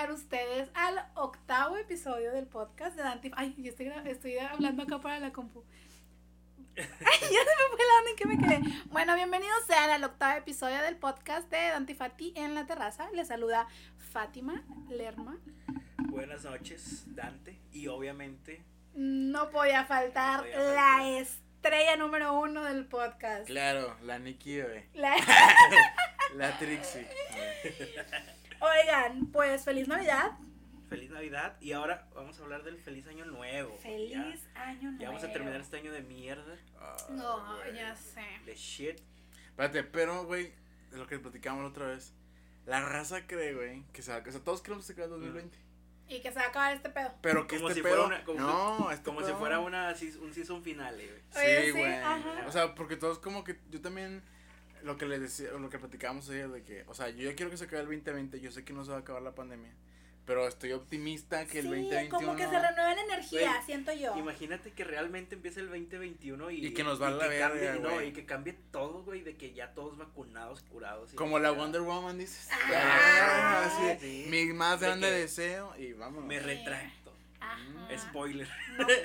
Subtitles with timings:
[0.00, 3.30] sean ustedes al octavo episodio del podcast de Dante.
[3.34, 5.62] Ay, yo estoy, estoy hablando acá para la compu.
[6.76, 6.84] Ay,
[7.20, 8.60] ya se me fue la onda en que me quedé.
[8.86, 13.10] Bueno, bienvenidos sean al octavo episodio del podcast de Dante y Fati en la terraza.
[13.12, 13.66] Les saluda
[14.10, 15.36] Fátima Lerma.
[15.98, 17.58] Buenas noches, Dante.
[17.72, 18.62] Y obviamente,
[18.94, 21.06] No podía faltar No podía la faltar.
[21.20, 23.46] estrella número uno del podcast.
[23.46, 24.84] Claro, la Nikki, güey.
[24.94, 25.16] La-
[26.36, 27.06] La Trixie.
[28.60, 30.32] Oigan, pues feliz Navidad.
[30.88, 31.56] feliz Navidad.
[31.60, 33.76] Y ahora vamos a hablar del feliz año nuevo.
[33.78, 34.98] Feliz Ya, año nuevo.
[35.00, 36.56] ya vamos a terminar este año de mierda,
[37.10, 37.76] No, Ah, güey.
[37.76, 38.24] ya sé.
[38.44, 39.00] de shit.
[39.50, 40.52] Espérate, pero, güey,
[40.90, 42.12] de lo que platicamos la otra vez.
[42.66, 45.20] La raza cree, güey, que se va O sea, todos queremos que se acabe el
[45.20, 45.58] 2020.
[46.08, 47.14] Y que se va a acabar este pedo.
[47.22, 48.06] Pero que Como este si fuera pedo.
[48.06, 51.20] una- como no, este Como si fuera una, un season finale, güey.
[51.30, 51.94] Sí, sí, güey.
[51.94, 52.44] ajá.
[52.48, 54.22] O sea, porque todos como que yo también
[54.82, 57.50] lo que les decía, lo que platicábamos ayer de que, o sea, yo ya quiero
[57.50, 59.72] que se acabe el 2020, yo sé que no se va a acabar la pandemia,
[60.26, 64.16] pero estoy optimista que el sí, 2021 como que se renueva la energía, siento yo.
[64.16, 67.60] Imagínate que realmente empiece el 2021 y, Y que nos va a la que cambie,
[67.62, 71.12] verga, no, y que cambie todo, güey, de que ya todos vacunados, curados.
[71.12, 71.50] y como la.
[71.50, 72.48] Wonder Woman dices.
[72.52, 74.26] Ah, así, sí.
[74.28, 76.28] mi más De grande deseo y vámonos.
[76.28, 76.99] Me retracto.
[77.40, 77.98] Ajá.
[77.98, 78.48] Spoiler.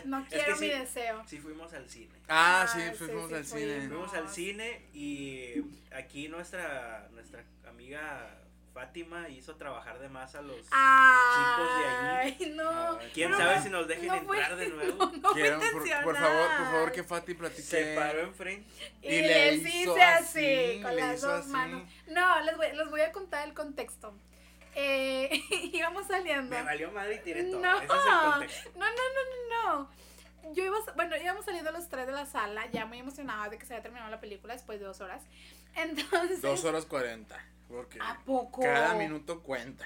[0.06, 0.66] No, no que quiero sí.
[0.66, 1.24] mi deseo.
[1.28, 2.14] Sí fuimos al cine.
[2.28, 3.62] Ah, Ah, sí, sí, fuimos sí al cine.
[3.80, 3.88] fuimos.
[3.88, 5.62] Fuimos al cine y
[5.94, 8.30] aquí nuestra nuestra amiga
[8.74, 12.70] Fátima hizo trabajar de más a los Ay, no.
[12.70, 15.12] Ah, quién no, sabe no, si nos dejen no fue- entrar de nuevo.
[15.22, 15.72] No, Quiero, por,
[16.04, 17.04] por favor, por favor, que.
[17.04, 17.62] Fati platique.
[17.62, 18.70] Se paró enfrente.
[19.02, 21.50] Y, y le le hice hizo así, así, con le las dos así.
[21.52, 21.84] manos.
[22.08, 24.14] No, les voy, les voy a contar el contexto.
[24.76, 25.42] Eh,
[25.74, 26.56] íbamos saliendo.
[26.56, 27.60] Me valió madre y tiré todo.
[27.62, 28.70] No, Ese es el contexto.
[28.78, 29.80] no, no, no, no,
[30.44, 30.54] no.
[30.54, 33.66] Yo iba, bueno, íbamos saliendo los tres de la sala, ya muy emocionados de que
[33.66, 35.24] se había terminado la película después de dos horas.
[35.76, 37.44] Entonces, Dos horas cuarenta.
[37.68, 38.62] Porque ¿a poco?
[38.62, 39.86] cada minuto cuenta.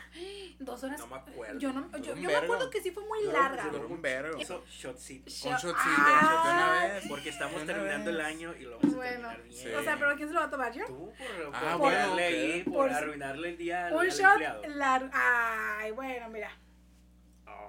[0.60, 1.00] Dos horas.
[1.00, 1.60] No me acuerdo.
[1.60, 3.68] Yo, no, yo, yo me acuerdo que sí fue muy larga.
[3.70, 4.38] Duró un vergo.
[4.38, 5.26] Hizo shotcito.
[5.50, 6.52] Un shotcito, Ah, de
[6.88, 7.06] una vez.
[7.08, 8.16] Porque estamos terminando vez.
[8.20, 9.56] el año y lo vamos a Bueno, terminar bien.
[9.56, 9.70] Sí.
[9.74, 10.86] O sea, pero ¿quién se lo va a tomar yo?
[10.88, 12.34] Tú por, Ah, por bueno, darle ok.
[12.54, 15.10] ahí, por, Por- arruinarle el día al, Un al shot largo.
[15.14, 16.52] Ay, bueno, mira.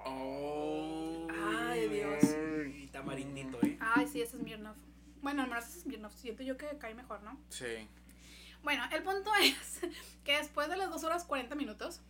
[0.05, 1.27] Oh.
[1.69, 2.23] Ay, Dios.
[2.75, 3.77] Y tamarindito, eh.
[3.79, 4.77] Ay, sí, ese es Smirnoff.
[5.21, 6.13] Bueno, al menos ese es Smirnoff.
[6.15, 7.39] Siento yo que cae mejor, ¿no?
[7.49, 7.87] Sí.
[8.63, 9.81] Bueno, el punto es
[10.23, 12.01] que después de las 2 horas 40 minutos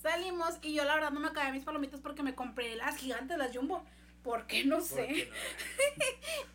[0.00, 3.36] salimos y yo la verdad no me acabé mis palomitas porque me compré las gigantes,
[3.38, 3.84] las jumbo.
[4.22, 4.64] ¿Por qué?
[4.64, 5.28] No ¿Por sé.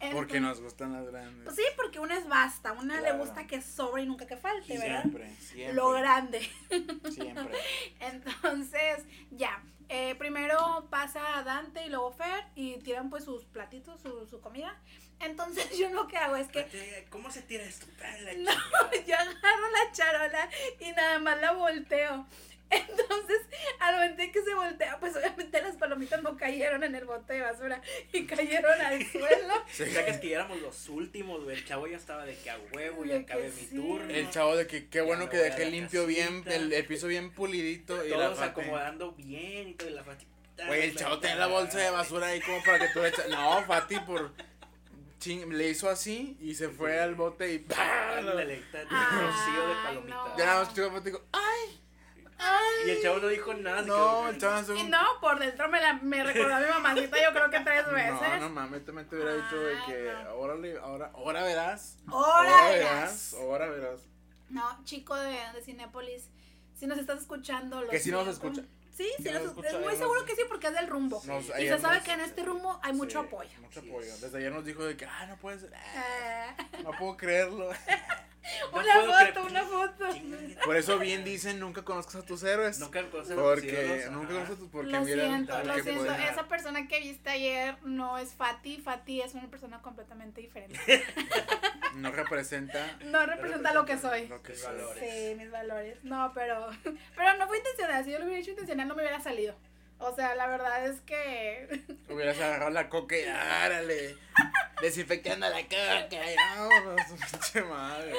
[0.01, 0.11] no?
[0.11, 1.43] Porque Entonces- nos gustan las grandes.
[1.45, 4.77] Pues sí, porque una es basta, una le gusta que sobre y nunca que falte,
[4.77, 5.01] ¿verdad?
[5.03, 5.73] Siempre, siempre.
[5.73, 6.41] Lo grande.
[7.09, 7.57] Siempre.
[8.01, 9.63] Entonces, ya.
[9.89, 14.77] eh, primero pasa Dante y luego Fer y tiran pues sus platitos, su, su comida.
[15.19, 17.85] Entonces yo lo que hago es que ¿Cómo se tira esto?
[18.03, 18.51] Ah, la No,
[19.07, 22.25] yo agarro la charola y nada más la volteo.
[22.73, 23.41] Entonces,
[23.79, 27.33] al momento en que se voltea, pues obviamente las palomitas no cayeron en el bote
[27.33, 27.79] de basura
[28.11, 29.53] y cayeron al suelo.
[29.55, 31.57] O sea, que es que ya éramos los últimos, güey.
[31.57, 33.75] El chavo ya estaba de que a huevo, ya acabé mi sí.
[33.75, 34.11] turno.
[34.11, 37.31] El chavo de que qué Ya bueno que dejé limpio bien, el, el piso bien
[37.31, 38.03] pulidito.
[38.05, 39.89] y la Todos acomodando bien y todo.
[39.89, 40.25] Y la Fati.
[40.65, 43.27] Güey, el chavo tenía la bolsa de basura ahí como para que tú le echas.
[43.29, 44.33] No, Fati por.
[45.23, 47.59] Ching- le hizo así y se fue al bote y.
[47.59, 48.17] ¡pah!
[48.17, 49.83] Ándale, está de Ay, rocío de no.
[49.83, 50.35] palomita.
[50.37, 51.79] Ya nada más y digo, ¡ay!
[52.85, 53.81] Y el chavo no dijo nada.
[53.83, 54.89] se No, el chavo hace Y un.
[54.89, 58.21] no, por dentro me, la, me recordó a mi mamacita yo creo que tres veces.
[58.21, 60.33] No, no mames, también te hubiera dicho de Ay, que no.
[60.35, 61.97] órale, ahora, ahora verás.
[62.07, 63.33] Ahora verás.
[63.35, 64.01] Ahora verás.
[64.49, 66.29] No, chico de, de Cinépolis,
[66.77, 67.81] si nos estás escuchando.
[67.81, 68.63] lo Que sí nos escucha.
[68.95, 71.21] Sí, sí, escucha, es muy nos- seguro que sí porque es del rumbo.
[71.25, 73.49] Nos- y se sabe nos- que en este rumbo hay mucho Sí, apoyo.
[73.61, 74.13] Mucho apoyo.
[74.13, 74.21] es.
[74.21, 75.73] Desde ayer nos dijo de que, ah, no puede ser.
[75.75, 77.69] ah, Eh, No puedo creerlo.
[78.73, 80.05] No una puedo foto, creer- una foto.
[80.65, 82.77] Por eso bien dicen, nunca conozcas a tus héroes.
[82.77, 86.13] Nunca conoces Porque, nunca conoces a tus, porque lo mira, siento, lo siento.
[86.13, 88.79] Esa persona que viste ayer no es Fati.
[88.79, 90.77] Fati es una persona completamente diferente.
[91.95, 94.27] no representa No representa lo que soy.
[94.27, 94.75] lo que soy.
[94.75, 95.03] valores.
[95.29, 96.03] Sí, mis valores.
[96.03, 96.69] No, pero,
[97.15, 98.03] pero no fue intencional.
[98.03, 99.55] Si yo lo hubiera hecho intencional, no me hubiera salido.
[99.99, 101.81] O sea, la verdad es que.
[102.09, 104.17] Hubieras agarrado la coca y árale.
[104.81, 106.07] Desinfectando la coca.
[106.11, 107.01] y vámonos,
[107.31, 108.13] pinche madre.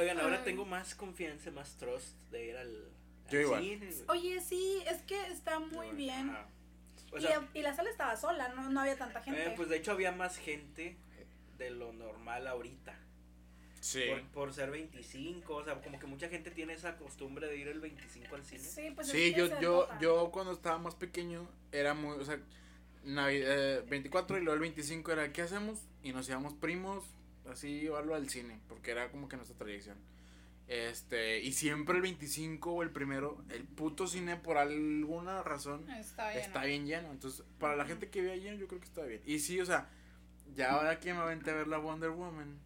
[0.00, 0.44] Oigan, ahora Ay.
[0.44, 2.68] tengo más confianza, más trust de ir al.
[3.26, 3.60] al Yo igual.
[3.62, 3.90] cine.
[4.08, 6.34] Oye, sí, es que está muy bien.
[7.12, 7.18] O
[7.54, 9.44] Y, la sala estaba sola, no, no había tanta gente.
[9.46, 10.96] eh, pues de hecho había más gente
[11.58, 12.94] de lo normal ahorita.
[13.86, 14.02] Sí.
[14.08, 17.68] Por, por ser 25, o sea, como que mucha gente tiene esa costumbre de ir
[17.68, 18.58] el 25 al cine.
[18.60, 22.40] sí, pues Sí, yo, yo, yo cuando estaba más pequeño era muy, o sea,
[23.04, 25.78] Navi- eh, 24 y luego el 25 era, ¿qué hacemos?
[26.02, 27.04] Y nos íbamos primos,
[27.48, 29.96] así o algo al cine, porque era como que nuestra tradición.
[30.66, 36.30] Este, y siempre el 25 o el primero, el puto cine por alguna razón Está
[36.30, 36.40] bien.
[36.42, 37.12] está bien lleno.
[37.12, 39.22] Entonces, para la gente que ve allí, yo creo que está bien.
[39.24, 39.88] Y sí, o sea,
[40.56, 42.58] ya ahora que me aventé a ver la Wonder Woman.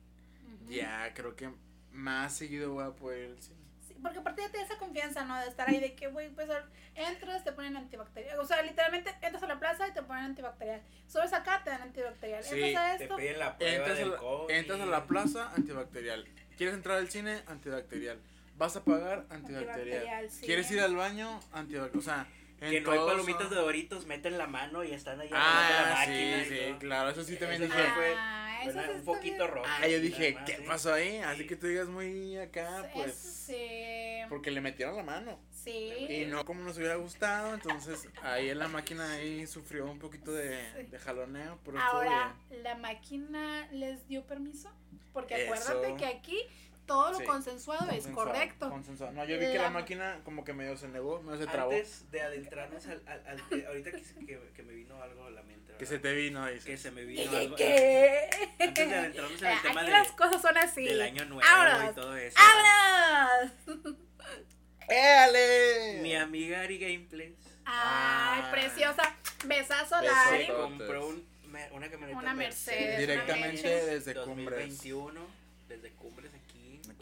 [0.68, 1.50] Ya creo que
[1.92, 3.58] más seguido voy a poder cine.
[3.86, 5.38] Sí, porque aparte ya te da esa confianza, ¿no?
[5.40, 6.48] De estar ahí, de que, güey, pues
[6.94, 8.38] entras, te ponen antibacterial.
[8.38, 10.82] O sea, literalmente entras a la plaza y te ponen antibacterial.
[11.08, 12.42] Subes acá, te dan antibacterial.
[12.44, 13.16] Sí, entras a Te esto.
[13.16, 14.54] piden la prueba Entras a, del la, COVID.
[14.54, 16.24] entras a la plaza, antibacterial.
[16.56, 17.42] ¿Quieres entrar al cine?
[17.46, 18.20] Antibacterial.
[18.56, 19.26] ¿Vas a pagar?
[19.30, 19.70] Antibacterial.
[19.70, 20.44] Antibacterial, sí.
[20.46, 21.40] ¿Quieres ir al baño?
[21.52, 21.98] Antibacterial.
[21.98, 22.26] O sea,
[22.60, 25.66] en Que no hay palomitas son- de Doritos, meten la mano y están ahí Ah,
[25.68, 26.44] agarrando la sí, máquina.
[26.44, 26.78] sí, todo.
[26.78, 27.10] claro.
[27.10, 27.86] Eso sí también Eso dije.
[27.86, 29.48] sí fue- Ah, eso sí un poquito bien.
[29.50, 29.66] rojo.
[29.68, 30.62] Ah, yo dije, más, ¿qué sí.
[30.66, 31.18] pasó ahí?
[31.18, 31.46] Así Sí.
[31.46, 33.14] que tú digas muy acá, Eso pues.
[33.14, 33.56] sí.
[34.28, 35.40] Porque le metieron la mano.
[35.50, 35.92] Sí.
[36.08, 37.52] Y no como nos hubiera gustado.
[37.54, 40.82] Entonces, ahí en la máquina ahí sufrió un poquito de, Sí.
[40.90, 41.58] de jaloneo.
[41.64, 42.34] Pero Ahora.
[42.62, 44.70] ¿la máquina les dio permiso?
[45.12, 45.52] Porque Eso.
[45.52, 46.38] acuérdate que aquí
[46.90, 47.24] todo lo Sí.
[47.24, 48.68] consensuado es Consensuado, correcto.
[48.70, 49.12] consensuado.
[49.12, 51.70] No, yo vi que La máquina como que medio se negó, medio se trabó.
[51.70, 53.00] Antes de adentrarnos al.
[53.06, 55.66] al, al- eh, ahorita que, que, que me vino algo a la mente.
[55.74, 55.88] Que ¿verdad?
[55.88, 56.66] se te vino, dice.
[56.66, 57.06] Que se me ¿Qué?
[57.06, 57.54] vino algo.
[57.56, 58.28] ¿Qué?
[58.58, 60.84] Antes de adentrarnos en el tema de- las cosas son así.
[60.84, 61.92] del año nuevo Vámonos.
[61.92, 62.36] y todo eso.
[62.38, 63.96] ¡Vámonos!
[64.88, 66.00] ¡Éale!
[66.02, 68.48] Mi amiga Ari Gameplays Ay, Ah.
[68.50, 69.14] preciosa.
[69.46, 70.48] Besazo Ari.
[70.48, 71.24] Compró un,
[71.72, 74.58] una camioneta Una Mercedes, Mercedes Directamente desde Cumbres.
[74.68, 75.20] 2021
[75.68, 76.39] desde Cumbres aquí, Aquí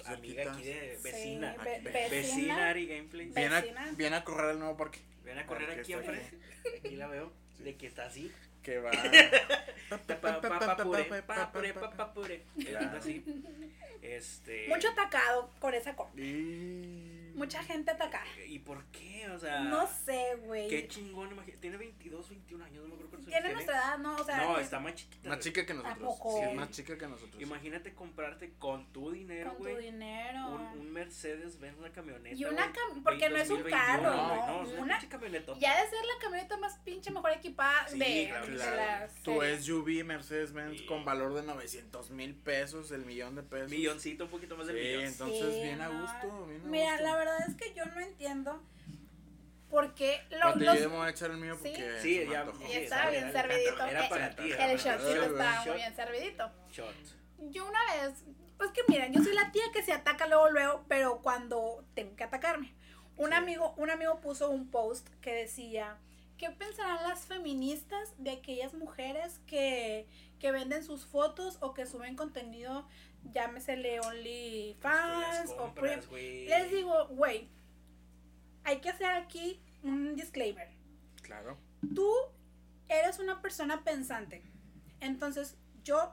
[0.07, 0.53] amiga cerquita.
[0.53, 2.69] aquí de vecina ve- Ve- vecina vecina.
[2.69, 5.01] Ari Gameplays Ve- Viene a, viene a correr al nuevo parque.
[5.25, 6.39] ven a correr aquí enfrente
[6.79, 7.65] aquí la veo Sí.
[7.65, 8.31] de que está así
[8.63, 8.91] Que va.
[9.89, 12.43] Pa- pa- pa- papure, papure, papure.
[12.63, 12.85] Claro.
[12.87, 13.25] Está así
[14.03, 16.11] este Mucho atacado con esa cosa.
[16.21, 17.18] Y...
[17.35, 18.25] Mucha gente atacada.
[18.47, 20.69] y por qué o sea No sé, güey.
[20.69, 23.99] qué chingón imagínate tiene 22 21 años no me acuerdo cuántos años Tiene nuestra edad,
[23.99, 24.17] ¿no?
[24.17, 25.45] O sea, no está más chiquita Más güey.
[25.49, 25.99] chica que nosotros.
[25.99, 26.37] poco?
[26.39, 27.43] Sí, es más chica que nosotros.
[27.43, 30.49] imagínate comprarte con tu dinero con tu güey dinero.
[30.49, 33.71] un, un Mercedes Benz una camioneta Y una güey, cam- porque no es un 2021,
[34.03, 34.63] carro, güey, ¿no?
[34.63, 35.59] es Una- una pinche camionetota.
[35.61, 38.77] Ya de ser la camioneta más pinche mejor equipada Sí, de, claro, de Claro.
[38.77, 39.43] las Tu.
[39.43, 40.87] SUV Mercedes-Benz Sí.
[40.87, 43.71] con valor de 900 mil pesos, el millón de pesos.
[43.71, 46.01] milloncito un poquito más de Sí, millón entonces Sí, bien a no.
[46.03, 46.47] gusto.
[46.47, 47.05] Bien a Mira, gusto.
[47.05, 48.63] la verdad es que yo no entiendo
[49.71, 51.61] por qué lo- los, yo el mío Sí.
[51.75, 53.85] porque Sí, se me ya- sí, estaba bien era- servidito.
[53.87, 56.51] era para ti el shotcito estaba Shot, muy bien servidito.
[56.73, 56.95] shot.
[57.51, 58.25] Yo una vez,
[58.57, 62.17] pues que miren, yo soy la tía que se ataca luego, luego, pero cuando tengo
[62.17, 62.73] que atacarme.
[63.17, 63.35] Un Sí.
[63.37, 65.99] amigo, un amigo puso un post que decía,
[66.39, 70.07] ¿qué pensarán las feministas de aquellas mujeres que,
[70.39, 72.89] que venden sus fotos o que suben contenido,
[73.33, 76.09] llámesele OnlyFans o compras.
[76.11, 77.49] Les digo, güey,
[78.65, 80.69] hay que hacer aquí un disclaimer.
[81.23, 81.59] Claro.
[81.95, 82.11] Tú
[82.89, 84.43] eres una persona pensante.
[85.01, 86.13] Entonces, yo,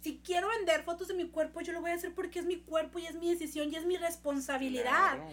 [0.00, 2.60] si quiero vender fotos de mi cuerpo, yo lo voy a hacer porque es mi
[2.60, 5.16] cuerpo y es mi decisión y es mi responsabilidad.
[5.16, 5.28] Claro.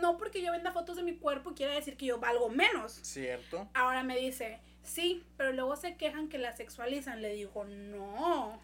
[0.00, 2.92] No porque yo venda fotos de mi cuerpo quiere decir que yo valgo menos.
[3.02, 3.68] Cierto.
[3.74, 7.22] Ahora me dice, sí, pero luego se quejan que la sexualizan.
[7.22, 8.60] Le digo, no.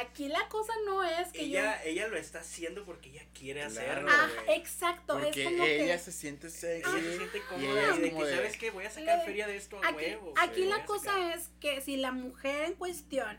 [0.00, 3.80] Aquí la cosa no es que ella, ella lo está haciendo porque ella quiere Claro.
[4.08, 4.10] hacerlo.
[4.12, 5.14] Ah, exacto.
[5.20, 5.98] Porque es como ella que...
[6.02, 6.90] se siente sexy.
[6.90, 8.70] Ella se siente y cómoda ella de como que, de- ¿sabes qué?
[8.70, 10.34] Voy a sacar Le- feria de esto a Aquí, huevo.
[10.38, 11.38] aquí la cosa sacar.
[11.38, 13.38] es que si la mujer en cuestión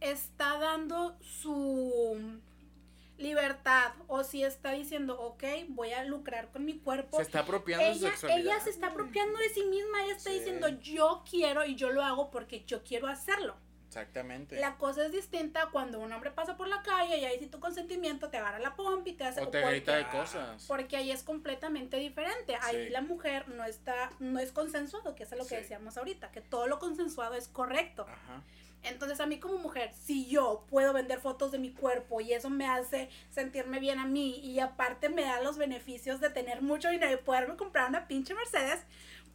[0.00, 2.40] está dando su
[3.18, 7.86] libertad o si está diciendo, ok, voy a lucrar con mi cuerpo, Se está apropiando
[7.86, 8.40] de su ella, sexualidad.
[8.56, 10.38] ella se está apropiando de sí misma, ella está Sí.
[10.38, 13.56] diciendo, yo quiero y yo lo hago porque yo quiero hacerlo.
[14.00, 14.60] Exactamente.
[14.60, 17.60] La cosa es distinta cuando un hombre pasa por la calle y ahí sin tu
[17.60, 19.40] consentimiento te agarra la pompa y te hace...
[19.40, 20.64] O te porque- grita de cosas.
[20.68, 22.56] porque ahí es completamente diferente.
[22.62, 22.90] Ahí Sí.
[22.90, 25.56] la mujer no está, no es consensuado, que es lo que Sí.
[25.56, 28.02] decíamos ahorita, que todo lo consensuado es correcto.
[28.08, 28.42] Ajá.
[28.82, 32.50] Entonces a mí como mujer, si yo puedo vender fotos de mi cuerpo y eso
[32.50, 36.90] me hace sentirme bien a mí y aparte me da los beneficios de tener mucho
[36.90, 38.84] dinero y poderme comprar una pinche Mercedes,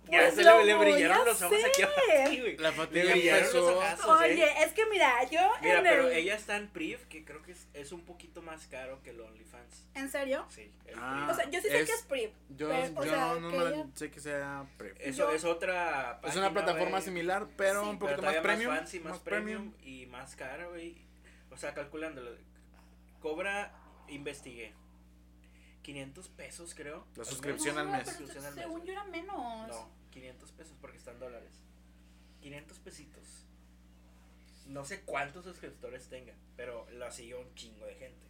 [0.10, 2.58] Ya pues se lo le, brillaron los ojos aquí abajo, güey.
[2.58, 4.34] La Le los ojazos, ¿eh?
[4.34, 7.41] Oye, es que mira, yo Mira, en pero el- ella está en PRIV, que creo
[7.43, 9.88] que es, es un poquito más caro que el OnlyFans.
[9.93, 10.46] ¿En serio?
[10.50, 11.29] Sí, Ah.
[11.31, 12.31] O sea, yo sí sé es- que es PRIV.
[12.50, 14.96] Yo, Pero, o yo sea, no que la- ella- sé que sea PRIV.
[15.00, 18.22] Eso Yo- es otra Es página, una plataforma güey, similar, pero Sí, un pero poquito
[18.24, 18.70] más todavía premium.
[18.72, 20.98] más fancy, más, premium, y más cara, güey.
[21.51, 22.31] O sea, calculándolo.
[23.22, 23.72] Cobra,
[24.08, 24.74] investigué.
[25.82, 27.06] 500 pesos, creo.
[27.16, 28.02] La suscripción No, al mes.
[28.06, 29.68] pero Suscripción al mes, según yo era menos.
[29.68, 31.52] No, 500 pesos porque están dólares.
[32.42, 33.46] 500 pesitos.
[34.68, 38.28] No sé cuántos suscriptores tenga, pero la siguió un chingo de gente.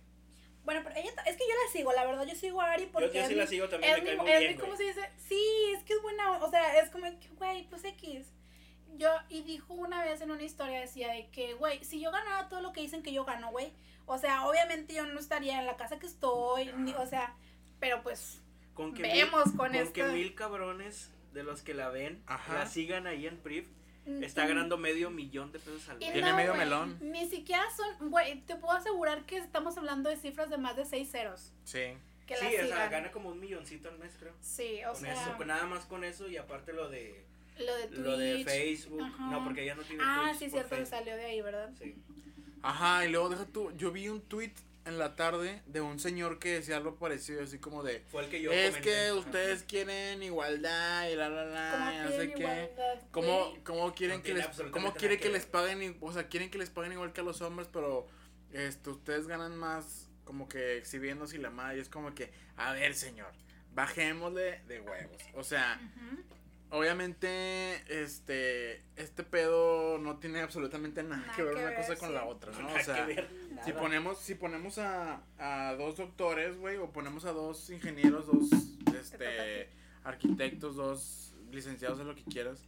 [0.64, 3.08] Bueno, pero ella, es que yo la sigo, la verdad, yo sigo a Ari porque
[3.08, 4.60] Yo, yo es sí mi- la sigo también, es me mi, cae muy es bien,
[4.60, 5.10] ¿cómo se dice?
[5.18, 5.44] Sí,
[5.76, 8.28] es que es buena, o sea, es como que, güey, pues X.
[8.98, 12.50] yo, y dijo una vez en una historia, decía de que, güey, si yo ganara
[12.50, 13.74] todo lo que dicen que yo gano, güey,
[14.06, 17.36] o sea, obviamente yo no estaría en la casa que estoy, ni, o sea,
[17.80, 18.42] pero pues,
[18.74, 22.54] Con que vemos mil, con con que mil cabrones de los que la ven Ajá.
[22.54, 23.68] la sigan ahí en Priv,
[24.06, 26.12] mm, está ganando medio millón de pesos al mes.
[26.12, 26.98] Tiene no, medio melón.
[27.02, 30.86] Ni siquiera son, güey, te puedo asegurar que estamos hablando de cifras de más de
[30.86, 31.54] seis ceros.
[31.64, 31.98] Sí.
[32.28, 34.34] Que sí, la o sea, gana como un milloncito al mes, creo.
[34.42, 37.26] Sí, o con sea, eso, con nada más con eso y aparte lo de
[37.66, 38.00] lo de Twitch.
[38.00, 39.30] lo de Facebook, Ajá.
[39.32, 41.70] no, porque ella no tiene Ah, Twitch sí, por cierto, que salió de ahí, ¿verdad?
[41.80, 41.96] Sí.
[42.64, 44.54] Ajá, y luego deja tú, yo vi un tweet
[44.86, 48.30] en la tarde de un señor que decía algo parecido, así como de, Fue el
[48.32, 48.90] que yo es comenté.
[48.90, 52.72] que ustedes quieren igualdad y la la la, no sé qué.
[53.12, 56.70] ¿Cómo, quieren No que les cómo quieren que les paguen o sea, quieren que les
[56.72, 58.08] paguen igual que a los hombres, pero
[58.54, 62.74] este ustedes ganan más como que exhibiéndose y la madre, y es como que, a
[62.74, 63.32] ver, señor,
[63.74, 65.22] bajémosle de huevos.
[65.36, 65.80] O sea.
[66.72, 71.96] Obviamente este este pedo no tiene absolutamente nada, Nada que ver que una ver, cosa
[71.98, 72.62] con la otra, ¿no?
[72.62, 73.30] Nada O que sea, ver,
[73.64, 78.50] si ponemos, si ponemos a, a dos doctores, güey, o ponemos a dos ingenieros, dos
[79.00, 79.70] este
[80.04, 82.64] arquitectos, dos licenciados en lo que quieras,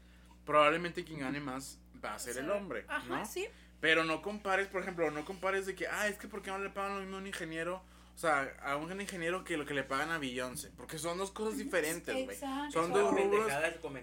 [0.46, 3.26] probablemente quien gane más va a ser el hombre, Ajá, ¿no?
[3.26, 3.48] sí.
[3.80, 6.70] Pero no compares, por ejemplo, no compares de que, ah, es que porque no le
[6.70, 7.84] pagan lo mismo a un ingeniero,
[8.16, 11.32] o sea, a un ingeniero que lo que le pagan a Beyoncé, porque son dos
[11.32, 12.36] cosas diferentes, güey.
[12.36, 12.72] Exacto.
[12.72, 13.52] Son dos rubros,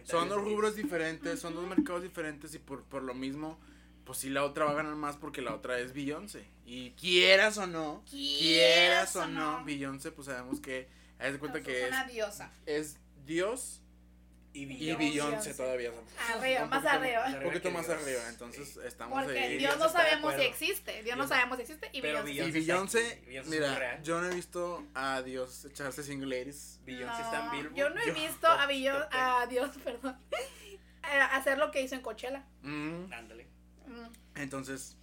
[0.05, 3.59] son dos rubros diferentes, son dos mercados diferentes y por, por lo mismo,
[4.05, 6.45] pues sí la otra va a ganar más porque la otra es Beyoncé.
[6.67, 10.89] Y quieras o no, quieras o no, Beyoncé, pues sabemos que,
[11.19, 12.53] haz de cuenta que es es, una diosa.
[12.67, 13.80] es Dios
[14.53, 14.97] Y y Beyoncé.
[14.97, 15.55] Beyoncé Beyoncé.
[15.55, 15.91] todavía.
[16.35, 17.27] Arriba, un más poquito- arriba.
[17.39, 18.03] Un poquito más Dios.
[18.03, 19.59] arriba, entonces estamos Porque ahí.
[19.59, 20.93] Dios no sabemos si existe.
[20.93, 22.49] Dios Dios- no sabemos si existe y Pero Beyoncé.
[22.49, 24.03] Y Beyoncé está Beyoncé, Beyoncé mira, real.
[24.03, 26.81] yo no he visto a Dios echarse single ladies.
[26.85, 27.75] Beyoncé está en Billboard.
[27.77, 28.93] Yo no he Yo- visto a, ten.
[29.13, 30.17] a Dios, perdón,
[31.03, 32.45] hacer lo que hizo en Coachella.
[32.63, 33.47] Mm, Ándale.
[33.87, 34.07] Mm.
[34.41, 34.97] Entonces,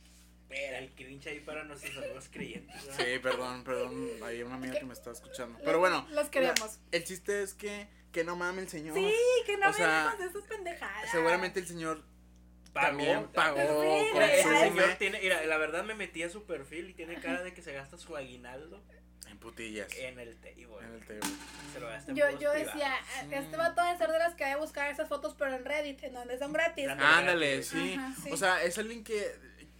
[0.50, 2.86] Espera, el cringe ahí para nuestros amigos creyentes.
[2.86, 2.94] ¿no?
[2.94, 5.60] sí, perdón, perdón, hay una amiga que me está escuchando.
[5.64, 6.80] Pero bueno, Los queremos.
[6.92, 8.96] el chiste es que, que no mame el señor.
[8.98, 9.14] Sí,
[9.46, 11.12] que no o sea, de esas pendejadas.
[11.12, 12.04] Seguramente el señor
[12.74, 12.88] Pagó.
[12.88, 16.44] también pagó, Sí, Mira, ese señor consume tiene, mira, la verdad me metí a su
[16.46, 18.82] perfil y tiene cara de que se gasta su aguinaldo
[19.30, 20.64] en putillas en el table.
[20.82, 21.36] en el table.
[21.74, 23.36] Se lo Yo, yo decía, Sí.
[23.36, 26.14] este vato debe ser de las que debe buscar esas fotos, pero en Reddit, en
[26.14, 26.88] donde son gratis.
[26.90, 27.62] Ándale.
[27.62, 27.96] Sí.
[28.00, 28.32] Ajá, sí.
[28.32, 29.36] O sea, es alguien que,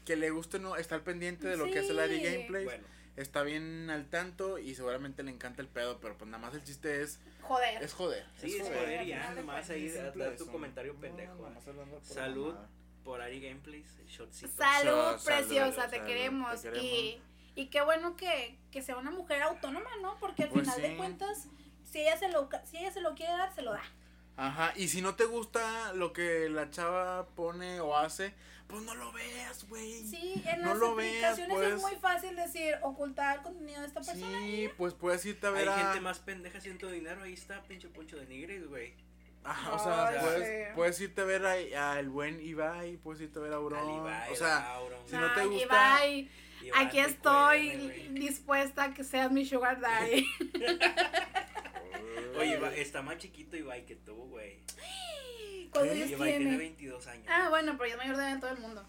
[0.06, 2.24] que le guste no estar pendiente de lo que hace Larry Sí.
[2.24, 2.66] Gameplays.
[2.66, 2.84] Bueno,
[3.18, 6.64] Está bien al tanto y seguramente le encanta el pedo, pero pues nada más el
[6.64, 7.84] chiste es, Joder.
[7.84, 8.26] es joder.
[8.40, 10.52] sí, es joder, joder al y ya, nomás cuentas, ahí dar tu eso.
[10.52, 11.36] comentario No, pendejo.
[11.36, 12.56] nada más pura Salud.
[13.04, 14.52] Por Ari Gameplays, shotcito.
[14.56, 16.62] Salud, Salud, preciosa, salud, te, salud, queremos.
[16.62, 16.84] te queremos.
[16.84, 17.22] Y,
[17.56, 20.18] y qué bueno que, que sea una mujer autónoma, ¿no?
[20.20, 20.82] Porque al Pues final sí.
[20.84, 21.48] de cuentas,
[21.86, 23.82] si ella, se lo, si ella se lo quiere dar, se lo da.
[24.36, 28.36] Ajá, y si no te gusta lo que la chava pone o hace,
[28.68, 30.04] pues no lo veas, güey.
[30.08, 31.74] Sí, en No las lo veas, aplicaciones pues.
[31.74, 34.40] es muy fácil decir ocultar el contenido de esta persona.
[34.40, 35.78] Sí, pues puedes irte a Hay ver a...
[35.78, 38.94] gente más pendeja haciendo dinero, ahí está pinche Poncho de Nigris, güey.
[39.44, 40.74] Ajá, o sea, Ay, puedes, sí.
[40.76, 43.80] puedes irte a ver a, a el buen Ibai, puedes irte a ver a Auron.
[43.80, 46.30] Al Ibai, o sea, Auron, si no te gusta- Ibai,
[46.64, 47.70] Iván, aquí estoy
[48.12, 50.28] dispuesta a que seas mi sugar daddy.
[52.38, 54.60] Oye, Ibai, está más chiquito Ibai que tú, güey.
[55.72, 56.58] ¿Cuántos años Ibai tiene tiene?
[56.58, 57.26] 22 años.
[57.30, 58.88] Ah, bueno, pero ya es mayor de edad en todo el mundo.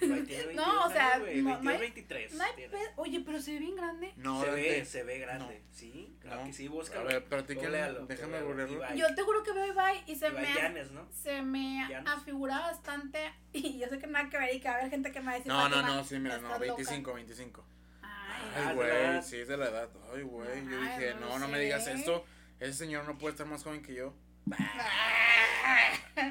[0.00, 2.34] Ibai tiene 22 No, o sea, años, güey, no- 22, no hay- 23.
[2.34, 2.70] No hay tiene.
[2.72, 4.12] pe- Oye, pero se ve bien grande.
[4.16, 5.62] no, se ve, se ve grande.
[5.72, 6.46] Sí, claro no.
[6.46, 7.04] que sí, A búscalo.
[7.06, 8.74] ver, Googlealo, déjame googlearlo.
[8.76, 8.98] Ibai.
[8.98, 11.08] Yo te juro que veo a Ibai y se Ibai me, Llanes, ¿no?
[11.12, 12.12] se me Llanes.
[12.12, 13.32] afigura bastante.
[13.54, 15.26] Y yo sé que nada que ver y que va a haber gente que me
[15.26, 15.48] va a decir.
[15.52, 16.74] No, no, "Fátima, no, sí, mira, no, estás loca".
[16.74, 17.64] 25, 25.
[18.02, 18.08] Ay,
[18.54, 19.88] Ah, Ay, güey, sí, es de la edad.
[20.14, 21.52] Ay, güey, yo Ay, dije, no no, no sé.
[21.52, 22.24] me digas esto.
[22.60, 24.14] Ese señor no puede estar más joven que yo.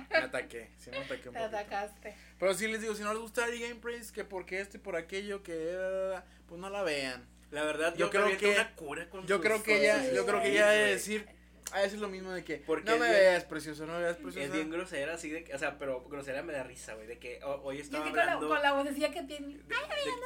[0.10, 1.58] Me ataqué, sí me ataqué un Te poquito.
[1.58, 2.16] atacaste.
[2.40, 4.96] Pero sí les digo, si no les gusta el gameplays, que porque esto y por
[4.96, 7.26] aquello, que eh, pues no la vean.
[7.52, 10.42] La verdad, Yo yo, creo que- una cura con Yo creo que ella, yo creo
[10.42, 10.92] que ella güey.
[10.92, 11.28] decir,
[11.74, 14.18] a decir lo mismo de que Porque no me bien- veas precioso, no me veas
[14.18, 14.40] precioso.
[14.46, 17.18] Es bien grosera, así de que, o sea, pero grosera me da risa, güey, de
[17.20, 18.48] que ho- hoy estaba así con la, hablando...
[18.50, 19.48] con la vocecilla que tiene.
[19.48, 19.68] de- de-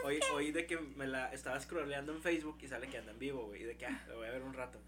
[0.03, 3.19] hoy, hoy de que me la estaba scrolleando en Facebook y sale que anda en
[3.19, 4.79] vivo, güey, y de que, ah, lo voy a ver un rato.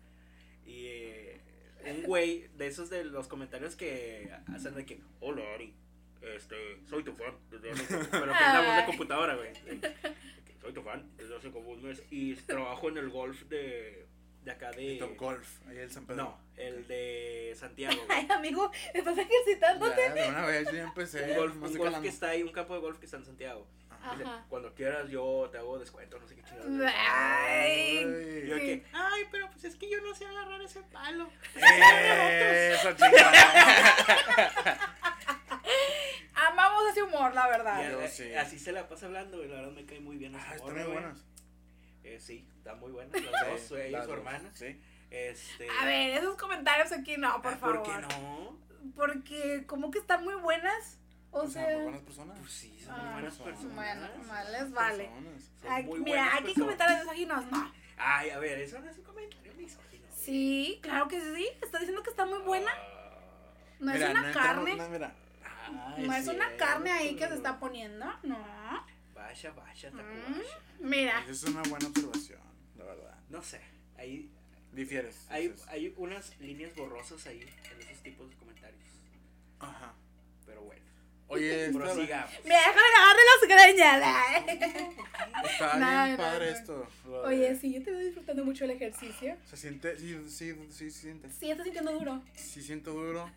[0.66, 1.42] Y eh,
[1.86, 5.74] un güey de esos de los comentarios que hacen de que, hola Ari,
[6.22, 6.56] este,
[6.86, 9.54] soy tu fan, desde hace como-" pero que es la voz de computadora, güey.
[10.62, 14.06] Soy tu fan desde hace como un mes y trabajo en el golf de,
[14.44, 14.98] de acá de...
[14.98, 16.24] Top Golf, ahí el San Pedro.
[16.24, 18.20] No, el de Santiago, güey.
[18.20, 20.02] Ay, amigo, estás ejercitándote.
[20.02, 21.32] Ya, de una vez yo ya empecé.
[21.32, 23.26] Un golf, más un golf que está ahí, un campo de golf que está en
[23.26, 23.66] Santiago.
[24.16, 26.94] Dice, cuando quieras yo te hago descuento, no sé qué chingados.
[26.96, 27.98] Ay.
[28.44, 28.62] Y yo Ay.
[28.62, 31.30] que, ay, pero pues es que yo no sé agarrar ese palo.
[31.56, 34.78] Eso, chingada.
[37.08, 37.92] humor, la Y verdad.
[37.92, 38.34] yo sí.
[38.36, 39.50] así se la pasa hablando, güey.
[39.50, 41.26] La verdad me cae muy bien Ah, están muy buenas.
[42.04, 43.12] Eh, sí, está muy buena.
[43.20, 44.52] Las dos, Sí, ella y su dos, hermana.
[44.54, 44.82] Sí.
[45.10, 45.68] Este.
[45.82, 47.84] A ver, esos comentarios aquí no, por ah, favor.
[47.84, 48.58] ¿Por qué no?
[48.96, 51.00] Porque como que están muy buenas.
[51.32, 52.40] O O sea, buenas personas.
[52.40, 53.76] Pues sí, son Ah, muy buenas son personas.
[53.76, 55.06] bueno, más les vale.
[55.06, 55.44] Personas.
[55.62, 57.74] Son Aquí- muy mira, aquí comentarios misóginos, no.
[57.98, 60.06] Ay, a ver, eso no es un comentario misógino.
[60.16, 61.48] Sí, claro que sí.
[61.62, 62.72] Está diciendo que está muy buena.
[62.72, 63.20] Ah,
[63.80, 64.76] No Mira, es una no entramos- carne.
[64.76, 65.16] no, mira.
[65.44, 66.58] Ay, No es una cierto.
[66.66, 68.06] carne ahí que se está poniendo.
[68.24, 68.38] No.
[69.14, 69.98] Vaya, vaya, Mm.
[69.98, 70.44] tacuacha.
[70.80, 71.20] Mira.
[71.22, 72.40] Esa es una buena observación,
[72.78, 73.20] la verdad.
[73.30, 73.62] No sé,
[73.98, 74.32] ahí
[74.72, 75.26] Difieres.
[75.30, 75.68] hay, dices.
[75.68, 78.82] hay unas líneas borrosas ahí en esos tipos de comentarios.
[79.60, 79.94] Ajá.
[80.46, 80.86] Pero bueno,
[81.30, 82.32] Oye, está, prosigamos.
[82.44, 83.98] Mira, déjame agarrar las greñas.
[85.52, 86.58] está No, bien padre no.
[86.58, 86.88] esto.
[87.26, 89.38] Oye, sí, yo te estoy disfrutando mucho el ejercicio.
[89.46, 91.30] Se siente, sí, sí, sí, sí, siente.
[91.30, 92.22] Sí, estás sintiendo duro.
[92.34, 93.30] Sí siento duro.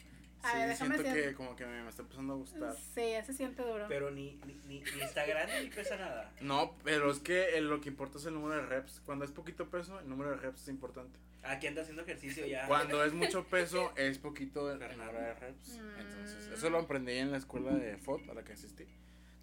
[0.42, 2.74] A sí, ver, déjame siento hacer- que como que me, me está empezando a gustar.
[2.94, 3.84] Sí, se siente duro.
[3.88, 6.32] Pero ni, ni, ni, ni está grande ni pesa nada.
[6.40, 9.00] No, pero es que el- lo que importa es el número de reps.
[9.04, 11.18] Cuando es poquito peso, el número de reps es importante.
[11.42, 12.66] Aquí anda haciendo ejercicio ya.
[12.66, 15.78] Cuando es mucho peso, es poquito de reps.
[15.98, 16.54] Entonces, Mm.
[16.54, 18.86] eso lo aprendí en la escuela de FOD a la que asistí.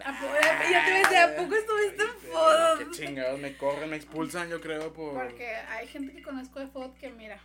[0.05, 0.33] ¿A poco-
[0.71, 2.79] ya te decía, ¿a poco estuviste en fotos?
[2.79, 5.13] Qué chingados, me corren, me expulsan, yo creo, por...
[5.13, 7.39] Porque hay gente que conozco de FOD que mira.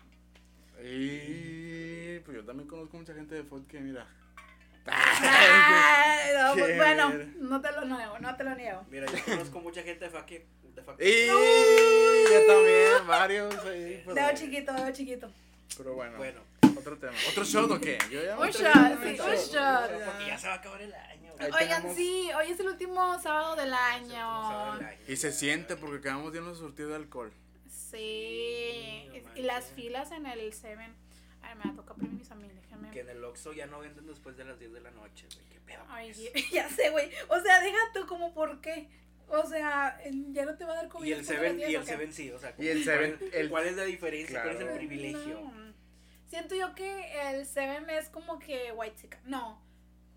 [0.85, 4.07] Y pues yo también conozco mucha gente de FOD que mira.
[4.87, 8.85] Ay, no, pues, bueno, no te lo niego, no te lo niego.
[8.91, 10.47] Mira, yo conozco mucha gente de faque.
[10.75, 11.05] De faque.
[11.09, 11.29] Y
[12.31, 14.02] yo también, varios ahí.
[14.05, 15.31] Pero, Dedo chiquito, dedo chiquito.
[15.76, 16.41] pero bueno, Bueno,
[16.76, 17.12] otro tema.
[17.31, 17.99] ¿Otro shot o qué?
[18.11, 20.05] Yo ya Un shot, sí, un shot.
[20.05, 21.33] porque ya se va a acabar el año.
[21.38, 24.76] Ahí Oigan, tenemos- sí, hoy es el último sábado del año.
[24.79, 24.99] el año.
[25.09, 27.33] Y se siente porque acabamos de irnos a surtir de alcohol.
[28.02, 30.95] Sí, No y las filas en el Seven.
[31.43, 32.91] Ay, me va a tocar premios a mí, déjenme.
[32.91, 35.47] Que en el Oxxo ya no venden después de las 10 de la noche, güey.
[35.50, 35.83] Qué pedo.
[35.88, 36.12] Ay,
[36.52, 37.11] ya sé, güey.
[37.29, 38.88] O sea, deja tú como por qué.
[39.35, 39.99] O sea,
[40.33, 41.09] ya no te va a dar COVID.
[41.09, 41.87] Y el Seven, 10, y ¿o el?
[41.87, 44.43] Seven sí, o sea, Y el ¿cuál Seven, es- el- ¿cuál es la diferencia?
[44.43, 44.79] ¿Cuál es el Claro.
[44.79, 45.41] privilegio?
[45.41, 45.73] No.
[46.29, 49.21] Siento yo que el Seven es como que White Chicken.
[49.25, 49.61] No.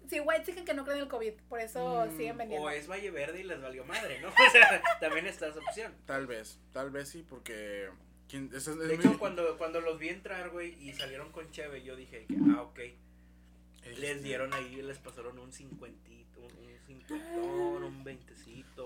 [0.10, 1.34] Sí, White Chicken que no creen el COVID.
[1.50, 2.68] Por eso Mm, siguen vendiendo.
[2.68, 4.28] O es Valle Verde y les valió madre, ¿no?
[4.50, 5.94] O sea, también está esa opción.
[6.06, 7.90] Tal vez, tal vez sí, porque.
[8.28, 11.32] ¿quién- eso es, es De muy- hecho, cuando, cuando los vi entrar, güey, y salieron
[11.32, 12.80] con Cheve, yo dije que, ah, ok.
[12.80, 18.04] Este, Les dieron ahí, les pasaron un cincuentito, un, un cincuentón, un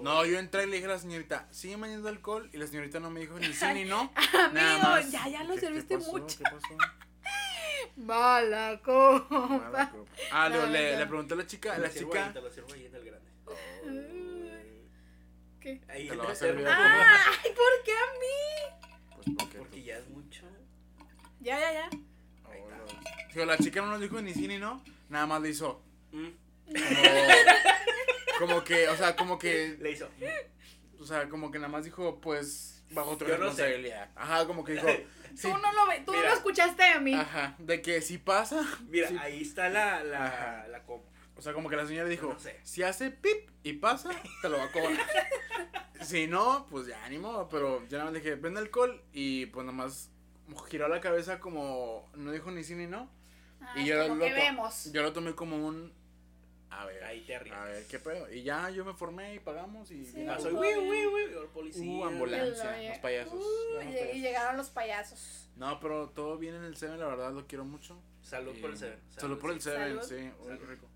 [0.02, 2.50] No, yo entré y le dije a la señorita, sigue vendiendo alcohol.
[2.54, 4.12] Y la señorita no me dijo ni sí ni no.
[4.34, 5.12] Amigo, Nada más.
[5.12, 6.12] ya, ya lo ¿Qué- qué serviste pasó?
[6.12, 6.38] mucho.
[6.38, 6.78] ¿Qué pasó?
[7.98, 9.48] Mala copa.
[9.48, 10.12] Mala copa.
[10.32, 12.32] Ah, No, le, le, pregunté a la chica, la ahí, chica.
[12.34, 13.30] te lo sirvo ahí en el grande.
[15.60, 15.82] ¿Qué?
[15.90, 19.16] Ahí Te lo va a servir entre- a Ay, ¿por qué a mí?
[19.16, 19.58] Pues porque.
[19.58, 20.44] Porque ya es mucho.
[21.42, 21.86] Ya, ya, ya.
[22.50, 22.78] Ahí está.
[22.86, 24.82] Oh, Digo, la chica no nos dijo ni sí ni no.
[25.10, 25.84] Nada más le hizo.
[26.12, 26.28] Mm,
[26.68, 26.78] Como,
[28.40, 29.78] como que, o sea, como que.
[29.80, 30.10] Le hizo.
[31.00, 33.64] O sea, como que nada más dijo, pues, bajo tu Yo no sé.
[33.64, 34.10] responsabilidad.
[34.16, 34.88] Ajá, como que dijo.
[35.36, 36.30] sí, Tú no lo ve, tú no Mira.
[36.32, 37.14] lo escuchaste de mí.
[37.14, 38.66] Ajá, de que si pasa.
[38.88, 40.68] Mira, ahí está la, la, Ajá.
[40.68, 40.84] la.
[41.38, 42.60] O sea, como que la señora dijo, no sé.
[42.64, 44.10] si hace pip y pasa,
[44.42, 44.98] te lo va a cobrar.
[46.02, 47.48] si no, pues ya, ni modo.
[47.48, 50.10] Pero yo nada más dije, vende alcohol y pues nada más
[50.68, 53.10] giró la cabeza como, no dijo ni sí ni no.
[53.62, 54.92] Ah, y yo como lo, que to- vemos.
[54.92, 55.94] yo lo tomé como un,
[56.72, 57.66] a ver, Ahí te a arriesgas.
[57.66, 58.32] ver, qué pedo.
[58.32, 60.06] Y ya yo me formé y pagamos y...
[60.06, 60.26] Sí.
[60.28, 61.84] Ah, soy uy, uy, uy, el policía.
[61.92, 62.90] Uh, ambulancia.
[62.90, 64.16] Los payasos, Uh, y- payasos.
[64.16, 65.50] llegaron los payasos.
[65.56, 68.00] No, pero todo bien en el Seven, la verdad, lo quiero mucho.
[68.22, 69.00] Salud por el Seven.
[69.18, 69.62] Salud por el.
[69.62, 70.02] Seven, Salud.
[70.04, 70.66] sí, uy, Salud.
[70.70, 70.88] rico.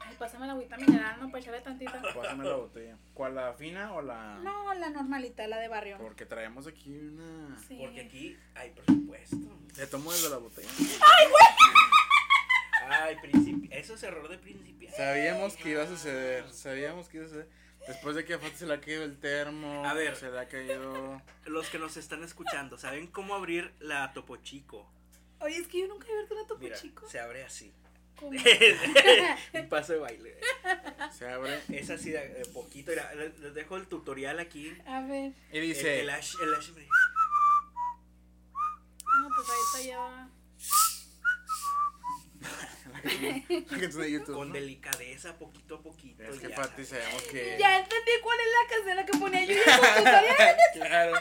[0.00, 2.00] Ay, pásame la agüita mineral, no, para echarle tantita.
[2.14, 2.96] Pásame la botella.
[3.12, 4.38] ¿Cuál, la fina o la...?
[4.42, 5.98] No, la normalita, la de barrio.
[5.98, 7.58] Porque traemos aquí una...
[7.68, 7.76] Sí.
[7.78, 9.36] Porque aquí hay presupuesto.
[9.76, 10.68] Le tomo desde la botella.
[10.78, 11.26] Ay,
[13.20, 13.68] principi...
[13.72, 14.96] Eso es error de principiante.
[14.96, 17.48] Sabíamos que iba a suceder, sabíamos que iba a suceder.
[17.86, 20.14] Después de que a Fati se le ha caído el termo, A ver.
[20.16, 21.22] se le ha caído...
[21.46, 24.90] Los que nos están escuchando, ¿saben cómo abrir la Topo Chico?
[25.40, 27.08] Oye, es que yo nunca he abierto una topo Mira, chico.
[27.08, 27.72] se abre así.
[28.16, 28.32] ¿Cómo?
[29.54, 30.36] Un paso de baile.
[31.16, 32.90] Se abre Es así de, de poquito.
[32.90, 34.76] Mira, les les dejo el tutorial aquí.
[34.84, 35.32] A ver.
[35.52, 36.00] y El, dice...
[36.00, 36.82] el Ash, el Ash me-
[39.20, 40.27] No, pues ahí está ya.
[43.70, 44.54] la canción de YouTube, con ¿no?
[44.54, 46.22] delicadeza, poquito a poquito.
[46.22, 47.54] Es que ya sabemos que...
[47.54, 49.54] Entendí cuál es la casera que ponía yo.
[50.74, 51.12] Claro.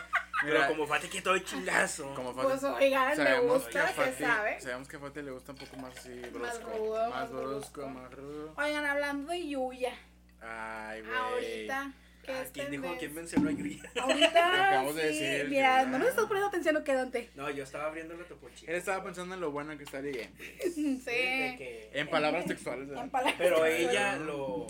[0.43, 2.13] Pero Mira, como Fati que todo chingazo.
[2.13, 2.47] como Fati...
[2.47, 4.61] Pues oigan, me gusta, Fati- sabe.
[4.61, 6.41] Sabemos que a Fati le gusta un poco más así, brusco.
[6.41, 7.87] Más rudo, Más brusco.
[7.87, 8.53] más rudo.
[8.57, 9.93] Oigan, hablando de Yuya,
[10.41, 11.15] Ay, güey.
[11.15, 11.91] ahorita
[12.27, 12.95] Que Ah, ¿Quién dijo?
[12.99, 13.81] ¿Quién mencionó a Yuya?
[14.01, 14.67] Ahorita.
[14.67, 17.29] Acabamos de decir, Mira, no nos estás poniendo atención o qué, Dante.
[17.35, 18.69] No, yo estaba abriendo la topo chica.
[18.71, 20.33] Él estaba pensando en lo bueno que estaría bien.
[20.75, 21.01] Sí.
[21.05, 22.87] Que- En palabras textuales.
[22.89, 23.05] ¿verdad?
[23.05, 24.67] En palabras Pero ella lo.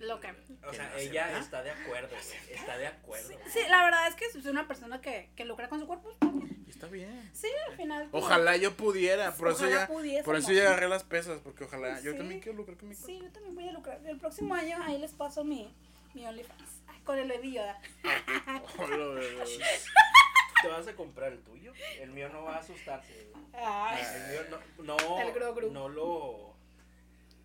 [0.00, 0.36] Loca.
[0.66, 1.40] O Que sea, no ella acepta.
[1.44, 2.54] está de acuerdo, güey.
[2.58, 3.28] Está de acuerdo.
[3.50, 6.10] Sí, la verdad es que si es una persona que, que lucra con su cuerpo.
[6.12, 6.64] está bien.
[6.66, 7.30] Y está bien.
[7.32, 8.08] Sí, al final.
[8.12, 10.54] Ojalá yo pudiera, por eso Ojalá ya, pudiese, por eso ¿no?
[10.54, 13.06] ya agarré las pesas, porque ojalá, yo también quiero lucrar con mi cuerpo.
[13.12, 14.00] Sí, yo también voy a lucrar.
[14.06, 15.74] El próximo año ahí les paso mi,
[16.14, 16.82] mi OnlyFans.
[16.88, 17.78] Ay, con el baby Yoda.
[20.62, 21.72] ¿Te vas a comprar el tuyo?
[22.00, 23.30] El mío no va a asustarse.
[23.54, 24.02] Ay.
[24.14, 25.70] El mío no, no, El gro gru.
[25.72, 26.56] no lo,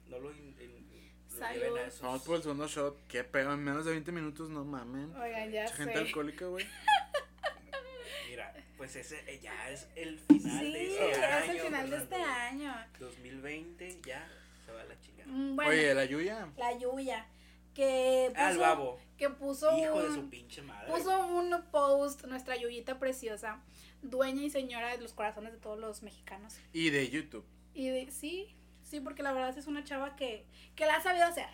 [0.08, 0.84] no lo, in- in-
[1.28, 1.60] Salud.
[1.62, 2.02] lleven a esos.
[2.02, 3.08] Vamos por el segundo shot.
[3.08, 5.16] Qué pedo, en menos de 20 minutos, no mamen.
[5.16, 6.00] Oigan, ya Mucha gente sé.
[6.00, 6.66] alcohólica, güey.
[8.30, 11.52] Mira, pues ese eh, ya es el final Sí, de este es año.
[11.54, 12.66] el final de este Fernando.
[12.74, 12.86] año.
[13.00, 14.28] 2020 ya
[14.66, 15.30] se va la chingada.
[15.32, 16.48] Mm, Bueno, Oye, la Yuya.
[16.58, 17.26] la Yuya.
[17.74, 19.00] Que puso, babo.
[19.18, 20.92] que puso Hijo de un, su pinche madre.
[20.92, 23.62] puso un post, nuestra Yuyita preciosa,
[24.02, 26.58] dueña y señora de los corazones de todos los mexicanos.
[26.72, 27.46] Y de YouTube.
[27.74, 31.26] Y de- sí, sí, porque la verdad es una chava que, que la ha sabido
[31.26, 31.48] hacer.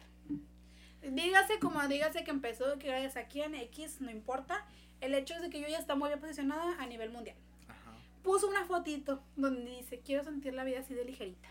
[1.02, 4.66] Dígase como dígase que empezó, que gracias a quién, X, no importa.
[5.00, 7.38] El hecho es de que yo ya está muy bien posicionada a nivel mundial.
[7.70, 7.94] Ajá.
[8.22, 11.48] Puso una fotito donde dice, quiero sentir la vida así de ligerita.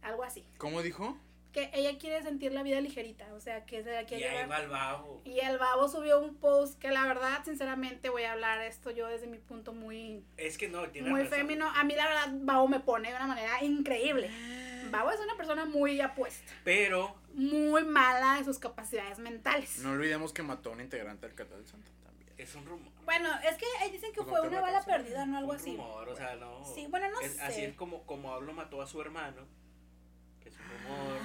[0.00, 0.44] Algo así.
[0.56, 1.18] ¿Cómo dijo?
[1.54, 4.36] Que ella quiere sentir la vida ligerita, o sea, que se la y quiere ahí
[4.42, 4.50] llevar.
[4.50, 5.22] va el babo.
[5.24, 9.06] Y el babo subió un post que la verdad, sinceramente, voy a hablar esto yo
[9.06, 11.38] desde mi punto muy, Es que no, tiene muy razón.
[11.38, 11.70] fémino.
[11.72, 14.28] A mí la verdad, Babo me pone de una manera increíble.
[14.90, 19.78] Babo es una persona muy apuesta, Pero, muy mala de sus capacidades mentales.
[19.78, 22.28] No olvidemos que mató a un integrante del Catal Santo también.
[22.36, 22.92] es un rumor.
[23.04, 24.86] Bueno, es que ahí dicen que Pues no fue te una bala sí.
[24.90, 25.38] perdida, ¿no?
[25.38, 25.70] Algo un así.
[25.76, 26.64] rumor, o sea, no.
[26.74, 27.40] Sí, bueno, no es, sé.
[27.42, 29.46] Así es como, como Pablo mató a su hermano.
[30.84, 31.20] Rumor.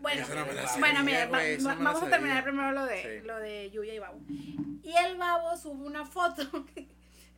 [0.00, 2.72] Bueno, Eso no me la bueno, mira, va- va- no la vamos a terminar primero
[2.72, 3.26] lo de, Sí.
[3.26, 4.20] lo de Yuya y Babo.
[4.82, 6.42] Y el Babo sube una foto.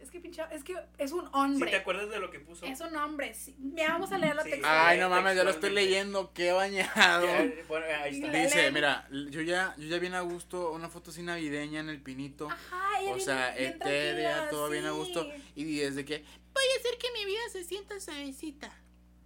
[0.00, 1.70] es que pinche, es que es un ¿Sí hombre.
[1.70, 2.64] te acuerdas de lo que puso?
[2.66, 3.34] Es un hombre.
[3.34, 3.54] sí.
[3.60, 4.50] Mira, vamos a leerlo Sí.
[4.50, 4.66] texto.
[4.68, 7.24] Ay, no mames, ya lo estoy leyendo, qué bañado.
[7.26, 8.32] Que- bueno, ahí está.
[8.36, 12.00] Dice, mira, yo ya, yo ya bien a gusto, una foto así navideña en el
[12.02, 12.48] pinito.
[12.50, 14.96] Ajá, ella O sea, bien etérea, todo bien a sí.
[14.96, 15.24] gusto.
[15.54, 16.18] Y desde que
[16.52, 18.72] voy a hacer que mi vida se sienta suavecita.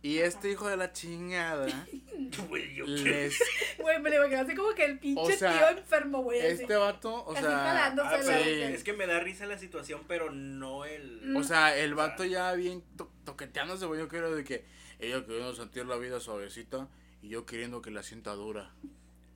[0.03, 1.67] Y este hijo de la chingada
[2.49, 3.39] Güey, yo les
[3.79, 6.41] Güey, me lo imagino así como que el pinche O sea, tío enfermo, güey.
[6.41, 6.63] así.
[6.63, 8.63] este vato, o Así sea, Ah, sí.
[8.63, 11.21] Es que me da risa la situación, pero no el.
[11.25, 11.37] Mm.
[11.37, 14.65] o sea, el vato ya bien to- toqueteándose, güey, yo quiero de que
[14.99, 16.89] ella queriendo sentir la vida suavecita
[17.23, 18.71] y yo queriendo que la sienta dura.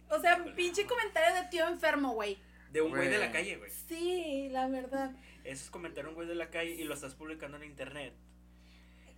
[0.09, 2.38] O sea, pinche comentario de tío enfermo, güey.
[2.70, 3.70] De un güey de la calle, güey.
[3.88, 5.12] Sí, la verdad.
[5.44, 8.14] Ese es comentar un güey de la calle y lo estás publicando en internet.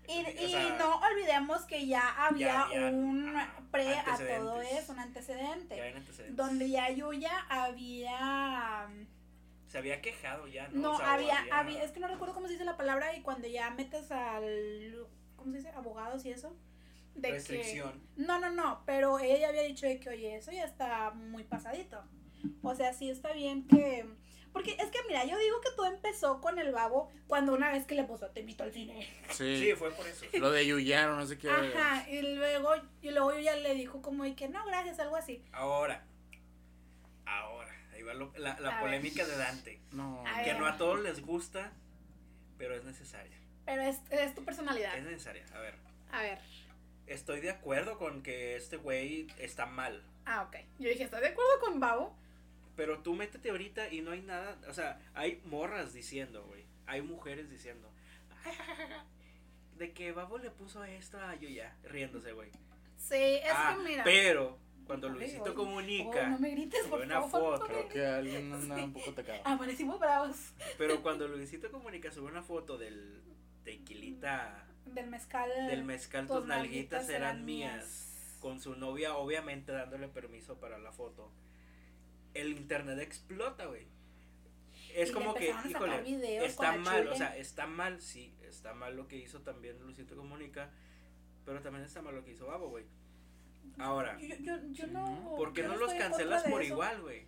[0.09, 3.35] Y, O y no olvidemos que ya había ya había, un
[3.71, 5.77] pre a todo eso, un antecedente.
[5.77, 6.37] Ya antecedentes.
[6.37, 8.89] Donde ya Yuya había.
[9.69, 10.81] Se había quejado ya, ¿no?
[10.81, 11.83] No, O sea, había, había.
[11.83, 15.07] Es que no recuerdo cómo se dice la palabra y cuando ya metes al.
[15.35, 15.71] ¿Cómo se dice?
[15.71, 16.57] Abogados y eso.
[17.15, 17.93] De Restricción.
[18.17, 18.83] Que, no, no, no.
[18.87, 22.03] Pero ella había dicho de que, oye, eso ya está muy pasadito.
[22.63, 24.07] O sea, sí está bien que.
[24.57, 27.85] Porque es que, mira, yo digo que todo empezó con el babo cuando una vez
[27.85, 29.07] que le puso, te invito al cine.
[29.31, 29.59] Sí.
[29.59, 30.25] Sí, fue por eso.
[30.39, 31.51] Lo de Yuyar o no sé qué.
[31.51, 35.17] Ajá, y luego, y luego yo ya le dijo como de que no, gracias, algo
[35.17, 35.45] así.
[35.53, 36.05] Ahora.
[37.27, 37.71] Ahora.
[37.93, 39.81] Ahí va lo- la, la polémica de Dante.
[39.93, 40.25] No.
[40.27, 40.59] A Que ver.
[40.61, 41.73] no a todos les gusta,
[42.59, 43.37] pero es necesaria.
[43.65, 44.97] Pero es, es tu personalidad.
[44.97, 45.45] Es necesaria.
[45.55, 45.75] A ver.
[46.13, 46.39] A ver.
[47.07, 50.03] Estoy de acuerdo con que este güey está mal.
[50.25, 50.57] Ah, ok.
[50.79, 52.17] Yo dije, ¿estás de acuerdo con Babo?
[52.77, 54.57] Pero tú métete ahorita y no hay nada.
[54.69, 56.65] O sea, hay morras diciendo, güey.
[56.87, 57.91] Hay mujeres diciendo.
[59.79, 61.75] De que Babo le puso esto a Yuya.
[61.85, 62.51] Riéndose, güey.
[62.97, 64.05] Sí, es Ah, que mira.
[64.05, 66.23] pero cuando Ay, Luisito oye, comunica.
[66.23, 67.59] oh, no me grites, sube por una favor.
[67.59, 67.67] foto.
[67.67, 69.41] Creo que alguien anda un poco atacado.
[69.45, 70.37] Amanecimos bravos.
[70.79, 73.21] Pero cuando Luisito comunica sube una foto del
[73.65, 74.65] tequilita.
[74.87, 75.51] Del mezcal.
[75.69, 78.37] Del mezcal, tus nalguitas eran mías.
[78.41, 81.31] Con su novia, obviamente dándole permiso para la foto.
[82.41, 83.87] El internet explota, güey.
[84.95, 87.11] Es Y como que, híjole, videos está mal, chule.
[87.11, 90.71] o sea, está mal, sí, está mal lo que hizo también Luisito Comunica,
[91.45, 92.85] pero también está mal lo que hizo Babo, güey.
[93.79, 95.35] Ahora, Yo, yo, yo no.
[95.37, 96.73] ¿por qué yo no los cancelas por eso.
[96.73, 97.27] igual, güey?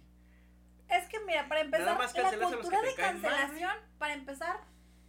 [0.88, 3.00] Es que mira, para empezar, Nada más la cancelas a los cultura que de te
[3.02, 4.60] caen mal, cancelación, para empezar,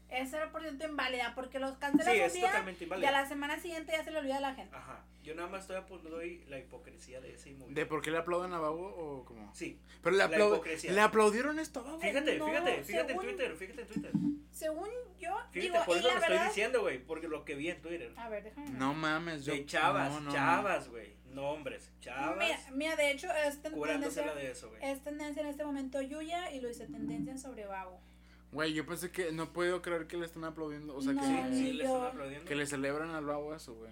[0.10, 3.60] es 0% inválida porque los cancelas Sí, un es día totalmente y a la semana
[3.60, 4.76] siguiente ya se le olvida a la gente.
[4.76, 5.06] Ajá.
[5.24, 7.90] Yo nada más estoy apuntando hoy la hipocresía de ese ¿De movimiento.
[7.90, 9.54] por qué le aplauden a Babo o cómo?
[9.54, 9.80] Sí.
[10.02, 10.92] Pero le, La aplau- hipocresía.
[10.94, 12.00] le aplaudieron esto a Babo.
[12.00, 14.12] Fíjate, no, fíjate, fíjate en según- Twitter, fíjate en Twitter.
[14.52, 16.48] Según yo, Fíjate, digo, por y eso la lo estoy verdad...
[16.48, 18.12] diciendo, güey, porque lo que vi en Twitter.
[18.18, 18.70] A ver, déjame.
[18.72, 19.54] No mames, yo.
[19.54, 21.14] De chavas, no, no, chavas, güey.
[21.26, 22.38] No hombres, chavas.
[22.38, 24.82] Mira, mira, de hecho, es tendencia, de eso, güey.
[24.84, 28.02] es tendencia en este momento Yuya y lo dice tendencia sobre Babo.
[28.52, 30.96] Güey, yo pensé que no puedo creer que le están aplaudiendo.
[30.96, 32.46] O sea, No, que, sí, le están aplaudiendo.
[32.48, 33.92] que le celebran al Babo eso, güey.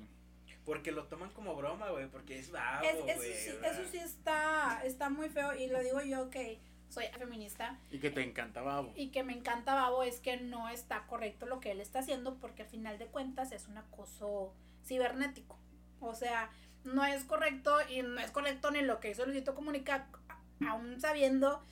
[0.65, 3.09] Porque lo toman como broma, güey, porque es bravo, Es- güey.
[3.31, 7.79] eso, sí, eso sí está, está muy feo y lo digo yo que soy feminista
[7.91, 8.91] Y que te encanta Babo.
[8.95, 12.35] y que me encanta Babo es que no está correcto lo que él está haciendo
[12.39, 14.53] porque al final de cuentas es un acoso
[14.85, 15.57] cibernético.
[15.99, 16.49] O sea,
[16.83, 20.99] no es correcto y no es correcto ni lo que hizo Luisito Comunica, a- aún
[20.99, 21.63] sabiendo.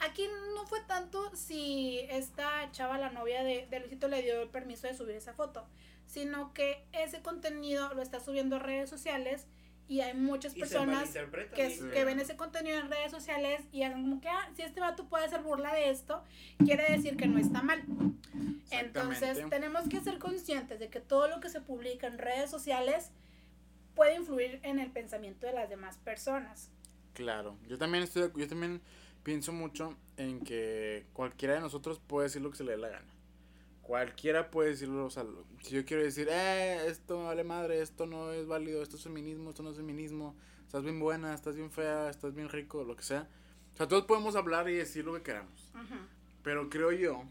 [0.00, 4.48] Aquí no fue tanto si esta chava, la novia de, de Luisito, le dio el
[4.48, 5.66] permiso de subir esa foto,
[6.06, 9.46] sino que ese contenido lo está subiendo a redes sociales
[9.88, 11.10] y hay muchas personas
[11.54, 11.84] que, y- Sí.
[11.92, 15.04] que ven ese contenido en redes sociales y hacen como que, ah, si este vato
[15.06, 16.22] puede hacer burla de esto,
[16.64, 17.82] quiere decir que no está mal.
[18.70, 23.10] Entonces, tenemos que ser conscientes de que todo lo que se publica en redes sociales
[23.94, 26.70] puede influir en el pensamiento de las demás personas.
[27.12, 27.56] Claro.
[27.68, 28.80] Yo también estoy, yo también
[29.22, 32.88] pienso mucho en que cualquiera de nosotros puede decir lo que se le dé la
[32.88, 33.06] gana.
[33.82, 35.24] Cualquiera puede decirlo, o sea,
[35.62, 39.50] si yo quiero decir, eh, esto vale madre, esto no es válido, esto es feminismo,
[39.50, 43.02] esto no es feminismo, estás bien buena, estás bien fea, estás bien rico, lo que
[43.02, 43.28] sea.
[43.74, 45.72] O sea, todos podemos hablar y decir lo que queramos.
[46.44, 47.24] Pero creo yo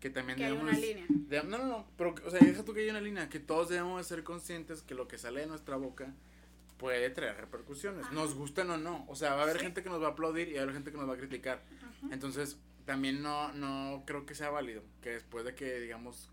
[0.00, 0.72] que también Que hay debemos...
[0.72, 1.06] una línea.
[1.08, 3.68] de- no, no, no, pero, o sea, deja tú que haya una línea, que todos
[3.68, 6.12] debemos de ser conscientes que lo que sale de nuestra boca
[6.84, 8.14] puede traer repercusiones, Ajá.
[8.14, 9.06] nos gusten o no.
[9.08, 9.62] O sea, va a haber Sí.
[9.62, 11.16] gente que nos va a aplaudir y va a haber gente que nos va a
[11.16, 11.62] criticar.
[12.02, 12.12] Ujú.
[12.12, 16.30] Entonces, también no, no creo que sea válido que después de que, digamos,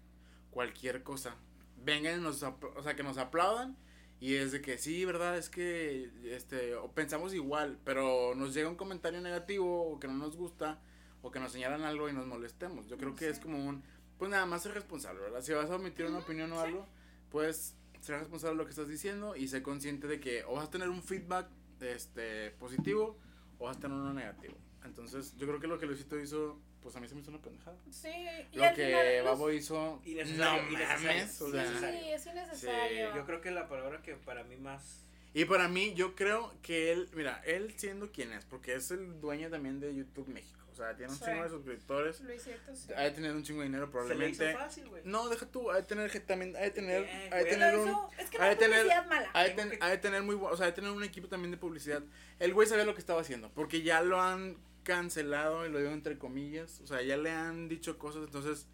[0.49, 1.37] cualquier cosa,
[1.77, 3.77] vengan y nos, o sea, que nos aplaudan
[4.19, 8.67] y es de que sí, verdad, es que este, o pensamos igual, pero nos llega
[8.67, 10.81] un comentario negativo o que no nos gusta
[11.21, 12.87] o que nos señalan algo y nos molestemos.
[12.89, 13.83] Yo creo que es como un,
[14.17, 15.41] pues nada más ser responsable, ¿verdad?
[15.41, 16.85] Si vas a omitir una opinión o algo,
[17.29, 20.67] pues ser responsable de lo que estás diciendo y ser consciente de que o vas
[20.67, 21.47] a tener un feedback
[21.81, 23.17] este, positivo
[23.59, 24.55] o vas a tener uno negativo.
[24.83, 27.39] Entonces, yo creo que lo que Luisito hizo, pues a mí se me hizo una
[27.41, 27.77] pendejada.
[27.91, 28.09] Sí,
[28.51, 32.15] y Lo al que final los- Babo hizo, no mames, o Sí, sea, innecesario.
[32.15, 33.15] es innecesario.
[33.15, 35.05] Yo creo que la palabra que para mí más.
[35.33, 39.21] Y para mí, yo creo que él, mira, él siendo quien es, porque es el
[39.21, 40.59] dueño también de YouTube México.
[40.81, 41.25] O sea, tiene un Sí.
[41.25, 42.91] chingo de suscriptores, Luisito, sí.
[42.97, 44.49] ha de tener un chingo de dinero Se le probablemente.
[44.49, 45.03] hizo fácil, güey.
[45.05, 47.89] No, deja tú, ha de tener también, ha de tener, Eh, ha de tener un,
[48.17, 49.29] es que ha no de es tener- publicidad mala.
[49.33, 51.27] ha de, ten- que- ha de tener muy, o sea, ha de tener un equipo
[51.27, 52.01] también de publicidad.
[52.39, 55.91] El güey sabía lo que estaba haciendo, porque ya lo han cancelado, y lo digo
[55.91, 58.67] entre comillas, o sea, ya le han dicho cosas, entonces,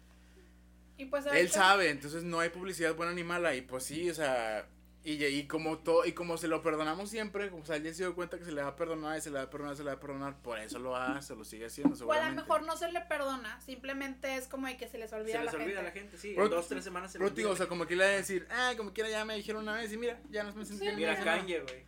[0.96, 4.14] Y pues él sabe, entonces no hay publicidad buena ni mala, y pues sí, o
[4.14, 4.66] sea,
[5.12, 8.02] y, y como todo, y como se lo perdonamos siempre, o sea, él ya se
[8.02, 9.82] dio cuenta que se le va a perdonar, y se le va a perdonar, se
[9.84, 12.42] le va a perdonar, por eso lo hace, lo sigue haciendo, O a lo seguramente.
[12.42, 15.42] mejor no se le perdona, simplemente es como de que se les olvida Se a
[15.44, 15.98] les la olvida a gente.
[16.00, 16.32] la gente, sí.
[16.34, 17.64] Pero- en dos, tres semanas se les digo, o olvida.
[17.64, 19.92] sea, como que le va a decir, ah, como quiera ya me dijeron una vez,
[19.92, 21.16] y mira, ya nos me sentí Sí, Mira.
[21.22, 21.84] Kanye, güey.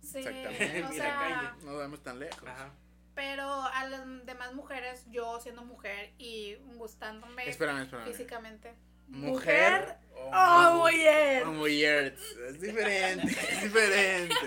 [0.00, 0.84] Sí, Exactamente.
[0.84, 1.64] o Mira, sea, Kanye.
[1.64, 2.48] No vamos tan lejos.
[2.48, 2.72] Ajá.
[3.14, 8.06] pero a las demás mujeres, yo siendo mujer y gustándome Espérame, espérame.
[8.06, 8.74] físicamente.
[9.08, 9.96] Mujer.
[10.32, 11.42] Oh, muy bien.
[11.46, 12.20] Oh, muy yerts.
[12.48, 14.34] Es diferente, es diferente.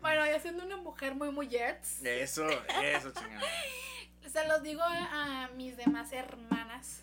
[0.00, 3.42] Bueno, yo siendo una mujer muy muy yerts, Eso, eso, chingada.
[4.32, 7.02] se los digo a, mis demás hermanas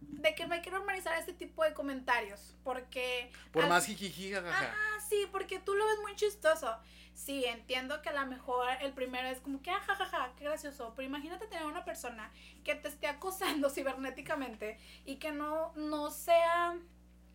[0.00, 4.34] de que hay que normalizar este tipo de comentarios, porque Por al- más jijiji.
[4.34, 6.76] Ah, sí, porque tú lo ves muy chistoso.
[7.18, 10.92] Sí, entiendo que a lo mejor el primero es como que, ah, jajaja, qué gracioso.
[10.94, 12.30] Pero imagínate tener una persona
[12.62, 16.78] que te esté acosando cibernéticamente y que no, no sea,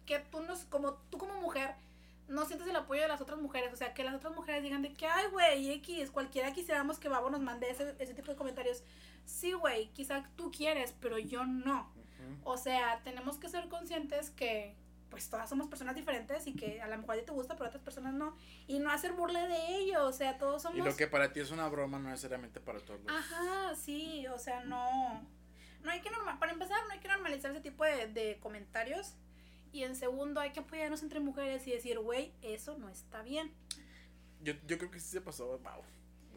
[0.05, 1.75] que tú no, como tú como mujer,
[2.29, 3.73] no sientes el apoyo de las otras mujeres.
[3.73, 7.09] O sea, que las otras mujeres digan de que, ay, güey, X, cualquiera quisiéramos que
[7.09, 8.83] Babo nos mande ese, ese tipo de comentarios.
[9.25, 11.91] Sí, güey, quizá tú quieres, pero yo no.
[12.45, 14.77] O sea, tenemos que ser conscientes que
[15.13, 17.65] pues todas somos personas diferentes y que a lo mejor a ti te gusta, pero
[17.65, 18.35] a otras personas no.
[18.67, 20.79] Y no hacer burla de ello, o sea, todos somos...
[20.79, 22.99] Y lo que para ti es una broma no necesariamente para todos.
[23.07, 25.21] Ajá, sí, o sea, no...
[25.83, 29.13] No hay que normal, para empezar, no hay que normalizar ese tipo de, de comentarios.
[29.71, 33.51] Y en segundo, hay que apoyarnos entre mujeres y decir, güey, eso no está bien.
[34.41, 35.83] Yo, yo creo que sí se pasó, wow.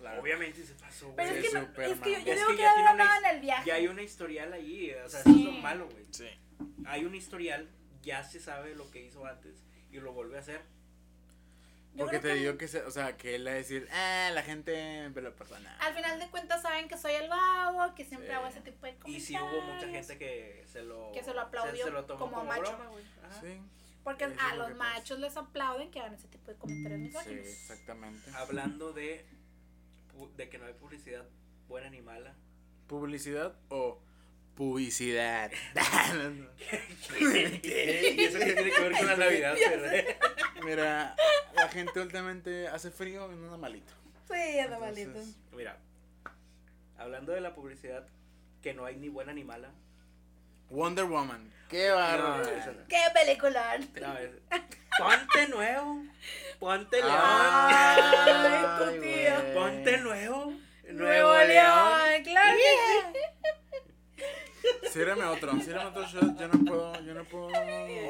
[0.03, 0.21] La.
[0.21, 1.43] Obviamente se pasó, Pero güey.
[1.47, 3.19] es que, no- es que yo, yo Es digo que que ya ya tiene una
[3.19, 3.67] en el viaje.
[3.67, 5.31] Ya hay una historial ahí, o sea, Sí.
[5.31, 6.05] eso es lo malo, güey.
[6.11, 6.27] Sí.
[6.87, 7.69] Hay un historial,
[8.07, 9.57] ya se sabe lo que hizo antes
[9.91, 10.63] y lo vuelve a hacer.
[11.95, 14.31] Yo Porque te que- digo que, se- o sea, que él va a decir, ah,
[14.35, 15.77] la gente me lo perdona.
[15.79, 18.35] Al final de cuentas saben que soy el vago, que siempre Sí.
[18.35, 19.25] hago ese tipo de Y comentarios.
[19.27, 22.63] sí hubo mucha gente que se lo, Que se lo aplaudió tomó como macho.
[22.77, 23.05] broma, güey.
[23.25, 23.41] Ajá.
[23.41, 23.61] Sí,
[24.05, 24.95] Porque a lo los que pasa.
[24.95, 28.31] machos les aplauden que hagan ese tipo de comentarios sí, exactamente.
[28.35, 29.25] Hablando de,
[30.37, 31.25] de que no hay publicidad
[31.67, 32.35] buena ni mala.
[32.89, 34.01] ¿Publicidad o
[34.57, 35.51] publicidad?
[37.21, 39.55] y eso que tiene que ver con la Navidad.
[40.65, 41.15] Mira,
[41.55, 43.93] la gente últimamente hace frío y no anda malito.
[44.29, 45.21] Sí, anda Entonces, malito.
[45.53, 45.77] Mira,
[46.99, 48.07] hablando de la publicidad
[48.63, 49.71] que no hay ni buena ni mala.
[50.71, 51.53] Wonder Woman.
[51.69, 52.39] Qué bárbaro.
[52.39, 52.87] No.
[52.89, 53.79] ¡Qué película!
[54.01, 54.31] No, es-
[54.99, 56.03] ponte nuevo.
[56.59, 57.13] Ponte león.
[57.13, 59.55] Ay, tu tío.
[59.55, 60.53] Ponte nuevo.
[60.89, 63.06] Nuevo León, claro que sí.
[64.97, 66.39] Sírame otro, sírame otro shot.
[66.39, 67.47] Yo no puedo, yo no puedo.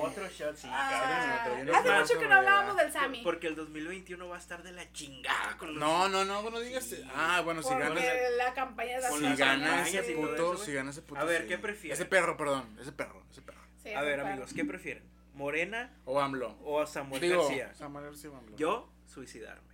[0.03, 0.69] Otro shot, sí.
[0.71, 3.23] Ah, otro, yo no hace puedo mucho que no hablábamos del Sammy.
[3.25, 5.79] Porque el 2021 va a estar de la chingada con los.
[5.79, 6.85] No, no, no, no digas.
[6.85, 7.03] Sí.
[7.15, 8.05] Ah, bueno, si Porque ganas.
[8.37, 11.21] la campaña de Si las gana ese puto, eso, si gana ese puto.
[11.21, 11.49] A ver, sí.
[11.49, 11.99] ¿qué prefieres?
[11.99, 13.61] Ese perro, perdón, ese perro, ese perro.
[13.83, 15.03] Sí, A ver, amigos, ¿qué prefieren?
[15.35, 16.57] ¿Morena O AMLO.
[16.63, 17.75] o a Samuel Digo, García?
[17.75, 18.57] Samuel García o AMLO.
[18.57, 19.66] Yo, suicidarme.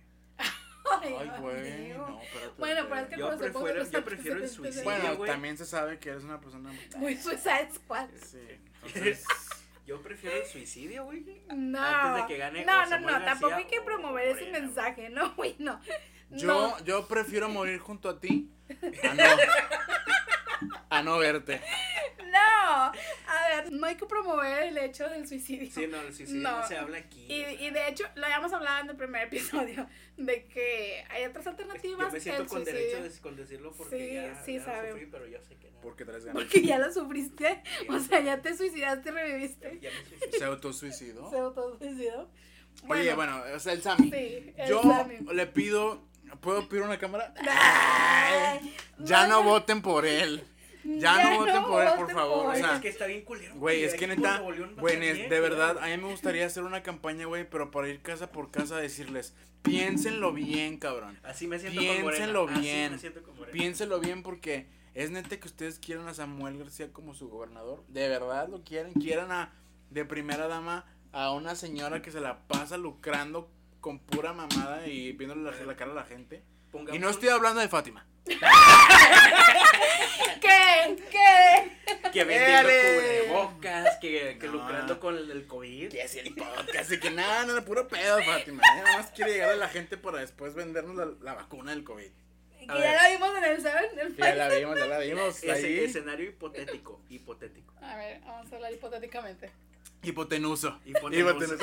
[1.01, 2.53] Ay, Ay, güey, no, espérate.
[2.57, 4.83] Bueno, pero es que Yo prefiero- yo prefiero el suicidio.
[4.83, 5.31] Bueno, güey.
[5.31, 6.71] también se sabe que eres una persona.
[6.97, 8.09] Muy Suicide Squad.
[8.21, 8.39] Sí,
[8.85, 9.23] entonces.
[9.85, 11.25] Yo prefiero el suicidio, güey.
[11.53, 11.77] No.
[11.81, 14.45] Antes de que gane no, o no, no, García tampoco hay que o promover ese
[14.45, 15.81] Morena, mensaje, no, güey, no.
[16.29, 18.49] Yo, No, yo prefiero morir junto a ti
[19.03, 19.23] a no,
[20.89, 21.61] a no verte.
[22.31, 22.91] no.
[23.27, 25.71] A ver, no hay que promover el hecho del suicidio.
[25.71, 26.67] Sí, no, el suicidio no, No.
[26.67, 27.25] se habla aquí.
[27.29, 27.61] Y, o sea.
[27.61, 32.07] y de hecho, lo habíamos hablado en el primer episodio, de que hay otras alternativas.
[32.07, 32.79] Yo me siento el con suicidio.
[32.97, 34.87] derecho de con decirlo porque Sí, ya, sí ya sabe.
[34.89, 35.79] lo sufrí, pero yo sé que no.
[35.81, 36.41] Porque traes ganas.
[36.43, 37.61] Porque ya lo sufriste.
[37.89, 39.79] O sea, ya te suicidaste y reviviste.
[39.81, 40.37] Ya me suicidé.
[40.39, 41.29] ¿Se autosuicidó?
[41.29, 42.29] Se autosuicidó.
[42.87, 44.09] Oye, bueno, o sea, el Sammy.
[44.09, 45.17] Sí, el yo Sammy.
[45.33, 46.05] le pido.
[46.41, 47.31] ¿Puedo pedir una cámara?
[47.47, 50.43] Ay, Ya no bueno, voten por él.
[50.83, 52.45] Ya, no voten por él, por favor.
[52.45, 53.55] por O sea, es que está bien culero.
[53.55, 57.25] Güey, es que neta, güey, bien, de verdad, a mí me gustaría hacer una campaña,
[57.25, 61.17] güey, pero para ir casa por casa a decirles, piénsenlo bien, cabrón.
[61.23, 61.87] Así me siento con.
[61.87, 62.91] Piénsenlo Así bien.
[62.91, 63.33] me siento con.
[63.51, 67.83] Piénsenlo bien porque es neta que ustedes quieran a Samuel García como su gobernador.
[67.87, 68.93] De verdad lo quieren.
[68.93, 69.53] Quieran a,
[69.89, 75.11] de primera dama, a una señora que se la pasa lucrando con pura mamada y
[75.13, 76.43] viéndole la, la cara a la gente.
[76.73, 78.05] Pongamos Y no estoy hablando de Fátima.
[80.41, 80.95] ¿Qué?
[81.11, 81.71] ¿Qué?
[82.11, 84.53] Que vendiendo cubrebocas, que, que No.
[84.53, 85.89] lucrando con el, el COVID.
[85.89, 88.61] Que es el podcast y que nada, nada, puro pedo, Fátima.
[88.73, 91.83] Ella nada más quiere llegar a la gente para después vendernos la, la vacuna del
[91.83, 92.11] COVID.
[92.59, 92.95] Que ya ver.
[92.95, 95.37] la vimos en el Seven, el Ya la vimos, ya la vimos.
[95.43, 95.79] Ese Ahí.
[95.79, 97.73] escenario hipotético, hipotético.
[97.81, 99.51] A ver, vamos a hablar hipotéticamente.
[100.01, 100.79] Hipotenuso.
[100.85, 101.57] Hipotenuso.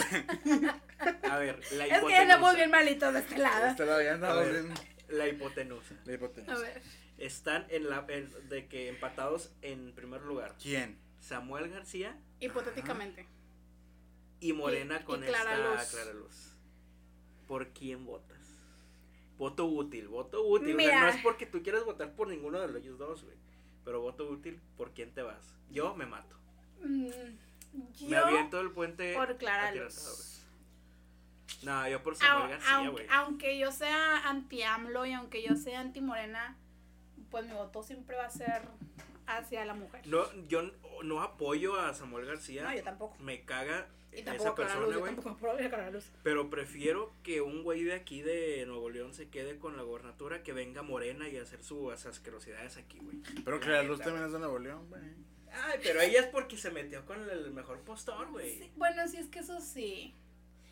[1.31, 2.53] A ver, la Es que ya hipotenusa.
[2.55, 3.67] bien malitos de este lado.
[3.67, 4.63] Este lado ya A andamos ver.
[4.63, 4.75] bien.
[5.11, 5.95] La hipotenusa.
[6.05, 6.59] La A hipotenusa.
[6.61, 6.83] ver.
[7.19, 10.55] Están en la en- de que empatados en primer lugar.
[10.61, 10.99] ¿Quién?
[11.21, 13.27] Samuel García Hipotéticamente.
[14.41, 15.91] y Morena Y- con y Clara esta Luz.
[15.91, 16.53] Clara Luz.
[17.47, 18.39] ¿Por quién votas?
[19.37, 20.75] Voto útil, voto útil.
[20.75, 21.01] O sea, Mira.
[21.03, 23.37] no es porque tú quieras votar por ninguno de ellos dos, güey.
[23.85, 25.55] Pero voto útil, ¿por quién te vas?
[25.71, 26.37] Yo me mato.
[26.83, 27.09] Mm,
[27.73, 29.15] Me Yo, aviento el puente.
[29.15, 30.40] por Clara Luz.
[31.63, 33.07] No, yo por Samuel García, aunque, güey.
[33.11, 36.57] aunque yo sea anti-AMLO y aunque yo sea anti-Morena,
[37.31, 38.63] pues mi voto siempre va a ser
[39.27, 40.07] hacia la mujer.
[40.07, 40.63] No, yo
[41.05, 42.65] no apoyo a Samuel García.
[42.65, 43.17] No, yo tampoco.
[43.21, 45.15] Me caga Y esa persona, güey.
[46.23, 50.43] Pero prefiero que un güey de aquí de Nuevo León se quede con la gobernatura
[50.43, 53.23] que venga Morena y hacer sus asquerosidades aquí, güey.
[53.45, 55.03] Pero La Clara Luz también es de Nuevo León, güey.
[55.53, 58.59] Ay, pero ella es porque se metió con el mejor postor, güey.
[58.59, 60.15] Sí, bueno, sí es que eso sí.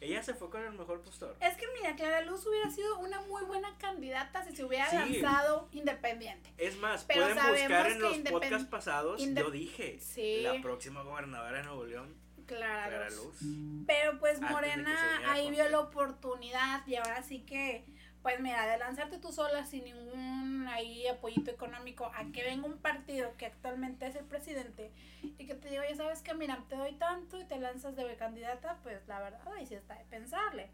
[0.00, 1.36] Ella se fue con el mejor postor.
[1.40, 4.96] Es que mira, Clara Luz hubiera sido una muy buena candidata si se hubiera Sí.
[4.96, 6.52] lanzado independiente.
[6.56, 10.42] Es más, Pero pueden buscar en los podcasts pasados, yo dije, Sí.
[10.42, 12.14] la próxima gobernadora de Nuevo León,
[12.46, 13.42] Clara, Clara Luz.
[13.42, 13.84] Luz.
[13.86, 17.84] Pero pues Morena ahí vio la oportunidad y ahora sí que,
[18.28, 22.76] pues mira, de lanzarte tú sola sin ningún ahí apoyito económico a que venga un
[22.76, 26.76] partido que actualmente es el presidente y que te diga, ya sabes que mira, te
[26.76, 30.68] doy tanto y te lanzas de candidata, pues la verdad ahí sí está de pensarle.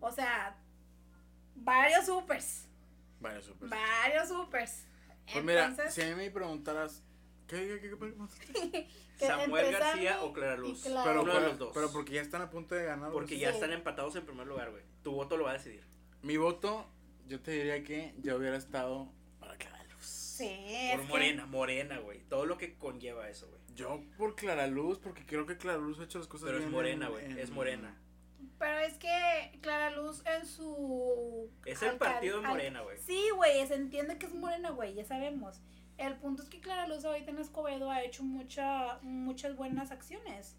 [0.00, 0.56] O sea,
[1.56, 2.68] varios supers,
[3.20, 3.68] Vale, súper.
[3.68, 4.86] varios supers.
[5.30, 7.02] Pues mira, si a mí me preguntaras.
[7.46, 7.98] ¿Qué, qué, qué,
[8.70, 8.88] qué
[9.26, 10.82] Samuel García o Clara Luz.
[10.84, 11.70] Clara Pero, uno de los dos.
[11.74, 13.12] pero porque ya están a punto de ganar.
[13.12, 13.56] Porque ya Sí.
[13.56, 14.82] están empatados en primer lugar, güey.
[15.02, 15.84] Tu voto lo va a decidir.
[16.22, 16.86] Mi voto,
[17.28, 19.08] yo te diría que yo hubiera estado
[19.40, 20.04] para Clara Luz.
[20.04, 22.20] Sí, Por que- Morena, Morena, güey.
[22.28, 23.60] Todo lo que conlleva eso, güey.
[23.74, 26.70] Yo por Clara Luz, porque creo que Clara Luz ha hecho las cosas Pero es
[26.70, 27.96] morena, en- güey, en- es morena.
[28.58, 31.50] Pero es que Clara Luz en su.
[31.64, 32.98] Es el alcal- partido de Morena, güey.
[32.98, 35.60] Sí, güey, se entiende que es morena, güey, ya sabemos.
[35.98, 40.56] El punto es que Clara Luz ahorita en Escobedo ha hecho mucha, muchas buenas acciones.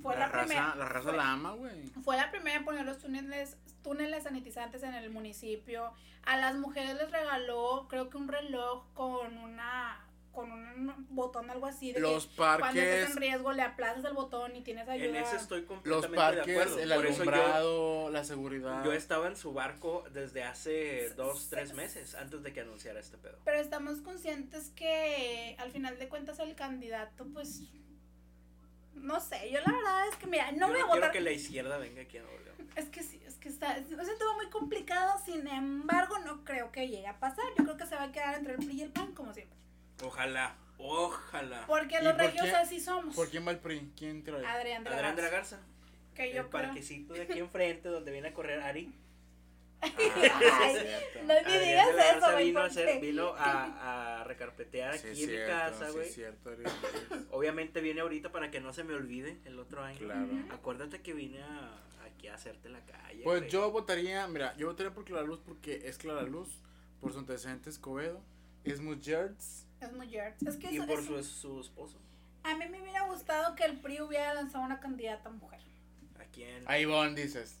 [0.00, 0.74] Fue la, la, raza, primera.
[0.76, 1.86] la raza fue- la ama, güey.
[2.02, 5.92] Fue la primera en poner los túneles, túneles sanitizantes en el municipio.
[6.24, 10.00] A las mujeres les regaló, creo que un reloj con una
[10.32, 14.04] con un botón algo así de Los que cuando estás parques, en riesgo le aplazas
[14.04, 15.08] el botón y tienes ayuda.
[15.08, 16.78] En eso estoy los completamente de parques, acuerdo.
[16.78, 18.84] el Por yo, alumbrado, la seguridad.
[18.84, 23.00] yo estaba en su barco desde hace S- dos, tres meses antes de que anunciara
[23.00, 23.38] este pedo.
[23.44, 27.62] Pero estamos conscientes que al final de cuentas el candidato, pues,
[28.94, 31.00] no sé, yo la verdad es que, mira, no yo voy a no votar.
[31.00, 32.70] quiero que la izquierda venga aquí a Nuevo León.
[32.76, 36.70] Es que sí, es que está, es un tema muy complicado, sin embargo, no creo
[36.70, 37.44] que llegue a pasar.
[37.58, 39.58] Yo creo que se va a quedar entre el PRI y el PAN, como siempre.
[40.02, 41.64] Ojalá, ojalá.
[41.66, 43.14] Porque ¿Y los regios así somos.
[43.14, 43.92] ¿Por quién va el PRI?
[43.96, 44.44] ¿Quién trae?
[44.44, 45.60] Adrián de la Adrián de la Garza.
[46.14, 46.50] Que yo el creo.
[46.50, 48.92] parquecito de aquí enfrente donde viene a correr Ari.
[49.82, 51.26] Ah, Ay, sí, es cierto.
[51.26, 55.08] no Adrián digas de la eso, güey, vino, a, hacer, vino a, a recarpetear Sí,
[55.08, 56.06] aquí en mi casa, sí, güey.
[56.08, 56.70] es cierto, Ariel.
[57.30, 59.98] Obviamente viene ahorita para que no se me olvide el otro año.
[59.98, 60.28] Claro.
[60.50, 63.22] Acuérdate que vine a, aquí a hacerte la calle.
[63.24, 63.50] Pues güey.
[63.50, 66.50] yo votaría, mira, yo votaría por Clara Luz porque es Clara Luz,
[67.00, 68.20] por su antecedente Escobedo,
[68.64, 69.66] es Mujerts.
[69.80, 70.14] Es muy.
[70.16, 71.98] Es que Y eso- por su, su esposo.
[72.44, 75.60] a mí me hubiera gustado que el PRI hubiera lanzado una candidata mujer.
[76.20, 76.64] ¿A quién?
[76.66, 77.56] A Ivonne dices.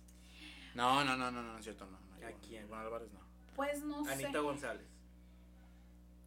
[0.74, 1.98] No, no, no, no, no, es cierto, no.
[1.98, 2.64] no, ¿A quién?
[2.64, 3.20] Ivonne Álvarez no.
[3.56, 4.38] Pues no Anita sé.
[4.38, 4.86] González.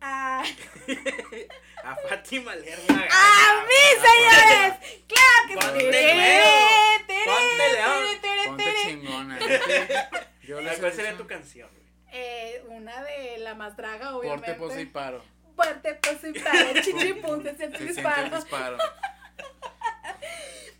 [0.01, 0.43] Ah,
[1.83, 3.05] A Fátima Lerma.
[3.11, 5.03] ¡A mí, señores!
[5.07, 5.85] ¡Claro que Ponte sí!
[7.07, 8.03] Tere, Ponte león.
[8.03, 8.77] tere, tere, Ponte tere.
[8.83, 9.39] chingona.
[10.43, 11.83] Yo ¿Cuál sería tu canción, güey?
[12.11, 14.53] Eh, una de la más draga, obviamente.
[14.55, 15.23] Porte, pose y paro.
[15.55, 16.73] Porte, pose y paro.
[16.81, 18.35] Chichipum, se siente siente el disparo.
[18.35, 18.77] disparo.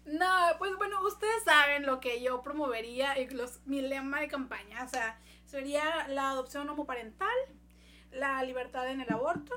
[0.06, 0.28] No,
[0.60, 4.84] pues bueno, ustedes saben lo que yo promovería y los, mi lema de campaña.
[4.84, 7.36] O sea, sería la adopción homoparental,
[8.12, 9.56] la libertad en el aborto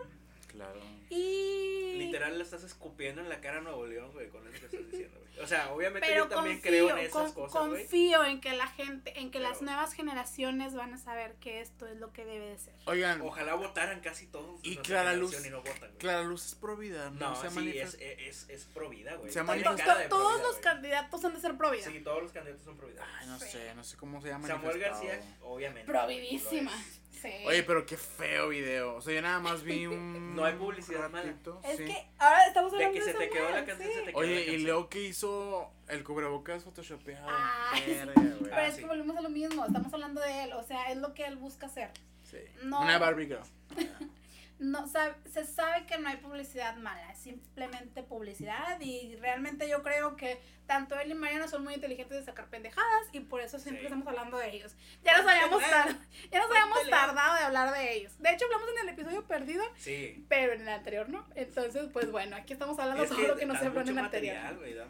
[0.56, 0.80] Claro.
[1.10, 1.94] y...
[1.96, 4.90] Literal le estás escupiendo en la cara a Nuevo León, güey, con eso que estás
[4.90, 5.40] diciendo, güey.
[5.42, 7.80] O sea, obviamente Pero yo también confío, creo en esas con- cosas, güey.
[7.82, 11.86] confío en que la gente, en que las nuevas generaciones van a saber que esto
[11.86, 12.74] es lo que debe de ser.
[12.84, 14.60] Oigan, Ojalá votaran casi todos.
[14.62, 15.96] Y Clara Luz- Y no votan, güey.
[15.98, 17.30] Clara Luz es pro vida, ¿no?
[17.30, 18.04] No, se sí, es, manifiesta.
[18.04, 19.32] es, es pro vida, güey.
[19.32, 20.60] Se Todos vida, los güey.
[20.62, 21.84] candidatos han de ser pro vida.
[21.84, 23.06] Sí, todos los candidatos son pro vida.
[23.20, 23.48] Ay, no Sí.
[23.52, 24.46] sé, no sé cómo se llama.
[24.48, 25.90] Samuel García, obviamente.
[25.90, 26.72] Providísima.
[27.20, 27.32] Sí.
[27.46, 28.96] Oye, pero qué feo video.
[28.96, 30.34] O sea, yo nada más vi un.
[30.36, 31.26] No hay publicidad mala.
[31.26, 31.84] ratito, es sí.
[31.86, 33.94] que ahora estamos De hablando que de se te quedó la canción, sí.
[33.94, 37.26] se te quedó Oye, y luego que hizo el cubrebocas photoshopeado.
[37.28, 38.26] Ay, güey.
[38.42, 38.80] Pero Ah, es sí.
[38.82, 41.36] que volvemos a lo mismo, estamos hablando de él, o sea, es lo que él
[41.36, 41.90] busca hacer.
[42.22, 42.38] Sí.
[42.64, 42.80] No.
[42.82, 43.42] Una Barbie Girl.
[44.58, 49.82] No, sab- se sabe que no hay publicidad mala, es simplemente publicidad y realmente yo
[49.82, 53.58] creo que tanto él y Mariana son muy inteligentes de sacar pendejadas y por eso
[53.58, 53.86] siempre Sí.
[53.86, 54.74] estamos hablando de ellos.
[55.04, 55.70] Ya nos habíamos, león.
[55.70, 55.96] tar-
[56.32, 58.18] ya nos habíamos tardado de hablar de ellos.
[58.18, 60.24] De hecho, hablamos en el episodio perdido, Sí.
[60.28, 61.26] pero en el anterior no.
[61.34, 63.98] Entonces, pues bueno, aquí estamos hablando Es lo que no da se habló en el
[63.98, 64.36] anterior.
[64.36, 64.86] da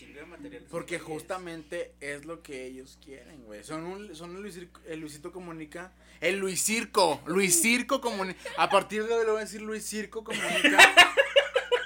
[0.00, 0.64] chingo de material.
[0.70, 3.62] Porque justamente es lo que ellos quieren, güey.
[3.62, 4.36] Son, un, son
[4.86, 5.92] el Luisito Comunica.
[6.20, 7.20] El Luis Circo.
[7.26, 8.40] Luis Circo Comunica.
[8.56, 11.14] A partir de hoy le voy a decir Luis Circo Comunica.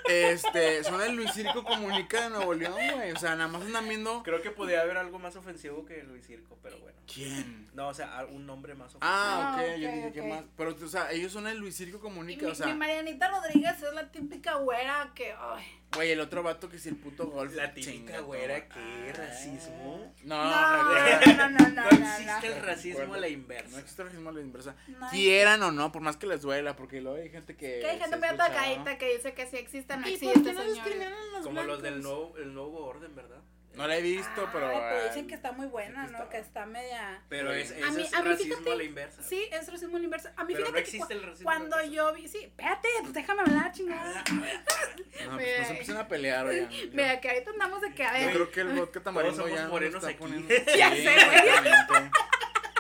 [0.09, 3.13] Este, son el Luis Circo Comunica de Nuevo León, güey.
[3.13, 4.23] O sea, nada más andan viendo.
[4.23, 6.95] Creo que podía haber algo más ofensivo que Luis Circo, pero bueno.
[7.13, 7.69] ¿Quién?
[7.75, 9.11] No, o sea, un nombre más ofensivo.
[9.11, 10.27] Ah, Ah, ok, yo ok, dije, ¿qué ok.
[10.29, 10.43] más?
[10.57, 13.29] Pero, o sea, ellos son el Luis Circo Y Comunica, mi, o sea, mi Marianita
[13.29, 17.27] Rodríguez es la típica güera que, ay, güey, el otro vato que si el puto
[17.27, 17.55] golf.
[17.55, 18.69] La típica güera.
[18.69, 19.13] ¿qué?
[19.13, 20.13] ¿Racismo?
[20.25, 21.37] No, no, güey.
[21.37, 22.55] no, no, no, no, No no, existe no.
[22.55, 23.79] el racismo a la No inversa.
[23.81, 24.75] existe el racismo a la inversa.
[24.89, 27.81] No Quieran o no, por más que les duela, porque luego hay gente que.
[27.81, 30.53] Que hay gente muy atacadita que dice que sí existe, no ¿Y existe, por qué
[30.53, 30.75] no señores.
[30.75, 32.11] discriminan a los Como los del blancos?
[32.13, 33.39] nuevo, el nuevo orden, ¿verdad?
[33.75, 34.69] No la he visto, pero.
[34.69, 36.19] Ay, pero ah, dicen que está muy buena, que ¿no?
[36.19, 37.21] está- Que está media...
[37.29, 39.23] Pero es, A ese mí- es a mí racismo fíjate- a la inversa.
[39.25, 40.29] Sí, es racismo al inverso.
[40.37, 41.97] A mí Pero no fíjate que existe cu- el racismo a la cuando inversa.
[41.97, 42.29] yo vi...
[42.29, 44.23] Sí, espérate, pues déjame hablar, chingada.
[44.35, 45.65] No, pues no Mira.
[45.65, 46.71] se empiecen a pelear, oigan.
[46.71, 48.35] Yo- Mira, que ahorita andamos de que, a Yo ver...
[48.35, 50.19] creo que el vodka tamarindo somos ya nos morenos está aquí.
[50.19, 50.49] poniendo.
[50.79, 52.11] Ya sé, güey.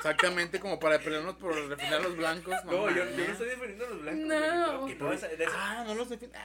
[0.05, 0.61] Exactamente.
[0.61, 2.55] Como para pelearnos por defender a los blancos.
[2.67, 4.25] No, yo, yo no estoy defendiendo a los blancos.
[4.27, 4.81] No.
[4.83, 6.39] güey, no, esa- de esa- Ah, no los defiendo.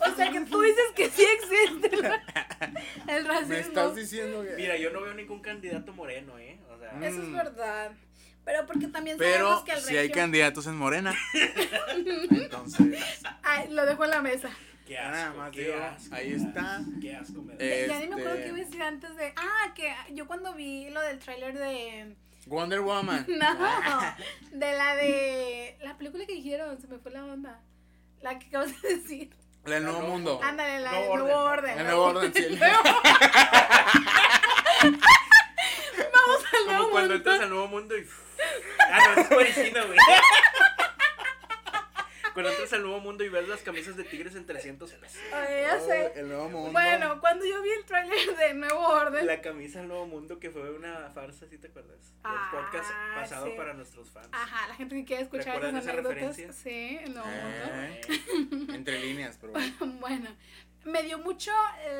[0.00, 2.04] o sea, que tú dices que sí existe el,
[3.16, 3.48] el racismo.
[3.48, 4.54] Me estás diciendo que.
[4.56, 6.58] Mira, yo no veo ningún candidato moreno, ¿eh?
[6.74, 7.36] O sea, Eso es Mm.
[7.36, 7.92] verdad.
[8.44, 11.14] Pero porque también Pero sabemos que el si hay candidatos en Morena.
[12.30, 13.02] Entonces.
[13.42, 14.50] Ay, lo dejo en la mesa.
[14.88, 15.74] Nada más qué
[16.12, 16.80] ahí está.
[17.00, 17.64] Qué asco me da.
[17.64, 17.88] Este...
[17.88, 19.32] Ya ni me acuerdo este que iba a decir antes de.
[19.36, 22.16] Ah, que yo cuando vi lo del tráiler de.
[22.46, 23.26] Wonder Woman.
[23.28, 24.16] no,
[24.52, 25.76] de la de.
[25.82, 27.60] La película que dijeron, se me fue la onda.
[28.20, 29.30] La que acabas de decir.
[29.64, 30.40] La del Nuevo Mundo.
[30.42, 31.78] Ándale, la del Nuevo Orden.
[31.78, 32.44] El Nuevo Orden, sí.
[36.12, 36.78] Vamos al Nuevo Mundo.
[36.78, 38.06] Como cuando entras al Nuevo Mundo y.
[38.88, 39.98] Ah, no, es buenísimo, güey.
[42.36, 45.18] Cuando entras al nuevo mundo y ves las camisas de tigres en 300 pesos.
[45.32, 46.12] Oye, ya sé.
[46.16, 46.70] El nuevo mundo.
[46.70, 49.26] Bueno, cuando yo vi el tráiler de Nuevo Orden.
[49.26, 52.12] La camisa del nuevo mundo que fue una farsa, ¿sí te acuerdas?
[52.24, 54.28] Ah, el podcast pasado para nuestros fans.
[54.32, 56.36] Ajá, la gente que quiere escuchar esas esa anécdotas.
[56.54, 58.00] Sí, el nuevo eh,
[58.50, 58.74] mundo.
[58.74, 59.98] Entre líneas, pero bueno.
[59.98, 60.36] bueno,
[60.84, 61.52] me dio mucho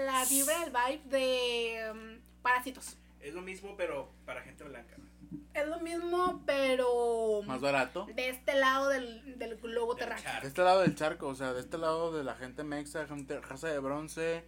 [0.05, 2.99] la vibra, el vibe de um, Parásitos.
[3.21, 4.97] Es lo mismo, pero para gente blanca.
[4.99, 5.16] ¿no?
[5.55, 8.07] Es lo mismo, pero Más barato.
[8.15, 10.25] de este lado del, del globo Del terráqueo.
[10.25, 10.41] charco.
[10.43, 13.41] De este lado del charco, o sea, de este lado de la gente mexa, gente
[13.41, 14.45] raza de bronce,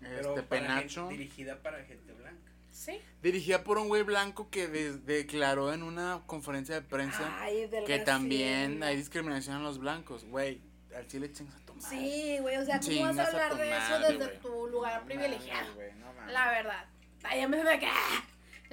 [0.00, 1.08] Pero este penacho.
[1.08, 2.50] gente- dirigida para gente blanca.
[2.72, 3.00] Sí.
[3.22, 7.98] Dirigida por un güey blanco que de- declaró en una conferencia de prensa Ay, que
[8.00, 10.24] también hay discriminación a los blancos.
[10.24, 10.60] Güey,
[10.96, 11.88] al chile chingas a tu madre.
[11.88, 14.40] Sí, güey, o sea, ¿cómo Chingas vas a hablar de eso madre, desde güey.
[14.40, 15.60] tu lugar No privilegiado?
[15.70, 16.32] mames, güey, no.
[16.32, 16.84] La verdad.
[17.24, 17.92] Ay, me queda.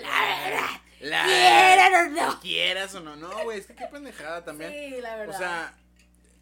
[0.02, 0.70] La verdad.
[1.02, 2.39] La- Quieran o no.
[2.41, 3.16] Quieras o no.
[3.16, 4.72] No, güey, es que qué pendejada también.
[4.72, 5.36] Sí, la verdad.
[5.36, 5.74] O sea,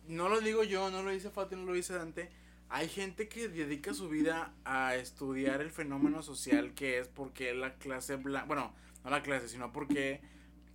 [0.08, 2.30] no lo digo yo, no lo dice Fati, no lo dice Dante.
[2.70, 7.76] Hay gente que dedica su vida a estudiar el fenómeno social que es porque la
[7.76, 10.22] clase blanca, bueno, no la clase, sino porque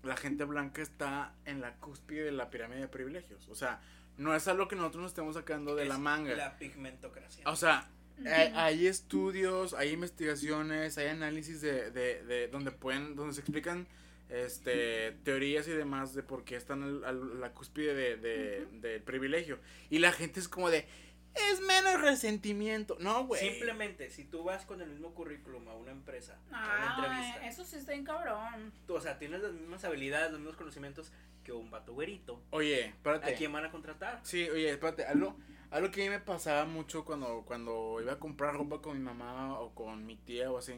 [0.03, 3.47] la gente blanca está en la cúspide de la pirámide de privilegios.
[3.49, 3.80] O sea,
[4.16, 6.35] no es algo que nosotros nos estemos sacando de Es la manga.
[6.35, 7.45] La pigmentocracia.
[7.49, 7.89] O sea,
[8.27, 13.87] hay, hay estudios, hay investigaciones, hay análisis de, de, de donde pueden, donde se explican
[14.29, 18.66] este teorías y demás de por qué están al- al- a la cúspide de, de-
[18.81, 19.59] del privilegio.
[19.91, 20.87] Y la gente es como de,
[21.35, 22.97] es menos resentimiento.
[23.01, 23.41] No, güey.
[23.43, 27.64] Simplemente, si tú vas con el mismo currículum a una empresa, a una entrevista, eso
[27.64, 28.73] sí está bien cabrón.
[28.87, 31.12] tú, o sea, tienes las mismas habilidades, los mismos conocimientos
[31.45, 32.41] que un vato güerito.
[32.51, 33.35] Oye, espérate.
[33.35, 34.20] ¿A quién van a contratar?
[34.23, 35.37] Sí, oye, espérate, algo,
[35.73, 39.03] algo que a mí me pasaba mucho cuando, cuando iba a comprar ropa con mi
[39.03, 40.73] mamá o con mi tía o así.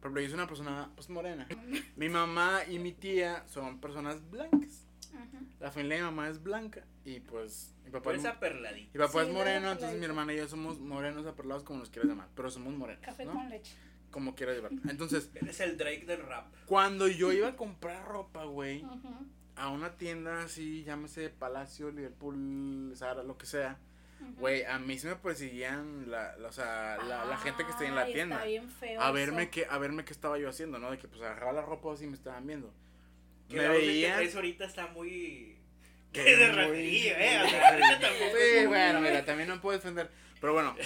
[0.00, 1.48] Por ejemplo, yo soy una persona, pues, morena.
[1.96, 4.84] Mi mamá y mi tía son personas blancas.
[5.12, 5.44] Ujú.
[5.58, 8.90] La familia de mi mamá es blanca y pues mi papá, es, eres aperladito.
[8.92, 11.88] mi papá Sí, es moreno, entonces mi hermana y yo somos morenos aperlados como nos
[11.90, 13.32] quieras llamar, pero somos morenos, Café ¿no?
[13.32, 13.74] con leche.
[14.10, 14.78] Como quieras llevarlo.
[14.90, 16.52] Entonces, Eres el Drake del rap.
[16.66, 18.84] cuando yo iba a comprar ropa, güey,
[19.56, 23.78] a una tienda así, llámese Palacio, Liverpool, Zara, lo que sea,
[24.38, 27.84] Güey, a mí se me perseguían la, la- o sea, la, la gente que está
[27.86, 28.36] en la Ay, tienda.
[28.36, 29.00] Está bien feo.
[29.00, 29.50] A verme eso.
[29.52, 30.90] qué, a verme qué estaba yo haciendo, ¿no?
[30.90, 32.72] De que pues agarraba la ropa así y me estaban viendo.
[33.48, 34.14] Que Me que veían.
[34.16, 35.56] traes ahorita está muy.
[36.12, 37.42] Que de muy- ratería, eh.
[37.44, 37.78] O sea,
[38.60, 40.10] Sí, bueno, mira, también no puedo defender.
[40.40, 40.76] Pero bueno,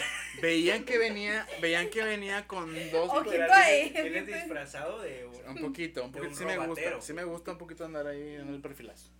[0.41, 6.13] veían que venía, veían que venía con dos vienes disfrazado de un- un poquito, un
[6.13, 6.97] poquito un sí me robatero.
[6.97, 9.11] gusta, sí me gusta un poquito andar ahí en el perfilazo.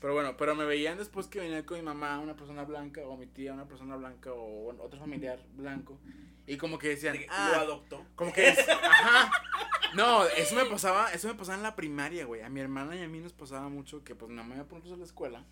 [0.00, 3.16] Pero bueno, pero me veían después que venía con mi mamá, una persona blanca, o
[3.16, 5.98] mi tía, una persona blanca, o otro familiar blanco.
[6.46, 8.06] Y como que decían, ah, lo adoptó.
[8.14, 9.30] Como que es, ajá.
[9.94, 12.42] No, eso me pasaba, eso me pasaba en la primaria, güey.
[12.42, 14.78] A mi hermana y a mí nos pasaba mucho que pues mi mamá iba por
[14.78, 15.44] nosotros a la escuela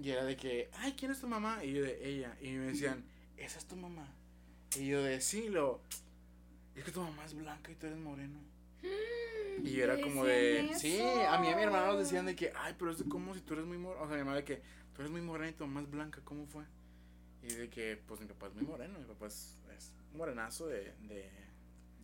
[0.00, 1.64] y era de que, ay, ¿quién es tu mamá?
[1.64, 2.36] Y yo de ella.
[2.40, 3.04] Y me decían,
[3.36, 4.08] ¿esa es tu mamá?
[4.76, 5.80] Y yo de, sí, lo,
[6.74, 8.40] es que tu mamá es blanca y tú eres moreno.
[9.64, 12.36] Y era ¿Te como de, sí, a mí y a mi hermana nos decían de
[12.36, 14.04] que, ay, pero es como si tú eres muy moreno.
[14.04, 16.20] O sea, mi mamá de que, tú eres muy morena y tu mamá es blanca,
[16.24, 16.64] ¿cómo fue?
[17.42, 20.94] Y de que, pues mi papá es muy moreno, mi papá es, es morenazo de,
[21.02, 21.30] de,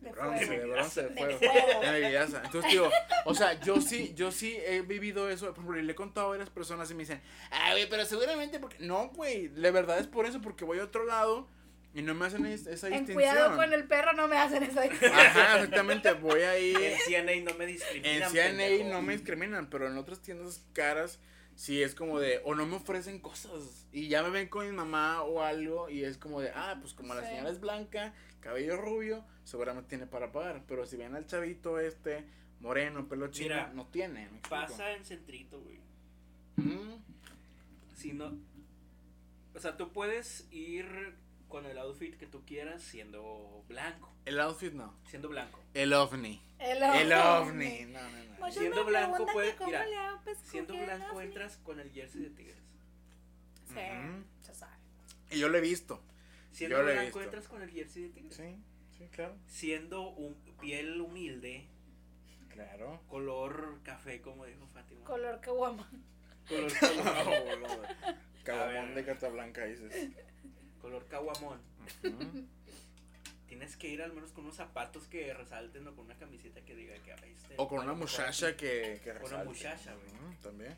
[0.01, 1.39] De bronce, de bronce, de fuego.
[1.39, 2.15] De.
[2.15, 2.89] Entonces digo,
[3.25, 6.27] o sea, yo sí, yo sí he vivido eso, por ejemplo, y le he contado
[6.27, 9.99] a varias personas y me dicen, ay, güey, pero seguramente porque, no, güey, la verdad
[9.99, 11.47] es por eso, porque voy a otro lado
[11.93, 13.15] y no me hacen es- esa En distinción.
[13.15, 14.79] cuidado con el perro no me hacen eso.
[14.79, 18.23] Ajá, exactamente, voy ahí, En CNA no me discriminan.
[18.23, 18.89] en CNA pendejo.
[18.89, 21.19] no me discriminan, pero en otras tiendas caras
[21.55, 24.71] sí es como de, o no me ofrecen cosas, y ya me ven con mi
[24.75, 28.75] mamá o algo, y es como de, ah, pues como la señora es blanca, cabello
[28.75, 32.25] rubio, seguramente tiene para pagar, pero si ven al chavito este,
[32.59, 34.29] moreno, pelo chino, Mira, no tiene.
[34.49, 35.77] Pasa en centrito, güey.
[36.55, 36.95] Mm,
[37.95, 38.33] Si no.
[39.55, 41.13] O sea, tú puedes ir
[41.53, 44.11] con el outfit que tú quieras siendo blanco.
[44.25, 45.59] el outfit no, Siendo blanco.
[45.75, 48.33] el ovni, El el ovni, no, no, no.
[48.39, 52.29] Muchos Siendo blanco, preguntan puede- que cómo mira, Siendo blanco entras con el jersey de
[52.31, 52.57] tigres.
[53.67, 53.75] Sí,
[54.41, 54.73] se sabe.
[55.29, 56.01] Y yo lo he visto,
[56.51, 57.21] Siendo Yo blanco visto.
[57.21, 58.35] entras con el jersey de tigres.
[58.35, 58.57] sí,
[58.97, 61.67] sí, claro, Siendo un piel humilde,
[62.49, 62.99] claro.
[63.07, 65.05] color café, como dijo Fátima.
[65.05, 65.87] Color que guama.
[66.49, 66.71] color,
[68.43, 70.09] Cabamón de carta blanca dices.
[70.83, 71.59] Color caguamón.
[73.47, 76.75] Tienes que ir al menos con unos zapatos que resalten o con una camiseta que
[76.75, 78.57] diga que "Ay, este O con una muchacha aquí".
[78.65, 79.45] que, que Con una resalte.
[79.47, 80.37] muchacha, güey.
[80.41, 80.75] También.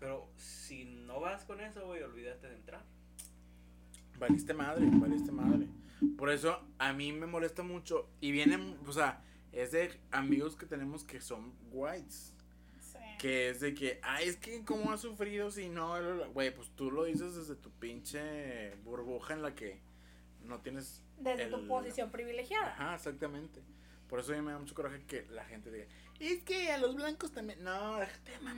[0.00, 2.82] Pero si no vas con eso, güey, olvídate de entrar.
[4.18, 5.66] Valiste madre, valiste madre.
[6.18, 8.08] Por eso a mí me molesta mucho.
[8.20, 12.34] Y vienen, o sea, es de amigos que tenemos que son whites.
[13.18, 15.94] Que es de que, ay, es que cómo has sufrido si no,
[16.32, 19.80] güey, pues tú lo dices desde tu pinche burbuja en la que
[20.44, 22.72] no tienes Desde tu el- posición privilegiada.
[22.74, 23.60] Ajá, exactamente.
[24.08, 25.86] Por eso a mí me da mucho coraje que la gente diga,
[26.20, 27.62] es que a los blancos también.
[27.64, 28.52] No, déjate de No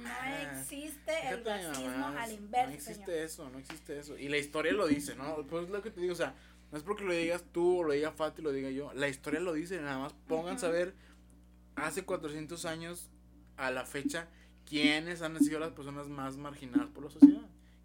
[0.60, 3.18] existe el Déjate de racismo al inverso, No existe señor.
[3.18, 4.18] eso, no existe eso.
[4.18, 5.46] Y la historia lo dice, ¿no?
[5.46, 6.34] Pues es lo que te digo, o sea,
[6.70, 8.92] no es porque lo digas tú o lo diga Fati, lo diga yo.
[8.92, 10.78] La historia lo dice, nada más pónganse a Ujú.
[10.78, 10.94] ver
[11.76, 13.08] hace 400 años
[13.56, 14.28] a la fecha
[14.68, 17.42] quiénes han sido las personas más marginadas por la sociedad.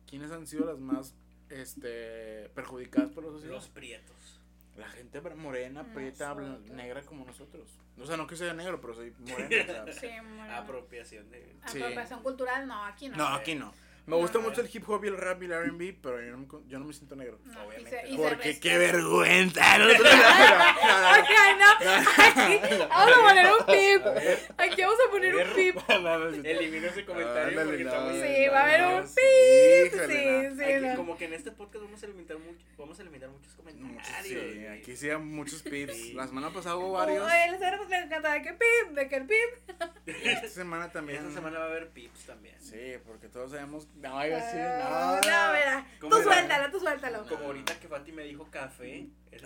[0.10, 1.16] Quiénes han sido las más
[1.50, 3.54] este perjudicadas por la sociedad.
[3.56, 4.40] Los prietos.
[4.78, 6.76] La gente morena, prieta, blan- Nosotros.
[6.76, 7.68] negra como nosotros.
[8.02, 9.86] O sea, no que sea negro, pero soy morena.
[10.00, 10.52] Sí, bueno.
[10.56, 11.56] Apropiación de.
[11.68, 11.80] Sí.
[11.82, 13.18] Apropiación cultural, no, aquí no.
[13.18, 13.72] No, aquí no.
[14.06, 16.38] Me gusta mucho el hip hop y el rap y el RB, pero yo no,
[16.40, 17.40] me, yo no me siento negro.
[17.46, 18.60] No, y Obviamente se- y se Porque respeta.
[18.62, 19.78] qué vergüenza.
[19.78, 21.24] No, no, no, no, no.
[21.26, 22.84] Ay, no.
[22.84, 24.06] Aquí vamos a poner un pip.
[24.58, 25.78] Aquí vamos a poner un pip.
[26.46, 28.22] Elimino ese comentario porque está muy.
[28.22, 29.94] Sí, va a haber un sí, pip.
[29.94, 30.96] Sí, sí, Aquí, no.
[30.98, 34.54] Como que en este podcast vamos a eliminar, mucho, vamos a eliminar muchos comentarios.
[34.54, 35.94] Sí, aquí sí hay muchos pips.
[35.96, 36.14] Sí.
[36.14, 37.26] La semana pasada hubo varios.
[37.30, 39.80] Ay, les era- les encantaba que pip, de que el pip.
[40.08, 41.20] Esta semana también.
[41.20, 42.56] Esta semana va a haber pips también.
[42.60, 43.88] Sí, porque todos sabemos.
[43.96, 45.30] No, iba a decir, Ah, no.
[45.30, 46.34] No, mira, ¿Cómo tú era?
[46.34, 47.26] suéltalo, tú suéltalo.
[47.28, 49.08] Como ahorita que Fati me dijo café.
[49.32, 49.42] es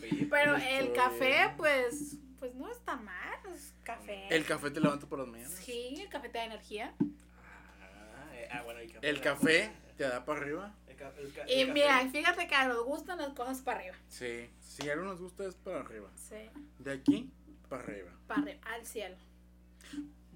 [0.00, 0.30] pip.
[0.30, 4.26] Pero el café, pues, pues no está mal, es café.
[4.34, 5.52] El café te levanta por las mañanas.
[5.52, 6.94] Sí, el café te da energía.
[7.00, 9.08] Ah, eh, ah, bueno, el café.
[9.08, 10.74] El café te da para arriba.
[10.88, 13.96] El ca- el ca- Y mira, fíjate que nos gustan las cosas para arriba.
[14.08, 14.50] Sí.
[14.60, 16.10] Si algo nos gusta es para arriba.
[16.16, 17.30] Sí, De aquí
[17.68, 18.10] para arriba.
[18.26, 19.16] para arriba, al cielo.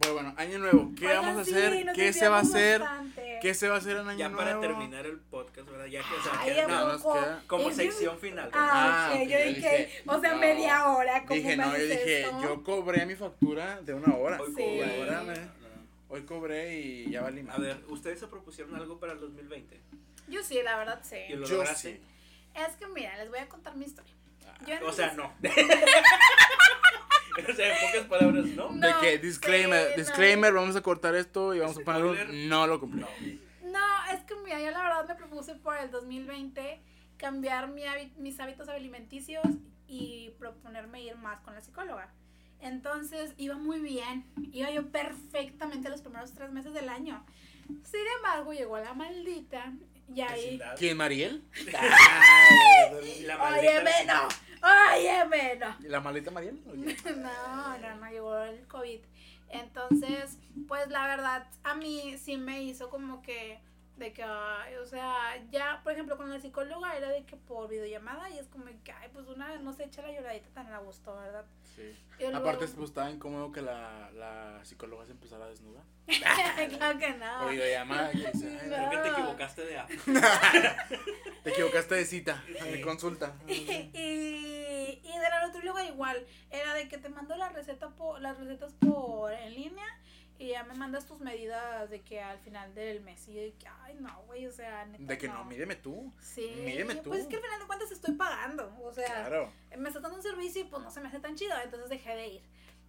[0.01, 0.93] Pues bueno, año nuevo.
[0.97, 1.85] ¿Qué Oigan, vamos a sí, hacer?
[1.87, 2.81] nos ¿Qué se va a hacer?
[2.81, 3.39] bastante.
[3.43, 4.45] ¿Qué se va a hacer en año Ya nuevo?
[4.45, 5.87] para terminar el podcast, ¿verdad?
[5.87, 8.51] Ya que, o sea, Ay, que- ¿a no, no, nos queda como Y- sección final.
[8.53, 10.39] Ah, Ah, ok, ok, yo yo dije, o sea, no.
[10.39, 11.23] media hora.
[11.23, 12.43] ¿cómo Dije, no, yo dije, esto?
[12.43, 14.41] yo cobré mi factura de una hora.
[14.41, 14.53] Hoy Sí.
[14.63, 15.11] cobré.
[15.11, 15.59] No.
[16.11, 19.79] Hoy cobré y ya valí A ver, ¿ustedes se propusieron algo para el 2020?
[20.29, 21.17] Yo sí, la verdad, sí.
[21.29, 21.97] ¿Y lo Yo lograste?
[21.97, 22.01] sí.
[22.55, 24.13] Es que mira, les voy a contar mi historia.
[24.67, 25.33] Yo en O sea, no.
[27.51, 28.71] o sea, en pocas palabras, ¿no?
[28.73, 28.87] No.
[28.87, 29.97] De que, disclaimer, sí, no.
[30.03, 33.01] disclaimer, vamos a cortar esto y vamos a poner un no lo cumplí.
[33.63, 36.81] No, es que mira, yo la verdad me propuse por el 2020
[37.17, 39.45] cambiar mi hábit- mis hábitos alimenticios
[39.87, 42.13] y proponerme ir más con la psicóloga.
[42.61, 47.25] Entonces iba muy bien, iba yo perfectamente los primeros tres meses del año.
[47.85, 49.73] Sin embargo, llegó la maldita
[50.15, 50.43] y ahí...
[50.43, 50.77] Vecindad.
[50.77, 51.45] ¿Quién, Mariel?
[53.27, 54.29] La Óyeme, no,
[54.95, 55.89] óyeme, no.
[55.89, 56.61] ¿La maldita Mariel?
[57.17, 59.01] No, no, no llegó el COVID.
[59.51, 63.61] Entonces, pues la verdad, a mí sí me hizo como que,
[63.99, 67.69] de que, ay, o sea, ya, por ejemplo, con la psicóloga era de que por
[67.69, 70.79] videollamada y es como que, ay, pues una no se echa la lloradita tan a
[70.79, 71.45] gusto, ¿verdad?
[71.75, 71.97] Sí.
[72.21, 75.85] Luego- Aparte, pues estaba incómodo que la, la psicóloga se empezara a desnudar.
[76.79, 77.47] claro que no.
[77.47, 78.11] O videollamada.
[78.13, 79.91] que dice, "Ay, Creo que te equivocaste de app.
[81.43, 83.35] Te equivocaste de cita, de consulta.
[83.49, 88.39] y, y de la nutrióloga igual, era de que te mando la receta por, las
[88.39, 89.87] recetas por en línea
[90.39, 93.27] y ya me mandas tus medidas de que al final del mes.
[93.29, 96.13] Y yo de que, ay, no, güey, o sea, neta, De que no, mídeme tú.
[96.21, 97.11] Sí, Mídeme tú.
[97.11, 99.53] pues es que al final de cuentas estoy pagando, o sea, Claro.
[99.77, 102.15] me estás dando un servicio y pues no se me hace tan chido, entonces dejé
[102.15, 102.43] de ir.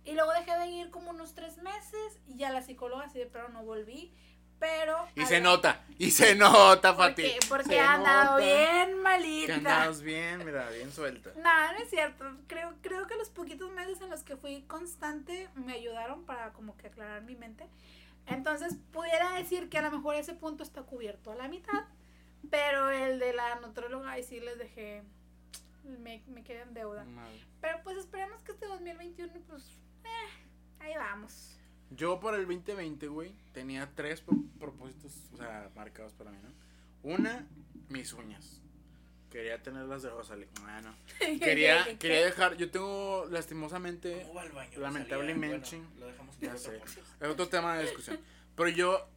[0.06, 3.26] Y luego dejé de ir como unos tres meses y ya la psicóloga así de
[3.26, 4.14] pero no volví,
[4.60, 5.07] pero...
[5.16, 7.22] Y se nota, y se nota, Fati.
[7.24, 9.55] Porque, porque Se he andado nota bien Que malita.
[9.55, 11.32] andabas bien, mira, bien suelta.
[11.36, 12.26] No, no es cierto.
[12.47, 16.76] Creo, creo que los poquitos meses en los que fui constante me ayudaron para como
[16.78, 17.68] que aclarar mi mente.
[18.28, 21.86] Entonces pudiera decir que a lo mejor ese punto está cubierto a la mitad,
[22.51, 25.03] pero el de la nutróloga ahí sí les dejé,
[25.84, 27.05] me, me quedé en deuda.
[27.05, 27.39] Madre.
[27.62, 29.64] Pero pues esperemos que este 2021 pues,
[30.03, 30.43] eh,
[30.80, 31.59] ahí vamos.
[31.92, 36.50] Yo para el 2020, güey, tenía tres pro- propósitos, o sea, marcados para mí, ¿no?
[37.14, 37.48] Una,
[37.90, 38.62] mis uñas.
[39.32, 40.48] Quería tenerlas de Rosalía.
[40.66, 40.94] Ah, no.
[41.40, 44.80] Quería, quería dejar, yo tengo lastimosamente, ¿Cómo va al baño?
[44.80, 45.78] Lamentablemente.
[45.78, 47.02] Bueno, lo dejamos Ya otro sé.
[47.22, 48.20] es otro tema de discusión.
[48.56, 49.08] Pero yo,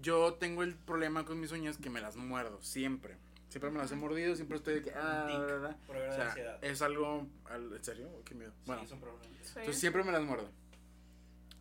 [0.00, 3.16] yo tengo el problema con mis uñas que me las muerdo, siempre.
[3.48, 5.76] Siempre me las he mordido, siempre estoy de que, ah, la, la.
[5.86, 6.64] Problema O de sea, ansiedad.
[6.64, 8.08] es algo, al- ¿en serio?
[8.24, 8.50] Qué miedo.
[8.52, 9.22] Sí, Bueno, es un problema.
[9.42, 9.52] Sí.
[9.56, 10.48] entonces siempre me las muerdo.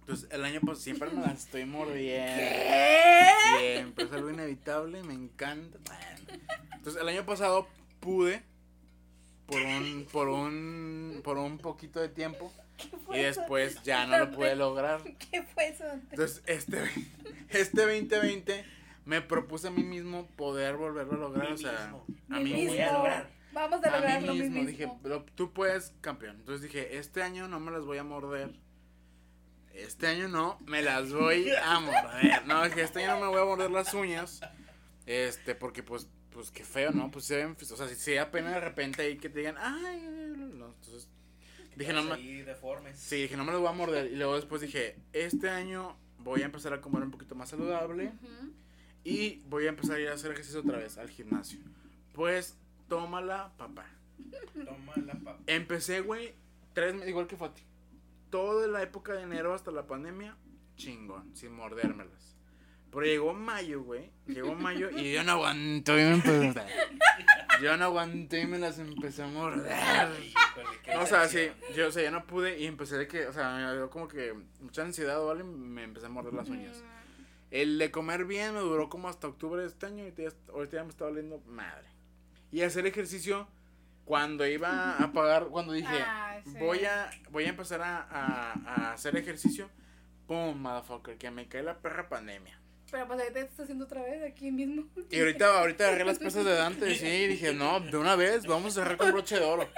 [0.02, 2.34] Entonces el año pasado siempre me las estoy mordiendo.
[2.36, 3.30] ¿Qué?
[3.60, 5.80] Siempre es algo inevitable, me encanta.
[6.76, 7.68] Entonces el año pasado
[8.00, 8.44] pude
[9.46, 12.52] por un por un por un poquito de tiempo
[13.12, 13.42] ¿Qué y eso?
[13.42, 15.02] después ya no lo pude lograr.
[15.32, 15.84] ¿Qué fue eso?
[16.10, 16.82] Entonces este
[17.50, 18.66] este 2020
[19.06, 22.06] me propuse a mí mismo poder volverlo a lograr, Mí o sea, mismo.
[22.30, 22.70] a mí mismo.
[22.70, 23.30] Voy a lograr.
[23.54, 24.70] Vamos a A lograrlo mí mi mismo, mismo.
[24.72, 26.38] dije, "Pero tú puedes, campeón.
[26.38, 28.52] Entonces dije, este año no me las voy a morder.
[29.74, 32.46] Este año no, me las voy a morder.
[32.46, 34.42] No, dije, este año no me voy a morder las uñas.
[35.06, 37.12] Este, porque pues pues qué feo, ¿no?
[37.12, 39.58] Pues se ven, o sea, si se da pena de repente ahí que te digan,
[39.60, 41.10] ay, no, entonces
[41.76, 42.98] dije, no me, deformes.
[42.98, 44.12] sí, dije, no me los voy a morder.
[44.12, 48.14] Y luego después dije, este año voy a empezar a comer un poquito más saludable
[48.24, 48.54] Ujú.
[49.04, 51.60] y voy a empezar a ir a hacer ejercicio otra vez al gimnasio.
[52.14, 52.56] Pues,
[52.88, 53.86] tómala, papá.
[54.54, 55.40] Toma la papa.
[55.48, 56.34] Empecé, güey,
[56.74, 57.62] tres meses, igual que Fati.
[58.32, 60.36] Toda la época de enero hasta la pandemia,
[60.76, 62.38] chingón, sin mordérmelas.
[62.92, 64.12] Pero llegó mayo, güey.
[64.28, 65.94] Llegó mayo y yo no aguanto.
[65.98, 66.66] y me empecé-
[67.62, 69.72] Yo no aguanté y me las empecé a morder.
[70.94, 73.34] No, o sea, sí, yo, o sea, ya no pude y empecé de que, o
[73.34, 75.42] sea, me dio como que mucha ansiedad, ¿vale?
[75.42, 76.84] Y me empecé a morder las uñas.
[77.50, 80.14] El de comer bien me duró como hasta octubre de este año y
[80.52, 81.88] ahorita ya me está valiendo madre.
[82.52, 83.48] Y hacer ejercicio
[84.06, 86.04] cuando iba a pagar, cuando dije,
[86.46, 86.58] sí.
[86.60, 89.70] voy a voy a empezar a, a, a hacer ejercicio,
[90.28, 92.60] pum, motherfucker, que me cae la perra pandemia.
[92.92, 94.86] Pero pues ahorita estás haciendo otra vez aquí mismo.
[95.10, 98.46] Y ahorita, ahorita agarré las pesas de Dante, sí, y dije, no, de una vez,
[98.46, 99.70] vamos a cerrar con broche de oro.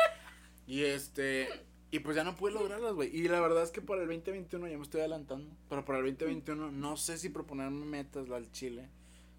[0.65, 1.47] Y este,
[1.91, 3.15] y pues ya no pude lograrlas, güey.
[3.15, 5.55] Y la verdad es que para el 2021 ya me estoy adelantando.
[5.69, 8.89] Pero para el 2021 no sé si proponerme metas al chile.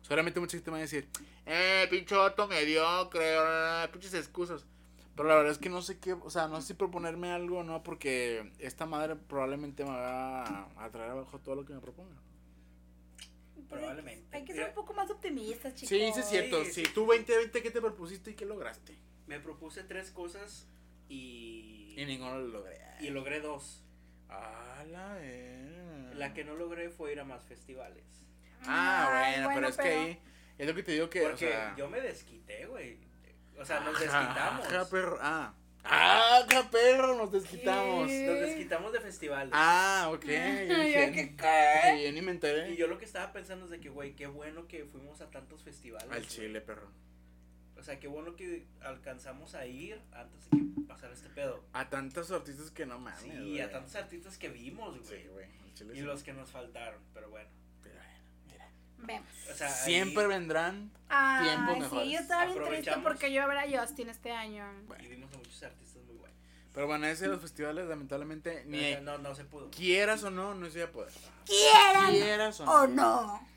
[0.02, 1.08] Seguramente mucha gente me va a decir,
[1.46, 4.64] eh, pinche vato mediocre, ah, pinches excusas.
[5.16, 7.58] Pero la verdad es que no sé qué, o sea, no sé si proponerme algo
[7.58, 11.80] o no, porque esta madre probablemente me va a traer abajo todo lo que me
[11.80, 12.16] proponga.
[13.68, 14.36] Probablemente.
[14.36, 14.68] Hay que ser Mira.
[14.68, 15.88] un poco más optimistas, chicos.
[15.88, 16.64] Sí, sí es cierto.
[16.64, 16.92] Sí, Sí, sí.
[16.92, 18.96] tú 2020, ¿qué te propusiste y qué lograste?
[19.26, 20.68] Me propuse tres cosas
[21.08, 21.94] y.
[21.96, 22.78] Y ninguno lo logré.
[23.00, 23.82] y logré dos.
[24.28, 26.14] Ah, la verga.
[26.14, 28.04] La que no logré fue ir a más festivales.
[28.66, 30.20] Ah, Ay, bueno, pero es que ahí.
[30.58, 31.22] Es lo que te digo que.
[31.22, 32.98] Porque o sea, yo me desquité, güey.
[33.58, 34.66] O sea, nos ajá, desquitamos.
[34.66, 35.18] ajá, perro.
[35.20, 35.54] Ah.
[35.84, 38.08] Ah, perro, nos desquitamos.
[38.08, 38.26] ¿Qué?
[38.26, 39.50] Nos desquitamos de festivales.
[39.52, 40.20] Ah, ok.
[40.20, 42.04] ¿qué, qué?
[42.04, 42.70] yo ni me enteré.
[42.70, 45.30] Y yo lo que estaba pensando es de que, güey, qué bueno que fuimos a
[45.30, 46.10] tantos festivales.
[46.10, 46.26] Al güey.
[46.26, 46.90] chile, perro.
[47.76, 51.62] O sea, qué bueno que alcanzamos a ir antes de que pasara este pedo.
[51.74, 53.20] A tantos artistas que no mames.
[53.20, 53.60] Sí, güey.
[53.60, 55.22] a tantos artistas que vimos, güey.
[55.22, 55.46] Sí, güey.
[55.74, 56.02] chile y sí.
[56.02, 57.48] los que nos faltaron, pero bueno.
[58.98, 59.28] Vemos.
[59.50, 60.90] O sea, Siempre ahí- vendrán.
[61.08, 62.12] Ay, Tiempos sí, mejores.
[62.12, 64.66] yo estaba bien triste porque yo iba a ver a Justin este año.
[65.02, 66.36] y vimos a muchos artistas muy buenos.
[66.72, 69.70] Pero bueno, ese de los festivales, lamentablemente, ni No, no, no se pudo.
[69.70, 71.12] quieras o no, no se iba a poder.
[71.46, 72.72] ¿Quieran Quieras o no.
[72.72, 73.48] o no?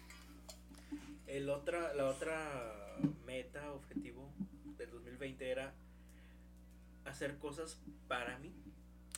[1.28, 4.30] El otra, la otra meta, objetivo
[4.78, 5.74] del 2020 era
[7.06, 8.54] hacer cosas para mí.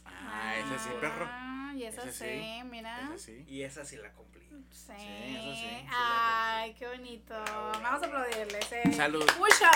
[0.06, 1.26] Ah, ese sí, perro.
[1.30, 3.12] Ah, y esa sí, sí, mira.
[3.18, 3.46] Sí.
[3.48, 4.29] Y esa sí la cumplí.
[4.72, 4.94] Sí.
[4.98, 7.34] eso sí, sí Ay, qué bonito.
[7.34, 8.72] Vamos a aplaudirles.
[8.72, 8.94] Eh.
[8.94, 9.26] Salud.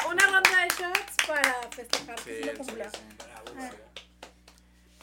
[0.10, 2.86] Una ronda de shots para festejar que Sí, sí lo sí, cumplió.
[2.92, 3.00] sí.
[3.18, 3.72] Bravo, Ah.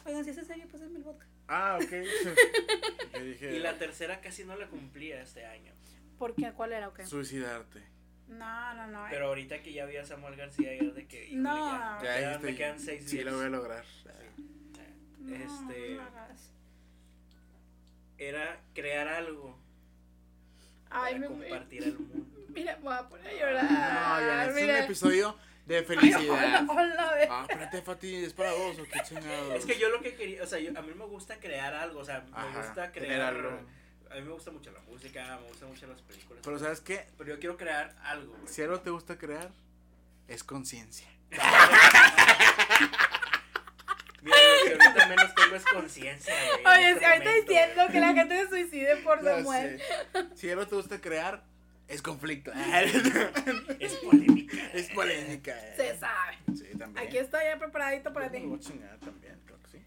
[0.07, 1.27] Oigan, si es en serio, pues es mi vodka.
[1.49, 1.91] Ah, ok.
[3.15, 3.55] Yo dije.
[3.57, 5.73] Y la tercera casi no la cumplía este año.
[6.19, 6.53] ¿Por qué?
[6.53, 7.07] ¿Cuál era o qué?
[7.07, 7.83] Suicidarte.
[8.29, 9.07] No, no, no.
[9.11, 11.25] Pero ahorita que ya vi a Samuel García, ya de que.
[11.27, 11.57] híjole, No.
[11.73, 13.27] ya, me Ya quedan- dijiste, me quedan seis Sí, días.
[13.27, 13.85] lo voy a lograr.
[15.19, 16.50] No, este- no lo hagas.
[18.21, 19.59] Era crear algo
[20.91, 22.27] Ay, para me compartir al mundo.
[22.51, 23.65] Mira, me voy a poner a llorar.
[23.65, 26.29] No, ya, es un episodio de Ay, felicidad.
[26.29, 27.29] hola, hola, ve.
[27.31, 29.55] Ah, espérate, Fati, es para dos o qué chingados.
[29.55, 32.01] Es que yo lo que quería, o sea, yo- a mí me gusta crear algo,
[32.01, 33.51] o sea, me Ajá, gusta crear algo.
[34.11, 36.43] A mí me gusta mucho la música, me gustan mucho las películas.
[36.45, 37.07] Pero ¿sabes qué?
[37.17, 38.53] Pero yo quiero crear algo, güey.
[38.53, 39.51] Si algo te gusta crear,
[40.29, 41.07] es conciencia.
[44.65, 46.77] Que ahorita menos tengo es conciencia, güey.
[46.77, 47.93] Oye, este si ahorita momento, diciendo güey.
[47.93, 49.79] que la gente se suicide por Ya Samuel.
[49.81, 50.27] sé.
[50.37, 51.43] Si algo te gusta crear,
[51.89, 52.53] es conflicto.
[53.81, 54.57] Es polémica.
[54.75, 55.53] es polémica.
[55.53, 55.75] eh.
[55.77, 56.39] Se sabe.
[56.55, 57.07] Sí, también.
[57.07, 58.41] Aquí estoy ya preparadito para ti.
[58.41, 59.85] lo voy a chingar también, creo que sí.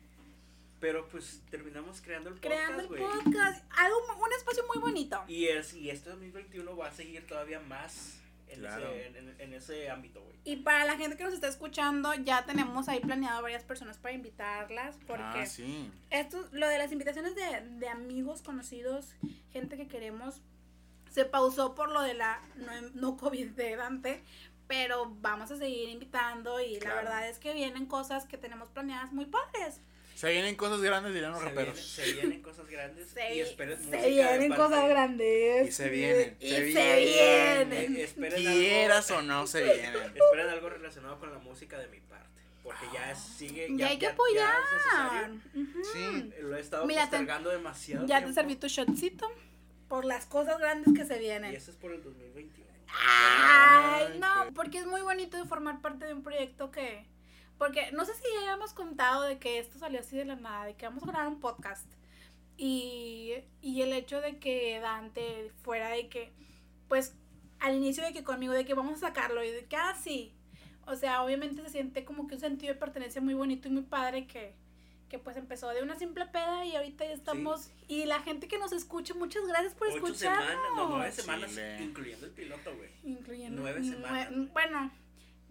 [0.80, 3.24] Pero pues terminamos creando el Creando el podcast, güey.
[3.24, 3.64] podcast.
[3.78, 5.24] Algo, un espacio muy bonito.
[5.28, 8.20] Y, es, y este 2021 va a seguir todavía más
[8.54, 8.92] en, Claro.
[8.92, 10.34] ese, en, en- en ese ámbito, güey.
[10.46, 14.14] Y para la gente que nos está escuchando, ya tenemos ahí planeado varias personas para
[14.14, 14.98] invitarlas.
[15.08, 15.92] Porque Ah, sí.
[16.10, 19.14] esto, lo de las invitaciones de, de amigos, conocidos,
[19.52, 20.42] gente que queremos,
[21.12, 24.24] se pausó por lo de la no, no COVID de Dante.
[24.68, 26.96] Pero vamos a seguir invitando y Claro.
[26.96, 29.82] la verdad es que vienen cosas que tenemos planeadas muy padres.
[30.24, 33.78] Se vienen cosas grandes, dirán los Se vienen, se vienen cosas grandes Se, y esperen
[33.78, 35.68] se música de vienen cosas grandes.
[35.68, 37.70] Y se vienen, Y se se, vienen.
[37.70, 37.96] vienen.
[37.98, 39.96] Esperen Quieras algo, o no, se vienen.
[40.16, 42.24] esperen algo relacionado con la música de mi parte.
[42.64, 43.68] Porque ya es- sigue.
[43.76, 44.54] Ya hay que ya- ya apoyar.
[44.56, 45.42] es necesario.
[45.62, 45.84] Ujú.
[45.92, 46.34] Sí.
[46.42, 47.18] Lo he estado Mira, te-
[47.50, 48.06] demasiado.
[48.08, 49.30] Ya te serví tu shotcito
[49.90, 51.54] por las cosas grandes que se Y vienen.
[51.54, 52.64] eso es por el 2021.
[52.88, 57.06] Ay, Ay, no, porque es muy bonito de formar parte de un proyecto que...
[57.58, 60.66] Porque no sé si ya habíamos contado de que esto salió así de la nada,
[60.66, 61.88] de que vamos a grabar un podcast.
[62.58, 66.32] Y, y el hecho de que Dante fuera de que,
[66.88, 67.16] pues,
[67.60, 70.34] al inicio de que conmigo, de que vamos a sacarlo, y de que, ah, sí.
[70.86, 73.84] O sea, obviamente se siente como que un sentido de pertenencia muy bonito y muy
[73.84, 74.54] padre que,
[75.10, 77.70] que pues empezó de una simple peda y ahorita ya estamos.
[77.88, 80.46] Y la gente que nos escucha, muchas gracias por Ocho escucharnos.
[80.46, 81.78] semanas, no, nueve semanas, Chile.
[81.84, 82.90] incluyendo el piloto, güey.
[83.06, 83.62] Incluyendo.
[83.62, 84.52] Nueve nue- semanas.
[84.52, 84.92] bueno,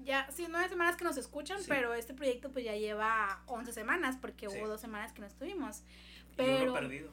[0.05, 1.67] ya, sí, nueve semanas que nos escuchan, Sí.
[1.69, 4.59] pero este proyecto pues ya lleva 11 semanas porque Sí.
[4.59, 5.83] hubo dos semanas que no estuvimos.
[6.33, 6.63] Y Pero.
[6.65, 7.13] uno perdido.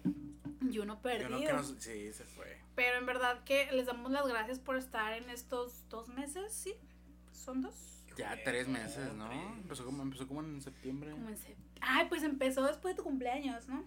[0.70, 1.30] Y uno Yo perdido.
[1.30, 2.58] no que nos- sí, se fue.
[2.76, 6.74] Pero en verdad que les damos las gracias por estar en estos dos meses, ¿sí?
[7.32, 8.06] ¿Son dos?
[8.18, 9.28] Ya tres meses, ¿no?
[9.30, 9.40] tres.
[9.62, 11.12] Empezó como, empezó como en septiembre.
[11.12, 13.86] Como en sep- Ay, pues empezó después de tu cumpleaños, ¿no?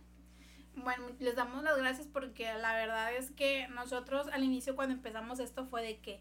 [0.74, 5.38] Bueno, les damos las gracias porque la verdad es que nosotros al inicio cuando empezamos
[5.38, 6.20] esto fue de que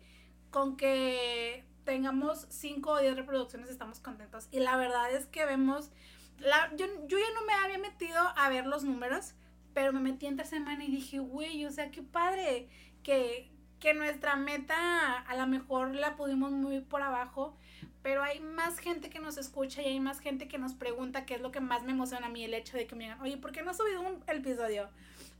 [0.49, 4.47] con que tengamos 5 o 10 reproducciones estamos contentos.
[4.51, 5.91] Y la verdad es que vemos,
[6.37, 9.33] la, yo, yo ya no me había metido a ver los números,
[9.73, 12.67] pero me metí entre semana y dije, güey, o sea, qué padre
[13.03, 17.57] que, que nuestra meta a lo mejor la pudimos muy por abajo,
[18.01, 21.35] pero hay más gente que nos escucha y hay más gente que nos pregunta qué
[21.35, 23.37] es lo que más me emociona a mí, el hecho de que me digan, oye,
[23.37, 24.89] ¿por qué no has subido un episodio?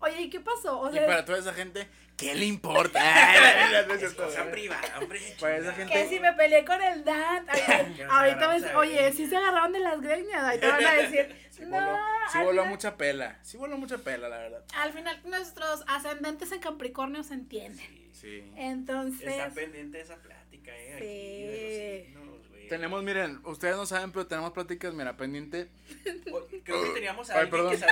[0.02, 0.80] Oye, ¿y qué pasó?
[0.82, 1.88] O Y sea, para toda esa gente,
[2.18, 3.00] ¿qué le importa?
[3.96, 5.20] Es cosa privada, hombre.
[5.40, 7.46] Para esa gente- que si me peleé con el Dan,
[8.10, 11.62] ahorita me, a oye, sí se agarraron de las greñas, ahorita van a decir, Sí
[11.66, 11.98] no, voló,
[12.32, 13.40] sí voló final- mucha pela.
[13.44, 14.64] Sí voló mucha pela, la verdad.
[14.76, 17.86] Al final nuestros ascendentes en Capricornio se entienden.
[17.86, 18.10] Sí.
[18.14, 18.52] Sí.
[18.56, 20.94] Entonces, Está pendiente de esa plática, eh.
[20.96, 22.14] Aquí, de Sí.
[22.14, 22.70] los.
[22.70, 25.70] Tenemos, miren, ustedes no saben, pero tenemos pláticas, mira, pendiente.
[26.64, 27.72] Creo que teníamos a Ay, alguien perdón.
[27.72, 27.86] que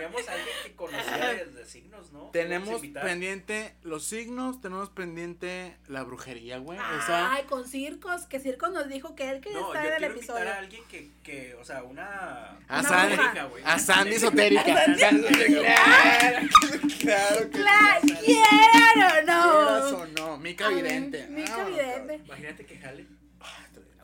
[0.00, 2.30] Teníamos a alguien que conocía de, de signos, ¿no?
[2.32, 6.78] Tenemos pendiente los signos, tenemos pendiente la brujería, güey.
[6.78, 9.92] Esa, ay, con circos, que circos nos dijo que él quería No, yo estar en
[9.92, 10.52] el quiero invitar episodio.
[10.54, 12.58] a alguien que, que, o sea, una...
[12.68, 13.44] a, una Sandy, bruja.
[13.44, 13.62] güey.
[13.66, 14.64] a Sandy esotérica.
[14.98, 16.48] Sandy claro,
[17.00, 18.14] claro que Claro, sí.
[18.16, 19.98] ¿quieran o Quieras no?
[19.98, 21.26] o no, Mica Vidente.
[21.28, 22.14] Mica Vámonos, Vidente.
[22.26, 23.06] Imagínate que jale.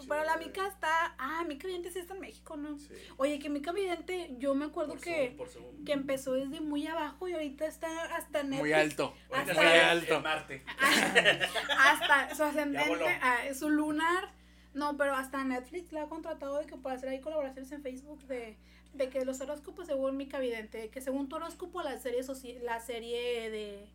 [0.09, 1.15] Pero la Mica está.
[1.19, 2.79] Ah, Mica Vidente sí está en México, ¿no?
[2.79, 2.95] Sí.
[3.17, 5.37] Oye, que Mica Vidente, yo me acuerdo Por que,
[5.85, 8.61] que empezó desde muy abajo y ahorita está hasta Netflix.
[8.61, 9.15] Muy alto.
[9.31, 10.21] Ahorita hasta- Muy alto.
[10.21, 10.63] Marte.
[11.79, 14.33] Hasta su ascendente, ah, su lunar.
[14.75, 18.23] No, pero hasta Netflix la ha contratado de que para hacer ahí colaboraciones en Facebook
[18.27, 18.59] de,
[18.93, 22.23] de que los horóscopos según Mica Vidente, de que según tu horóscopo la serie
[22.63, 23.89] la serie de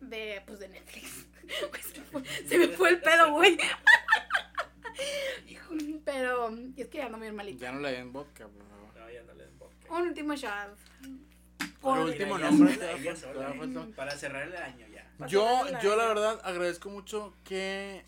[0.00, 1.26] de pues de Netflix.
[1.70, 3.58] Pues, se, me fue, se me fue el pedo, güey.
[6.04, 7.60] Pero es que ya no me bien malita.
[7.66, 8.94] Ya no le den vodka, por favor.
[8.96, 9.92] No, ya no le den vodka.
[9.94, 10.76] Un último shot.
[11.80, 15.10] Por último ya nombre, ya falta- sola, eh, Para cerrar el año ya.
[15.18, 18.04] Para Yo, la- yo la verdad agradezco mucho que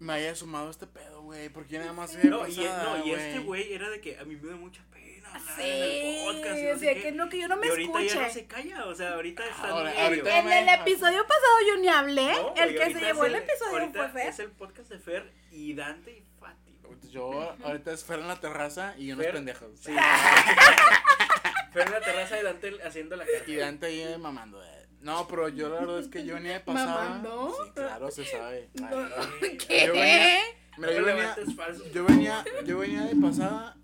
[0.00, 1.48] me haya sumado a este pedo, güey.
[1.48, 4.48] Porque nada más No, y, no, y este güey era de que a mí me
[4.50, 6.46] da mucha pena hablar en el Sí, podcast.
[6.46, 7.02] y no sé decía qué.
[7.02, 8.14] que no, que yo no me y ahorita escuche.
[8.20, 11.76] ya no se calla, o sea, ahorita está Ahora- ahorita- En el episodio pasado yo
[11.80, 12.32] ni hablé.
[12.32, 14.28] No, el que se llevó es el episodio fue Fer.
[14.28, 16.78] Es el podcast de Fer y Dante y Fati.
[17.10, 19.70] Yo ahorita es Fer en la terraza y unos Fer- pendejos.
[19.80, 19.92] Sí.
[21.72, 23.44] Fer en la terraza de Dante haciendo la cara.
[23.46, 24.62] Y Dante ahí eh, mamando.
[24.62, 24.86] eh.
[25.00, 27.04] No, pero yo la verdad es que yo venía de pasada.
[27.04, 27.54] ¿Mamando?
[27.64, 28.70] Sí, claro, se sabe.
[28.82, 29.58] Ay, No.
[29.66, 29.86] ¿Qué?
[29.86, 30.40] Yo venía-
[30.76, 31.36] Mira, yo venía,
[31.92, 33.76] yo venía, yo venía de pasada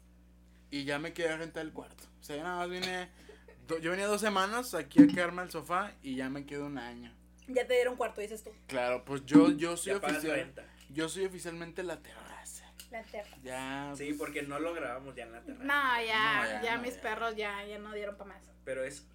[0.71, 2.03] y ya me quedé a rentar el cuarto.
[2.21, 3.09] O sea, yo nada más vine,
[3.69, 6.79] do- yo venía dos semanas aquí a quedarme al sofá y ya me quedo un
[6.79, 7.15] año.
[7.47, 8.51] Ya te dieron cuarto, dices tú.
[8.67, 10.65] Claro, pues yo, yo soy Ya pagas oficial, renta.
[10.93, 12.65] Yo soy oficialmente la terraza.
[12.91, 13.37] La terra.
[13.45, 13.93] Ya.
[13.97, 15.65] Sí, porque no lo grabamos ya en la terraza.
[15.65, 17.01] No, ya, No, ya, ya no, mis ya.
[17.03, 18.43] perros ya, ya no dieron para más.
[18.65, 19.07] Pero es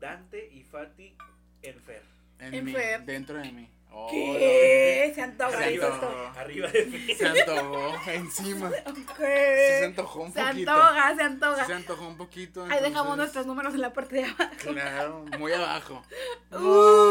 [0.00, 1.14] Dante y Fati
[1.62, 2.02] en Fer.
[2.38, 3.04] En En mí, Fer.
[3.04, 3.70] dentro de mí.
[3.94, 5.12] Oh, ¿Qué?
[5.14, 6.40] Se antoja, Se antoja.
[6.40, 7.14] Arriba de mí.
[7.14, 8.70] Se antojó encima.
[9.22, 10.70] Sí, se antojó un Se poquito.
[10.72, 11.66] antoja, se antoja.
[11.66, 12.62] se antojó un poquito.
[12.64, 14.50] Ahí dejamos entonces- nuestros números en la parte de abajo.
[14.62, 16.02] Claro, muy abajo.
[16.50, 16.60] Muy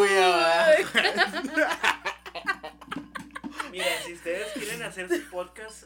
[0.10, 0.18] Uy.
[0.18, 0.82] abajo.
[4.22, 5.86] Ustedes quieren hacer su podcast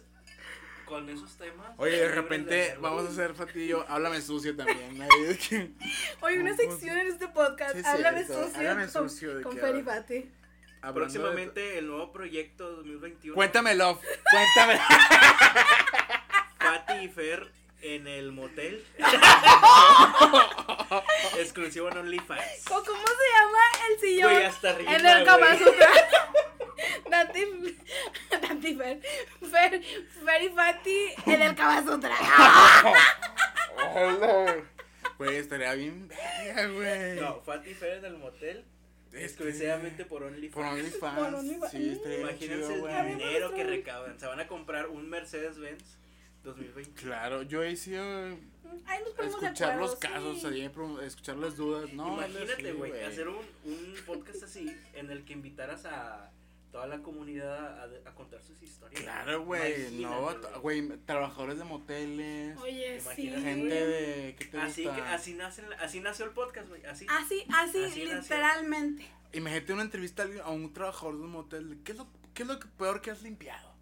[0.85, 1.71] con esos temas.
[1.77, 5.07] Oye, de repente vamos a hacer Fatillo, háblame sucio también.
[6.19, 7.75] Oye, una sección en este podcast.
[7.77, 8.43] Sí, Háblame cierto.
[8.43, 8.57] sucio.
[8.59, 9.83] Háblame con- sucio, ¿de Con Fer y de-
[10.93, 13.35] Próximamente el nuevo proyecto 2021.
[13.35, 14.01] Cuéntame, Love.
[14.31, 14.81] Cuéntame.
[16.59, 17.49] Fati y Fer
[17.83, 18.85] en el motel.
[21.37, 22.41] Exclusivo en OnlyFans.
[22.67, 23.59] ¿Cómo cómo se llama
[23.89, 24.33] el sillón?
[24.33, 24.93] Güey, hasta arriba.
[24.93, 25.47] en el Kama
[28.41, 29.01] Dante y Fer.
[29.41, 32.15] Fer, Fer y Fati en el Kama Sutra.
[33.93, 34.63] Hola.
[35.17, 37.15] Güey, estaría bien verga, güey.
[37.21, 38.65] No, Fati y Fer en el motel.
[39.13, 40.53] Exclusivamente por OnlyFans.
[40.53, 41.19] Por OnlyFans.
[41.19, 41.71] Por OnlyFans.
[41.71, 44.19] Sí, estaría bien Imagínense chido, el dinero que recaudan.
[44.19, 45.97] Se van a comprar un Mercedes-Benz
[46.43, 47.01] 2020.
[47.01, 48.37] Claro, yo hice eh,
[48.85, 50.47] Ahí nos ponemos de escuchar acuerdo, los casos, sí.
[50.47, 50.71] ahí,
[51.07, 51.93] escuchar las dudas.
[51.93, 56.31] No, Imagínate, güey, hacer un, un podcast así en el que invitaras a
[56.75, 59.01] toda la comunidad a, a contar sus historias.
[59.01, 59.91] Claro, güey.
[60.01, 62.57] No, güey, trabajadores de moteles.
[62.57, 63.29] Oye, sí.
[63.29, 64.35] Gente de.
[64.37, 64.97] ¿Qué te Así, gusta?
[64.97, 66.85] que, así, nace, así nació el podcast, güey.
[66.85, 67.05] Así.
[67.09, 68.15] Así, así, Así nació.
[68.21, 69.07] literalmente.
[69.31, 71.79] Imagínate una entrevista a alguien- a un trabajador de un motel.
[71.85, 73.73] ¿Qué es lo, qué es lo que- peor que has limpiado?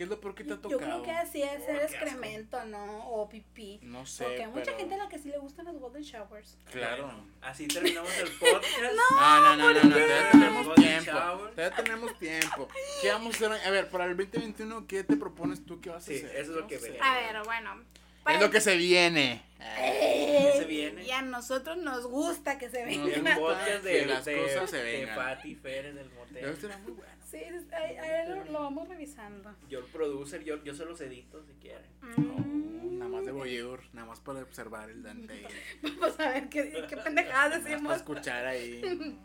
[0.00, 0.78] ¿Qué es lo peor que te ha Yo tocado?
[0.80, 1.92] creo que así es Oh, el asco.
[1.92, 3.06] excremento, ¿no?
[3.10, 3.80] O pipí.
[3.82, 4.24] No sé.
[4.24, 6.56] Porque hay mucha pero- gente a la que sí le gustan los golden showers.
[6.72, 7.12] Claro.
[7.42, 8.64] Así terminamos el podcast.
[8.96, 11.10] No, no, no, no, no, todavía tenemos tiempo.
[11.10, 12.68] Todavía tenemos tiempo.
[13.02, 13.66] ¿Qué vamos a hacer?
[13.66, 15.82] A ver, para el 2021, ¿qué te propones tú?
[15.82, 16.30] ¿Qué vas a Sí, hacer?
[16.30, 17.74] eso es lo ¿Qué que vas a ver, bueno.
[17.82, 19.42] Es para- lo que se viene.
[19.60, 21.04] Eh, ¿Qué se viene?
[21.04, 23.36] Y a nosotros nos gusta que se El venga.
[23.36, 25.14] podcast Que de, las de, cosas se de vengan.
[25.14, 26.56] Fati Fer en el motel.
[26.84, 27.19] muy bueno.
[27.30, 29.54] Sí, es- ahí, ahí lo, lo vamos revisando.
[29.68, 31.86] Yo el producer, yo, yo se los edito si quieren.
[32.02, 33.36] Oh, nada más de Mm.
[33.36, 35.46] voyeur, nada más para observar el Dante.
[35.82, 37.96] Vamos a ver qué, qué pendejadas Nada más para decimos.
[37.96, 38.80] escuchar ahí.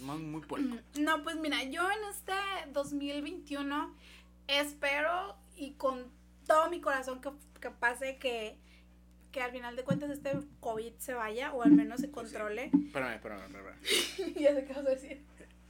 [0.00, 0.18] No, no, no.
[0.18, 0.76] Muy puerco.
[0.98, 2.32] No, pues mira, yo en este
[2.72, 3.94] 2021
[4.46, 6.10] espero y con
[6.46, 7.30] todo mi corazón que,
[7.60, 8.56] que pase que,
[9.32, 12.34] que al final de cuentas este COVID se vaya o al menos se Pues sí.
[12.34, 12.70] controle.
[12.86, 14.34] Espérame, espérame, espérame.
[14.40, 15.22] ya sé qué vas a decir.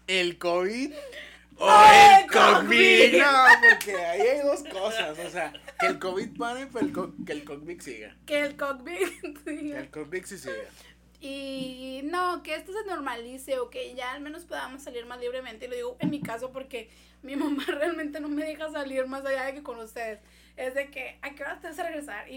[0.09, 0.93] ¿El COVID
[1.59, 3.19] o ¡Ay, el COVID?
[3.19, 5.19] No, porque ahí hay dos cosas.
[5.19, 8.17] O sea, que el COVID pare, pero el co- que el COVID siga.
[8.27, 9.09] Que el COVID
[9.45, 9.79] Que siga.
[9.81, 10.55] el COVID sí siga.
[11.21, 15.65] Y no, que esto se normalice o que ya al menos podamos salir más libremente.
[15.65, 16.91] Y lo digo en mi caso porque
[17.23, 20.21] mi mamá realmente no me deja salir más allá de que con ustedes.
[20.57, 22.31] Es de que, ¿a qué hora te vas a regresar?
[22.31, 22.35] ¿Y,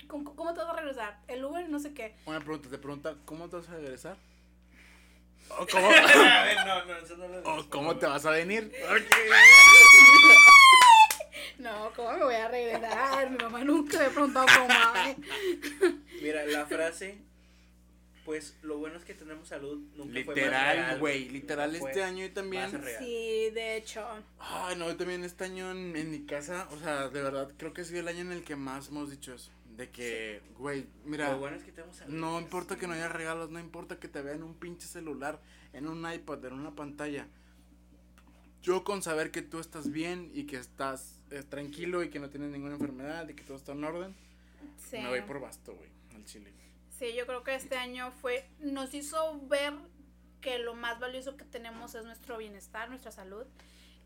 [0.00, 1.18] y con- cómo te vas a regresar?
[1.28, 2.14] El Uber, no sé qué.
[2.26, 4.16] Una pregunta, te pregunta, ¿cómo te vas a regresar?
[5.50, 8.72] ¿O cómo, A ver, no, no, eso no lo o cómo te vas a venir?
[11.56, 13.30] No, ¿cómo me voy a regresar?
[13.30, 14.68] Mi mamá nunca me ha preguntado cómo.
[16.20, 17.16] Mira, la frase,
[18.24, 19.78] pues lo bueno es que tenemos salud.
[19.94, 22.70] Nunca Literal, güey, literal No este año yo también.
[22.98, 24.04] Sí, de hecho.
[24.40, 27.72] Ay, no, yo también este año en, en mi casa, o sea, de verdad, creo
[27.72, 29.50] que ha sido el año en el que más hemos dicho eso.
[29.76, 32.14] De que, güey, mira, Lo bueno es que tenemos salud.
[32.14, 35.40] no importa que no haya regalos, no importa que te vean un pinche celular,
[35.72, 37.26] en un iPad, en una pantalla.
[38.62, 42.30] Yo con saber que tú estás bien y que estás eh, tranquilo y que no
[42.30, 44.14] tienes ninguna enfermedad y que todo está en orden,
[44.88, 44.98] Sí.
[44.98, 46.52] me voy por basto, güey, al chile.
[46.98, 49.74] Sí, yo creo que este año fue, nos hizo ver
[50.40, 53.44] que lo más valioso que tenemos es nuestro bienestar, nuestra salud.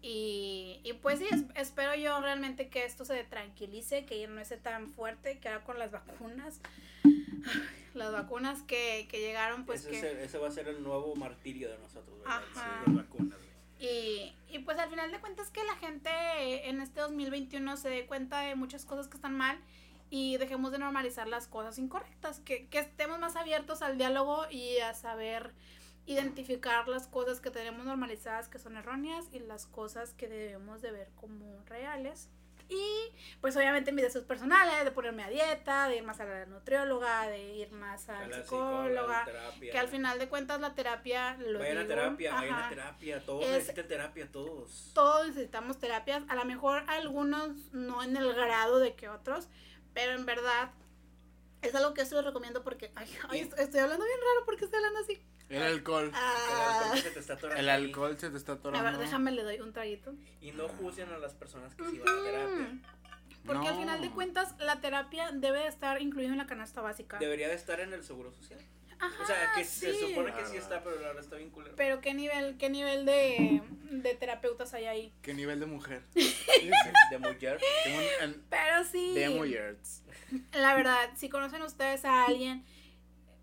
[0.01, 4.41] Y, y pues sí, es- espero yo realmente que esto se tranquilice, que ya no
[4.41, 6.61] esté tan fuerte, que ahora con las vacunas,
[7.95, 9.97] las vacunas que, que llegaron, pues ese, que...
[9.99, 12.43] es el- ese va a ser el nuevo martirio de nosotros, ¿verdad?
[12.55, 12.83] Ajá.
[12.85, 13.49] Sí, las vacunas, güey.
[13.81, 16.11] Y, y pues al final de cuentas que la gente
[16.69, 19.59] en este 2021 se dé cuenta de muchas cosas que están mal
[20.11, 24.79] y dejemos de normalizar las cosas incorrectas, que, que estemos más abiertos al diálogo y
[24.79, 25.53] a saber
[26.13, 30.91] identificar las cosas que tenemos normalizadas que son erróneas y las cosas que debemos de
[30.91, 32.29] ver como reales.
[32.71, 36.45] Y pues obviamente mis deseos personales, de ponerme a dieta, de ir más a la
[36.45, 39.73] nutrióloga, de ir más A al la psicóloga, terapia.
[39.73, 43.25] que al final de cuentas la terapia lo Vayan a digo, terapia, vayan a terapia,
[43.25, 44.91] todos Es- necesitan terapia, todos.
[44.95, 49.49] todos necesitamos terapias, a lo mejor algunos no en el grado de que otros,
[49.95, 50.71] pero en verdad
[51.63, 54.77] es algo que esto les recomiendo porque, ay, ay, estoy hablando bien raro porque estoy
[54.79, 55.19] hablando así.
[55.49, 56.05] El alcohol.
[56.07, 58.85] El Ah, alcohol se te está atorando El alcohol se te está a atorando.
[58.91, 60.15] ver, déjame le doy un traguito.
[60.41, 62.79] Y no juzguen a las personas que sí van a terapia.
[63.47, 67.19] Porque al final de cuentas la terapia debe de estar incluida en la canasta básica.
[67.19, 68.61] Debería de estar en el seguro social.
[69.01, 71.51] Ajá, O sea, que se Ah, supone que sí está, pero la verdad está bien
[71.51, 71.75] culero.
[71.77, 75.13] Pero qué nivel, qué nivel de, de terapeutas hay ahí.
[75.23, 76.03] ¿Qué nivel de mujer?
[76.15, 77.57] De mujer.
[78.51, 79.15] Pero sí.
[79.15, 80.03] de mujeres.
[80.53, 82.65] La verdad, si conocen ustedes a alguien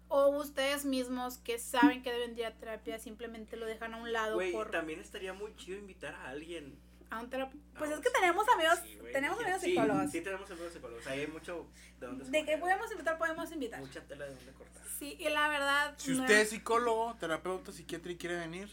[0.08, 4.12] o ustedes mismos que saben que deben ir a terapia, simplemente lo dejan a un
[4.14, 6.78] lado Güey, por también estaría muy chido invitar a alguien.
[7.10, 7.66] a un terapeuta.
[7.80, 10.12] Pues Ah, es que tenemos amigos, Sí, tenemos amigos Sí, psicólogos.
[10.12, 11.08] Sí, tenemos amigos psicólogos.
[11.08, 11.68] Ahí hay mucho
[12.00, 13.80] de dónde De que podemos invitar, podemos invitar.
[13.80, 14.84] Mucha tela de dónde cortar.
[15.00, 15.94] Sí, y la verdad.
[15.98, 18.70] Si no- usted es psicólogo, terapeuta, psiquiatra y quiere venir,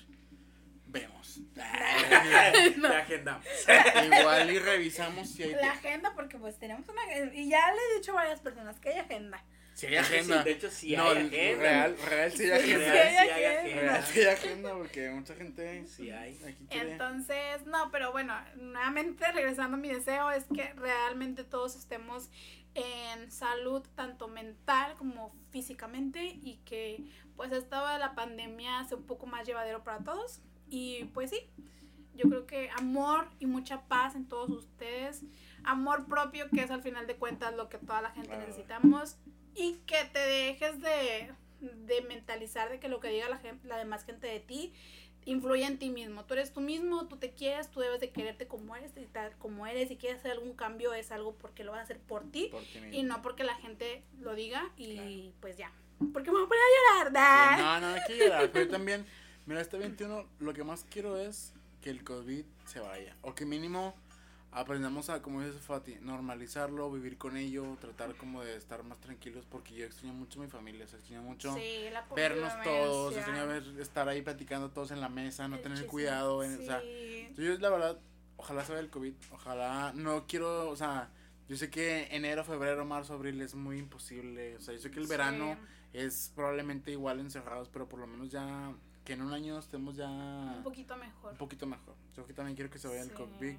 [0.87, 1.41] vemos.
[1.55, 3.47] Te agendamos.
[4.21, 7.03] Igual y revisamos si hay, La agenda, porque pues tenemos una.
[7.35, 9.43] Y ya le he dicho a varias personas que hay agenda.
[9.83, 10.39] Si hay agenda.
[10.39, 11.63] Sí, de hecho, sí no, hay agenda.
[11.63, 12.93] Real, real sí hay agenda.
[12.93, 13.81] Real, sí hay agenda.
[13.81, 14.07] Real agenda.
[14.07, 16.41] sí hay agenda porque mucha gente Sí hay.
[16.45, 16.67] aquí.
[16.71, 22.31] Entonces, no, pero bueno, nuevamente regresando a mi deseo es que realmente todos estemos
[22.75, 27.05] en salud tanto mental como físicamente y que
[27.35, 31.51] pues esto de la pandemia sea un poco más llevadero para todos y pues sí,
[32.15, 35.23] yo creo que amor y mucha paz en todos ustedes,
[35.65, 39.19] amor propio que es al final de cuentas lo que toda la gente necesitamos
[39.55, 41.31] y que te dejes de,
[41.61, 44.73] de mentalizar de que lo que diga la, la demás gente de ti
[45.25, 46.25] influye en ti mismo.
[46.25, 49.33] Tú eres tú mismo, tú te quieres, tú debes de quererte como eres, y tal
[49.39, 49.89] como eres.
[49.89, 52.63] Si quieres hacer algún cambio, es algo porque lo vas a hacer por ti Por
[52.93, 55.73] y no porque la gente lo diga y pues ya.
[56.13, 57.57] Porque me voy a poner a llorar.
[57.57, 58.51] Sí, no, no, hay que llorar.
[58.53, 59.07] Pero yo también,
[59.47, 63.17] mira, este 21, lo que más quiero es que el COVID se vaya.
[63.23, 63.95] O que mínimo
[64.53, 69.45] aprendamos a, como dice Fati, normalizarlo, vivir con ello, tratar como de estar más tranquilos.
[69.51, 71.85] Porque yo extraño mucho a mi familia, o sea, extraño mucho Sí,
[72.15, 75.91] vernos todos, extraño ver, estar ahí platicando todos en la mesa, no El tener chisme.
[75.91, 76.43] cuidado.
[76.45, 77.29] En, o sea, Sí.
[77.37, 77.99] yo la verdad,
[78.37, 81.11] ojalá se vaya el COVID, ojalá, no quiero, o sea,
[81.49, 84.99] yo sé que enero, febrero, marzo, abril es muy imposible, o sea, yo sé que
[85.01, 85.11] el Sí.
[85.11, 85.57] verano
[85.93, 88.73] es probablemente igual encerrados, pero por lo menos ya,
[89.05, 91.33] que en un año estemos ya un poquito mejor.
[91.33, 91.95] un poquito mejor.
[92.17, 93.15] Yo que también quiero que se vaya el Sí.
[93.15, 93.57] COVID,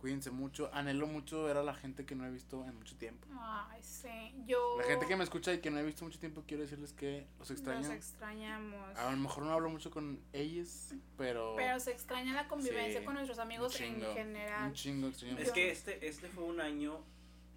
[0.00, 3.26] cuídense mucho, anhelo mucho ver a la gente que no he visto en mucho tiempo.
[3.40, 4.08] Ay, sí.
[4.46, 4.76] Yo.
[4.78, 7.26] La gente que me escucha y que no he visto mucho tiempo, quiero decirles que
[7.38, 7.80] los extraño.
[7.80, 8.96] Nos extrañamos.
[8.96, 11.54] A lo mejor no hablo mucho con ellos, pero...
[11.56, 14.68] Pero se extraña la convivencia Sí, con nuestros amigos en general.
[14.68, 15.38] Un chingo extraño.
[15.38, 17.00] Es que este, este fue un año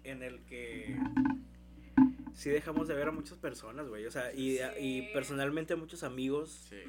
[0.04, 0.96] en el que
[2.34, 4.06] sí dejamos de ver a muchas personas, güey.
[4.06, 4.62] O sea, y, Sí.
[4.78, 6.66] y personalmente a muchos amigos.
[6.70, 6.82] Sí.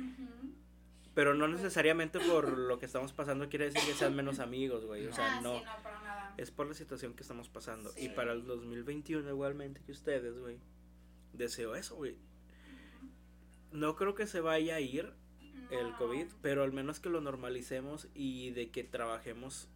[1.14, 5.05] Pero no necesariamente por lo que estamos pasando quiere decir que sean menos amigos, güey.
[5.07, 5.59] O sea, ah, no.
[5.59, 6.34] sí, no, para nada.
[6.38, 7.91] Es por la situación que estamos pasando.
[7.97, 8.09] Y Sí.
[8.09, 10.57] para el 2021 igualmente que ustedes, güey.
[11.34, 12.16] Deseo eso, güey.
[13.72, 15.12] No creo que se vaya a ir
[15.70, 15.97] el No.
[15.97, 19.68] COVID, pero al menos que lo normalicemos y de que trabajemos,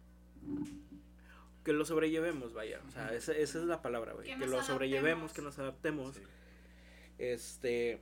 [1.64, 2.80] que lo sobrellevemos, vaya.
[2.86, 4.26] O sea, esa, esa es la palabra, güey.
[4.26, 6.14] Que Que, lo sobrellevemos, que nos adaptemos.
[6.16, 6.22] Sí.
[7.18, 8.00] Este,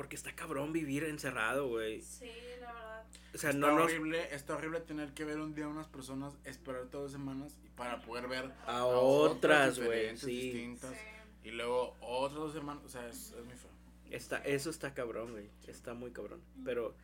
[0.00, 2.00] porque está cabrón vivir encerrado, güey.
[2.00, 2.24] Sí,
[2.58, 3.04] la verdad.
[3.34, 3.84] O sea, Está no nos...
[3.84, 7.58] horrible, está horrible tener que ver un día a unas personas, esperar todas las semanas
[7.62, 10.40] y para poder ver A otras, güey, diferentes, sí.
[10.40, 10.92] distintas.
[10.92, 11.48] Sí.
[11.48, 13.70] Y luego otras dos semanas, o sea, es, es muy feo.
[14.08, 15.50] Está, eso está cabrón, güey.
[15.66, 16.40] Está muy cabrón.
[16.64, 16.94] Pero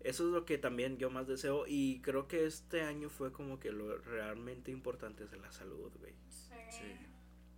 [0.00, 1.64] eso es lo que también yo más deseo.
[1.66, 6.12] Y creo que este año fue como que lo realmente importante es la salud, güey.
[6.28, 6.52] Sí.
[6.68, 7.06] Sí.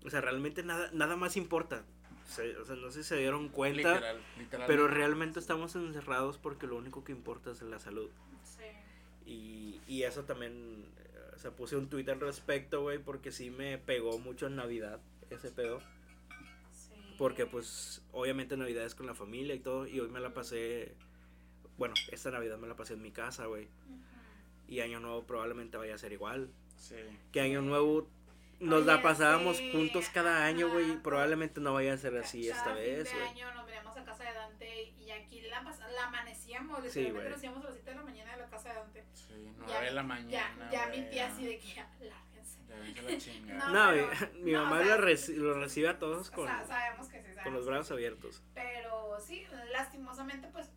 [0.04, 1.84] O sea, realmente nada, nada más importa.
[2.26, 3.94] Se- o sea, no sé si se dieron cuenta.
[3.94, 4.66] Literal, literal.
[4.66, 8.10] Pero realmente estamos encerrados porque lo único que importa es la salud.
[8.44, 9.30] Sí.
[9.30, 13.50] Y, y eso también, eh, o sea, puse un tweet al respecto, güey, porque sí
[13.50, 15.00] me pegó mucho en Navidad
[15.30, 15.80] ese pedo.
[16.72, 16.94] Sí.
[17.18, 19.86] Porque pues obviamente Navidad es con la familia y todo.
[19.86, 20.94] Y hoy me la pasé,
[21.78, 23.68] bueno, esta Navidad me la pasé en mi casa, güey.
[24.68, 26.50] Y Año Nuevo probablemente vaya a ser igual.
[26.76, 26.96] Sí.
[27.32, 28.08] Que Año Nuevo
[28.60, 30.92] nos Oye, la pasábamos sí, juntos cada año, güey.
[30.92, 31.00] ajá.
[31.02, 33.28] Probablemente no vaya a ser así Cada esta vez, güey.
[33.28, 37.12] año nos veníamos a casa de Dante y aquí la, pas- la amanecíamos, Sí, literalmente
[37.20, 37.30] güey.
[37.30, 39.04] nos íbamos a las 7 de la mañana de la casa de Dante.
[39.12, 40.70] Sí, Ya- 9 de la Ya, mañana.
[40.70, 41.32] ya mi güey, tía ya.
[41.32, 42.58] así de que ya, lárguense.
[42.94, 43.54] Ya la chinga.
[43.58, 46.30] No, No, pero- mi, mi no, mamá o sea, lo, reci- lo recibe a todos
[46.30, 47.92] con, O sea, sabemos que sí, sabemos con los brazos sí.
[47.94, 48.42] abiertos.
[48.54, 50.70] Pero sí, lastimosamente, pues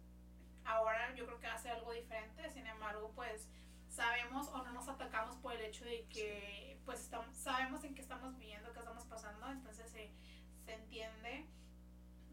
[0.65, 2.49] ahora yo creo que va a ser algo diferente.
[2.49, 3.47] Sin embargo, pues
[3.89, 8.01] sabemos o no nos atacamos por el hecho de que, pues estamos, sabemos en qué
[8.01, 10.09] estamos viviendo, qué estamos pasando, entonces se,
[10.65, 11.45] se entiende.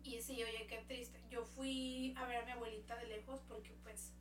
[0.02, 1.20] Y sí, oye, qué triste.
[1.28, 4.14] Yo fui a ver a mi abuelita de lejos porque, pues,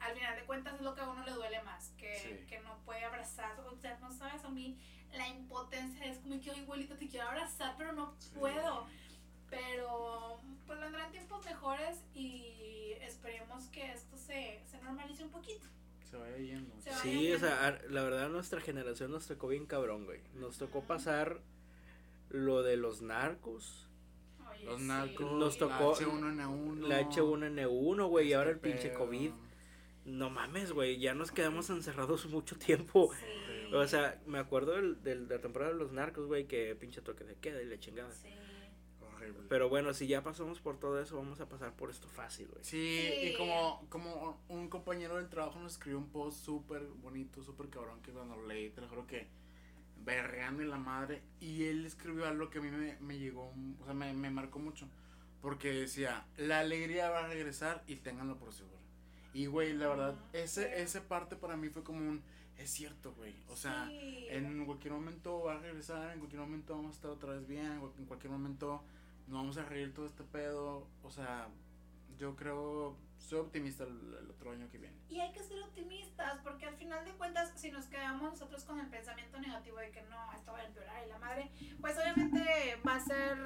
[0.00, 2.46] al final de cuentas es lo que a uno le duele más, que, Sí.
[2.46, 3.60] que no puede abrazar.
[3.60, 4.78] O sea, no sabes, a mí
[5.12, 8.30] la impotencia es como que, "Ay, abuelita, te quiero abrazar, pero no Sí.
[8.38, 8.86] puedo.
[9.50, 15.66] Pero pues vendrán tiempos mejores y esperemos que esto se, se normalice un poquito.
[16.12, 16.74] Se vaya yendo.
[16.80, 20.20] Se vaya Sí, o sea, a- la verdad nuestra generación nos tocó bien cabrón, güey.
[20.34, 21.40] Nos tocó pasar
[22.28, 23.88] lo de los narcos,
[24.50, 24.86] Oye, Los sí.
[24.86, 26.86] narcos, Nos tocó la H1N1.
[26.86, 28.98] la H1N1, güey, y ahora el este pinche pedo.
[28.98, 29.30] COVID.
[30.04, 33.10] No mames, güey, ya nos quedamos encerrados mucho tiempo.
[33.14, 33.74] Sí.
[33.74, 37.00] O sea, me acuerdo del, del- de la temporada de los narcos, güey, que pinche
[37.00, 38.12] toque de queda y la chingada.
[38.12, 38.28] Sí.
[39.22, 39.46] Horrible.
[39.48, 42.64] Pero bueno, si ya pasamos por todo eso, vamos a pasar por esto fácil, güey.
[42.64, 43.28] Sí, Sí.
[43.28, 48.00] y como, como un compañero del trabajo nos escribió un post súper bonito, súper cabrón,
[48.02, 49.28] que cuando lo leí, te lo juro que
[50.04, 53.84] berreando en la madre, y él escribió algo que a mí me, me llegó, o
[53.84, 54.88] sea, me, me marcó mucho,
[55.40, 58.78] porque decía, la alegría va a regresar y ténganlo por seguro.
[59.32, 60.82] Y, güey, la verdad, Ujú, ese, sí.
[60.82, 62.20] esa parte para mí fue como un,
[62.58, 64.26] es cierto, güey, o sea, Sí.
[64.28, 67.80] en cualquier momento va a regresar, en cualquier momento vamos a estar otra vez bien,
[67.98, 68.82] en cualquier momento
[69.26, 70.86] nos vamos a reír todo este pedo.
[71.02, 71.48] O sea,
[72.22, 74.96] yo creo, soy optimista el, el otro año que viene.
[75.08, 78.78] Y hay que ser optimistas, porque al final de cuentas, si nos quedamos nosotros con
[78.78, 81.50] el pensamiento negativo de que no, esto va a empeorar y la madre,
[81.80, 83.36] pues obviamente va a ser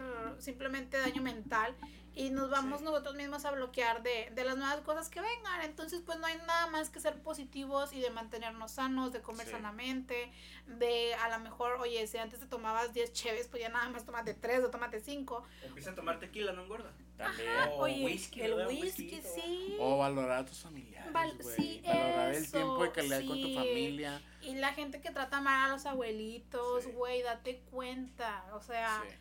[0.43, 1.75] simplemente daño mental
[2.15, 2.85] y nos vamos Sí.
[2.85, 5.63] nosotros mismos a bloquear de, de las nuevas cosas que vengan.
[5.63, 9.47] Entonces, pues no hay nada más que ser positivos y de mantenernos sanos, de comer
[9.47, 9.53] Sí.
[9.53, 10.31] sanamente,
[10.67, 14.05] de a lo mejor, oye, si antes te tomabas 10 cheves, pues ya nada más
[14.05, 15.43] tómate 3 o tómate 5.
[15.65, 16.93] Empieza a tomar tequila, no engorda.
[17.17, 17.49] También.
[17.73, 19.23] O Oye, whisky, el whisky, sí.
[19.35, 19.77] Sí.
[19.81, 21.57] O valorar a tus familiares, Val- güey.
[21.57, 23.55] sí, valorar el eso, tiempo de calidad con tu sí.
[23.55, 24.23] familia.
[24.43, 26.91] Y la gente que trata mal a los abuelitos, Sí.
[26.93, 28.45] güey, date cuenta.
[28.55, 29.15] O sea, Sí.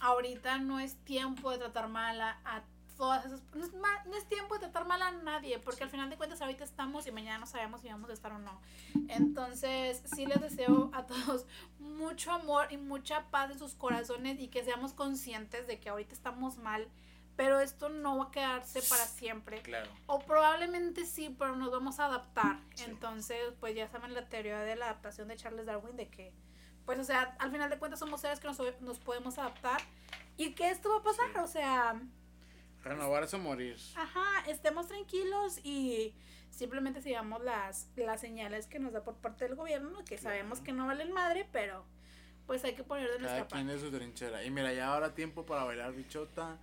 [0.00, 2.62] ahorita no es tiempo de tratar mal a, a
[2.96, 3.42] todas esas.
[3.54, 6.16] No es, ma- no es tiempo de tratar mal a nadie, porque al final de
[6.16, 8.60] cuentas ahorita estamos y mañana no sabemos si vamos a estar o no.
[9.08, 11.46] Entonces, sí les deseo a todos
[11.78, 16.14] mucho amor y mucha paz en sus corazones y que seamos conscientes de que ahorita
[16.14, 16.88] estamos mal,
[17.40, 19.62] pero esto no va a quedarse para siempre.
[19.62, 19.88] Claro.
[20.06, 22.58] O probablemente sí, pero nos vamos a adaptar.
[22.74, 22.84] Sí.
[22.86, 26.34] Entonces, pues ya saben la teoría de la adaptación de Charles Darwin, de que,
[26.84, 29.80] pues, o sea, al final de cuentas somos seres que nos, nos podemos adaptar
[30.36, 31.28] y que esto va a pasar.
[31.32, 31.38] Sí.
[31.38, 32.02] O sea,
[32.84, 33.78] Renovarse o morir.
[33.96, 36.14] ajá, estemos tranquilos y
[36.50, 40.22] simplemente sigamos las, las señales que nos da por parte del gobierno, que Claro.
[40.36, 41.86] sabemos que no valen madre, pero
[42.46, 43.80] pues hay que poner de Cada nuestra quien parte.
[43.84, 44.44] de su trinchera.
[44.44, 46.58] Y mira, ya habrá tiempo para bailar bichota.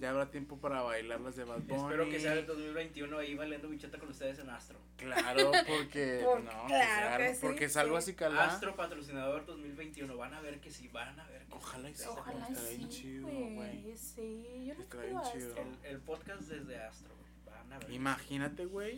[0.00, 1.82] Ya habrá tiempo para bailar las de Bad Bunny.
[1.82, 4.78] Espero que sea el 2021 ahí bailando bichota con ustedes en Astro.
[4.96, 6.20] Claro, porque.
[6.24, 8.04] Por- no, claro que que sea- sí, porque salgo sí.
[8.04, 8.44] así calá.
[8.46, 10.16] Astro patrocinador 2021.
[10.16, 12.04] Van a ver que sí, van a ver que Ojalá y sí.
[12.08, 13.96] Ojalá y sí, chido, güey.
[13.98, 15.54] Sí, yo no bien chido.
[15.58, 17.14] El, el podcast desde Astro.
[17.44, 17.90] Van a ver.
[17.90, 18.96] Imagínate, güey.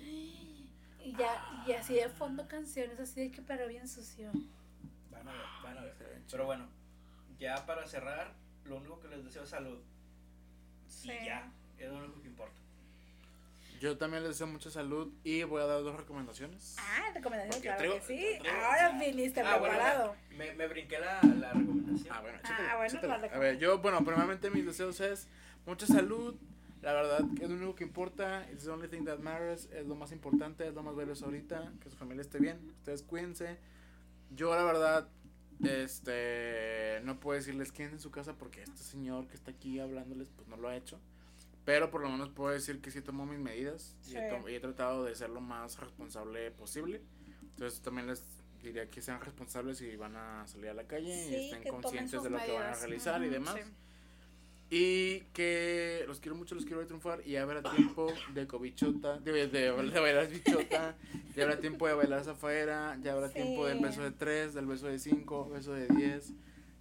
[1.05, 4.31] Y ya, y así de fondo canciones, así de que pero bien sucio.
[5.11, 5.97] Van a ver, van a ver.
[6.31, 6.69] Pero bueno,
[7.41, 8.33] ya para cerrar,
[8.67, 9.81] lo único que les deseo es salud.
[11.03, 11.11] Sí.
[11.11, 12.55] Y ya, es lo único que importa.
[13.81, 16.77] Yo también les deseo mucha salud y voy a dar dos recomendaciones.
[16.79, 18.39] Ah, recomendación, Porque claro traigo- que sí.
[18.41, 20.17] traigo- Ahora viniste Ah, bueno, preparado.
[20.39, 22.15] me, me brinqué la, la recomendación.
[22.15, 25.27] Ah, bueno, Ah, échatela, bueno, la A ver, yo, bueno, primeramente mis deseos es
[25.67, 26.37] mucha salud.
[26.81, 28.47] La verdad que es lo único que importa.
[28.53, 29.67] It's the only thing that matters.
[29.73, 31.73] Es lo más importante, es lo más valioso ahorita.
[31.81, 32.59] Que su familia esté bien.
[32.79, 33.59] Ustedes cuídense.
[34.31, 35.09] Yo, la verdad,
[35.63, 40.29] este, no puedo decirles quédense en su casa porque este señor que está aquí hablándoles,
[40.35, 40.99] pues no lo ha hecho.
[41.65, 44.37] Pero por lo menos puedo decir que sí tomo mis medidas y, he, Sí.
[44.51, 47.01] y he tratado de ser lo más responsable posible.
[47.43, 48.25] Entonces también les
[48.63, 51.69] diría que sean responsables y van a salir a la calle y Sí, estén que
[51.69, 53.55] tomen conscientes de lo que van a realizar y demás.
[53.55, 53.71] sí.
[54.75, 59.19] Y que los quiero mucho, los quiero ver triunfar y ya habrá tiempo de cobichota,
[59.19, 60.97] de, de, de bailar bichota,
[61.37, 63.85] ya habrá tiempo de bailar afuera, ya habrá tiempo del Sí.
[63.85, 66.33] beso de tres, del beso de cinco, beso de diez,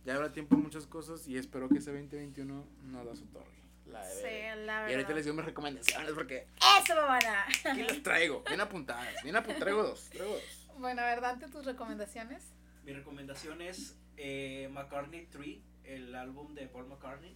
[0.05, 3.49] ya habrá tiempo de muchas cosas y espero que ese 2021 nos las otorgue.
[3.87, 5.15] La de Sí, la y ahorita verdad.
[5.15, 6.47] les digo mis recomendaciones porque
[6.81, 7.43] Eso, mamana.
[7.65, 10.69] aquí las traigo, bien apuntadas, bien apuntadas, traigo dos, traigo dos.
[10.77, 12.53] Bueno, a ver, Dante, tus recomendaciones.
[12.85, 17.35] Mi recomendación es eh, McCartney 3, el álbum de Paul McCartney.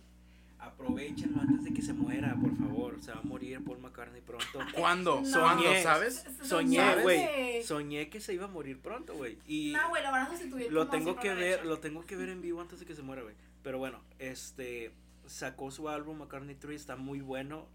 [0.59, 3.01] Aprovechenlo antes de que se muera, por favor.
[3.03, 4.59] Se va a morir Paul McCartney pronto.
[4.75, 5.21] ¿Cuándo?
[5.21, 5.39] No.
[5.39, 5.63] ¿Cuándo?
[5.63, 5.83] Soñé.
[5.83, 6.25] ¿Sabes?
[6.43, 7.03] Soñé, ¿Sabes?
[7.03, 7.63] güey.
[7.63, 9.37] Soñé que se iba a morir pronto, güey.
[9.47, 10.71] Y No, güey, lo van a sustituir.
[10.71, 11.67] lo tengo que ver, hecho.
[11.67, 13.35] lo tengo que ver en vivo antes de que se muera, güey.
[13.63, 14.91] Pero bueno, este
[15.27, 17.67] sacó su álbum McCartney 3, está muy bueno,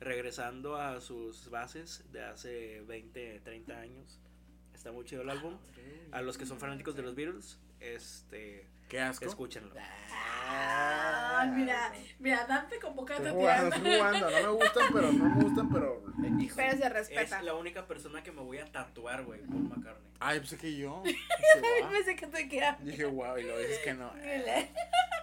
[0.00, 4.20] regresando a sus bases de hace 20, 30 años.
[4.74, 5.54] Está muy chido el álbum.
[6.12, 9.24] A los que son fanáticos de los Beatles, este, Qué asco.
[9.26, 9.74] escúchenlo.
[10.50, 13.76] Ah, mira, mira, Dante con boca Estoy de jugando,
[14.30, 16.02] no me gustan, pero no me gustan, pero
[16.36, 16.52] X.
[16.56, 20.10] Pero se Es la única persona que me voy a tatuar, güey, Paul McCartney.
[20.20, 21.02] Ay, pensé que yo.
[21.92, 22.78] Pensé que te queda.
[22.80, 24.10] Dije, wow, y lo dices que no.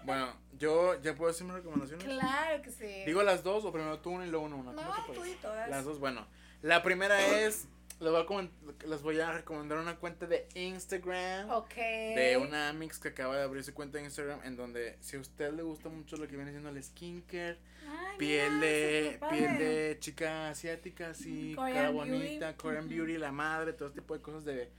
[0.03, 2.05] Bueno, yo ya puedo decir mis recomendaciones.
[2.05, 3.03] Claro que sí.
[3.05, 4.55] Digo las dos o primero tú una y luego una.
[4.55, 4.73] una.
[4.73, 5.69] ¿Cómo no, tú y todas.
[5.69, 6.27] Las dos, bueno.
[6.61, 7.67] La primera es,
[7.99, 8.49] les voy a, comen-
[8.87, 11.49] les voy a recomendar una cuenta de Instagram.
[11.49, 11.75] Ok.
[11.75, 15.19] De una mix que acaba de abrir su cuenta de Instagram en donde si a
[15.19, 17.57] usted le gusta mucho lo que viene siendo el skincare,
[17.87, 22.09] Ay, piel de piel de chica asiática, así, Korean cara beauty.
[22.11, 24.69] bonita, Korean beauty, la madre, todo este tipo de cosas de,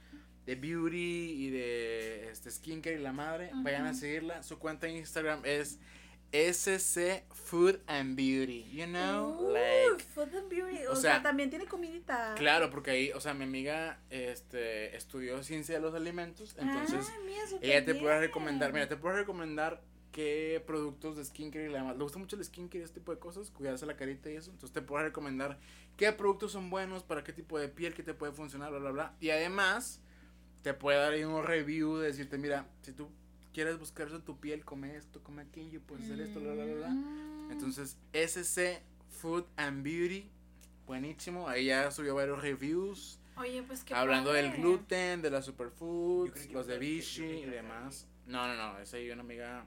[0.45, 4.43] de beauty y de este skincare y la madre, vayan a seguirla.
[4.43, 5.79] Su cuenta en Instagram es
[6.31, 10.85] SC Food and Beauty, you know, Uh, like Food and Beauty.
[10.85, 12.35] o O, sea, sea, también tiene comidita.
[12.35, 17.47] Claro, porque ahí, o sea, mi amiga este estudió ciencia de los alimentos, entonces mira,
[17.47, 19.81] súper ella te puede recomendar, mira, te puede recomendar
[20.11, 21.95] qué productos de skincare y la demás.
[21.97, 24.51] Le gusta mucho el skincare y este tipo de cosas, cuidarse la carita y eso.
[24.51, 25.59] Entonces te puede recomendar
[25.95, 28.91] qué productos son buenos, para qué tipo de piel, qué te puede funcionar, bla, bla,
[28.91, 29.15] bla.
[29.19, 30.01] Y además,
[30.63, 33.09] te puede dar ahí un review de decirte, mira, si tú
[33.53, 36.65] quieres buscar eso en tu piel, come esto, come aquello, puedes hacer esto, bla, bla,
[36.65, 36.89] bla, bla.
[36.89, 37.51] Mm.
[37.51, 40.29] Entonces, SC Food and Beauty,
[40.85, 41.47] buenísimo.
[41.47, 43.19] Ahí ya subió varios reviews.
[43.37, 44.61] Oye, pues qué Hablando del padre.
[44.61, 48.07] gluten, de las Yo superfoods, creí que los de Vichy y demás.
[48.25, 49.65] No, no, no, esa es una amiga,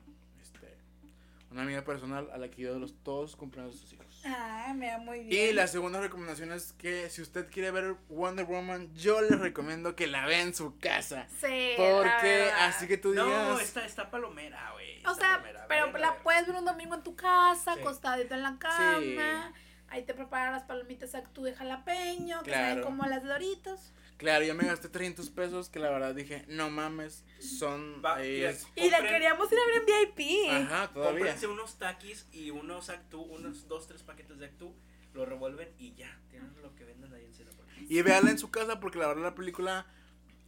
[1.51, 4.07] una amiga personal a la que yo de los todos cumpleaños de sus hijos.
[4.25, 5.51] Ah, mira, muy bien.
[5.51, 9.97] Y la segunda recomendación es que si usted quiere ver Wonder Woman, yo le recomiendo
[9.97, 11.27] que la vea en su casa.
[11.41, 13.27] Sí, Porque así que tú digas...
[13.27, 15.03] No, está, está palomera, güey.
[15.07, 16.23] O sea, palomera, pero a la ver.
[16.23, 17.81] puedes ver un domingo en tu casa, Sí.
[17.81, 19.53] acostadito en la cama.
[19.89, 22.85] Ahí te preparan las palomitas actú de jalapeño, que saben Claro.
[22.87, 23.93] como las Doritos.
[24.21, 28.03] Claro, yo me gasté 300 pesos que la verdad dije, no mames, son...
[28.05, 30.51] Va, ahí mira, es- Y la queríamos ir a ver en VIP.
[30.51, 31.19] Ajá, todavía.
[31.21, 34.75] Cómprense unos taquis y unos actú, unos dos, tres paquetes de actú,
[35.15, 37.91] lo revuelven y ya, tienen lo que venden ahí en Cinepolis.
[37.91, 39.87] Y véanla en su casa porque la verdad la película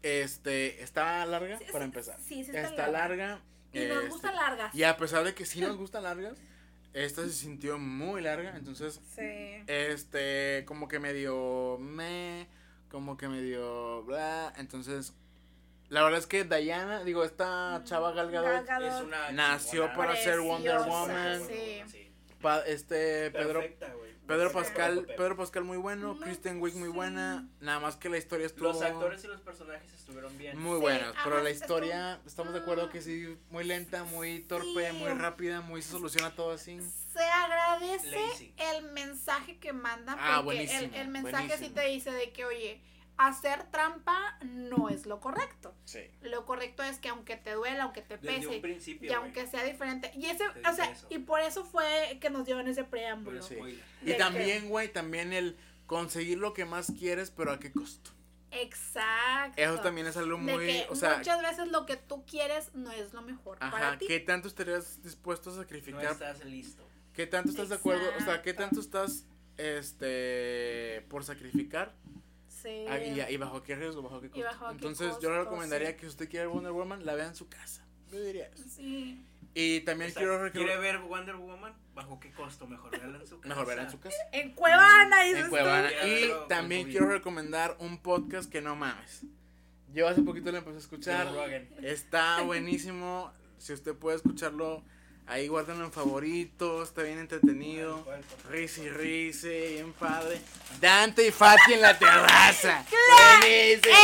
[0.02, 2.18] este está larga Sí, para sí, empezar.
[2.20, 3.40] sí, sí está está larga.
[3.72, 4.74] Y nos este, gustan largas.
[4.74, 6.36] Y a pesar de que sí nos gustan largas,
[6.92, 9.62] esta se sintió muy larga, entonces Sí.
[9.66, 12.48] este como que medio me
[12.92, 15.14] como que medio bla, entonces
[15.88, 18.98] la verdad es que Diana, digo, esta chava Gal Gadot, Gal Gadot.
[19.00, 19.96] Es una Nació chingona.
[19.96, 21.42] para ser Wonder Woman.
[21.48, 21.82] sí.
[22.40, 24.11] pa- este Pedro Perfecta, güey.
[24.26, 24.52] Pedro.
[24.52, 26.94] Pascal, Pedro Pascal muy bueno, No, Kristen Wiig muy sí.
[26.94, 30.58] buena, nada más que la historia estuvo Los actores y los personajes estuvieron bien.
[30.58, 34.90] muy Sí, buenas, pero la historia, estamos de acuerdo que sí, muy lenta, muy torpe,
[34.90, 34.96] Sí.
[34.96, 36.78] muy rápida, muy se soluciona todo así.
[37.12, 38.54] Se agradece Lazy.
[38.56, 42.44] el mensaje que mandan Ah, porque el, buenísimo, el mensaje sí te dice de que,
[42.44, 42.80] oye,
[43.26, 45.74] hacer trampa no es lo correcto.
[45.84, 46.00] Sí.
[46.22, 49.10] Lo correcto es que aunque te duela, aunque te Desde pese, un principio.
[49.10, 50.10] y aunque sea diferente.
[50.14, 51.06] Y ese, Te o sea, eso.
[51.10, 53.42] y por eso fue que nos dio en ese preámbulo.
[53.42, 53.56] Sí.
[54.02, 58.10] Y De también, güey, también el conseguir lo que más quieres, pero a qué costo.
[58.50, 59.60] Exacto.
[59.60, 62.74] Eso también es algo De muy, que o sea, muchas veces lo que tú quieres
[62.74, 64.06] no es lo mejor para ajá, ti.
[64.06, 66.12] ¿qué tanto estarías dispuesto a No sacrificar?
[66.12, 66.86] estás listo.
[67.14, 68.04] ¿Qué tanto estás de acuerdo?
[68.18, 69.26] O sea, ¿qué tanto estás
[69.56, 71.94] este por sacrificar?
[72.62, 72.86] Sí.
[72.88, 74.44] Ah, y, y bajo qué riesgo, bajo qué costo.
[74.44, 75.94] bajo qué Entonces, yo le costo, recomendaría sí.
[75.94, 77.84] que si usted quiere ver Wonder Woman, la vea en su casa.
[78.10, 78.64] Yo diría eso.
[78.68, 79.24] Sí.
[79.54, 81.74] Y también O sea, quiero ¿Quiere recomendar ver Wonder Woman?
[81.94, 82.66] ¿Bajo qué costo?
[82.66, 83.48] Mejor verla en su casa.
[83.54, 84.16] mejor verla en su casa.
[84.32, 85.48] En Cuevana, En.
[85.50, 85.90] Cuevana.
[86.06, 89.24] Y también quiero recomendar un podcast que no mames.
[89.92, 91.28] Yo hace poquito lo empecé a escuchar.
[91.82, 93.30] Está buenísimo.
[93.58, 94.82] Si usted puede escucharlo,
[95.32, 96.88] ahí guárdenlo en favoritos.
[96.88, 98.04] Está bien entretenido.
[98.50, 100.40] Risi, risi, bien padre.
[100.80, 102.84] Dante y Fati en la terraza.
[103.40, 103.94] Buenísimo.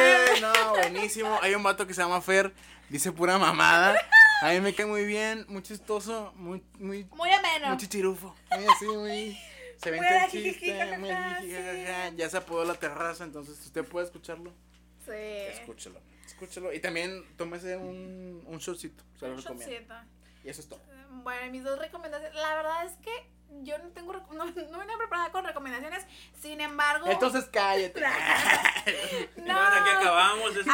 [0.00, 1.38] Eh, No, buenísimo.
[1.42, 2.52] Hay un vato que se llama Fer.
[2.88, 3.96] Dice pura mamada.
[4.42, 7.68] A mí me cae muy bien, muy chistoso, muy, muy Muy ameno.
[7.68, 8.34] muy chichirufo.
[8.52, 9.38] Muy así, muy.
[9.78, 9.92] Se
[10.30, 11.08] jiji, chiste, muy.
[12.16, 14.52] Ya se apodó la terraza, entonces usted puede escucharlo,
[15.04, 15.12] Sí.
[15.12, 16.00] escúchelo.
[16.40, 16.72] Escúchelo.
[16.72, 19.02] Y también tómese un, un shotcito.
[19.18, 19.72] Se lo Un recomiendo.
[19.72, 19.94] shotcito.
[20.44, 20.80] Y eso es todo.
[21.10, 22.34] Bueno, mis dos recomendaciones.
[22.36, 23.10] La verdad es que
[23.62, 24.12] yo no tengo.
[24.12, 26.04] No, no venía preparada con recomendaciones.
[26.40, 27.06] Sin embargo.
[27.08, 28.00] Entonces cállate.
[29.36, 29.58] no.
[29.58, 30.70] Aquí acabamos este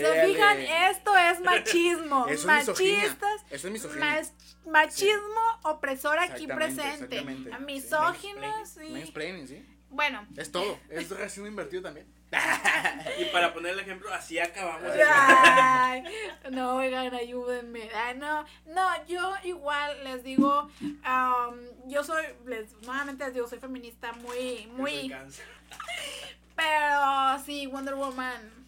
[0.00, 2.26] se fijan, esto es machismo.
[2.26, 2.96] Eso es misoginia.
[3.02, 3.42] Machistas.
[3.50, 4.04] Eso es misoginia.
[4.06, 4.32] Mas-
[4.66, 7.16] machismo opresor aquí Exactamente, presente.
[7.18, 7.58] exactamente.
[7.60, 9.64] Misógino, sí.
[9.94, 10.26] Bueno.
[10.36, 10.78] Es todo.
[10.90, 12.06] Es racismo invertido también.
[13.18, 14.90] Y para poner el ejemplo, así acabamos.
[15.08, 16.02] Ay,
[16.50, 17.88] no, oigan, ayúdenme.
[17.94, 20.68] Ay, no, no, yo igual les digo,
[21.04, 25.12] am, yo soy, les, nuevamente les digo, soy feminista muy, Yo soy muy,
[26.56, 28.66] pero sí, Wonder Woman,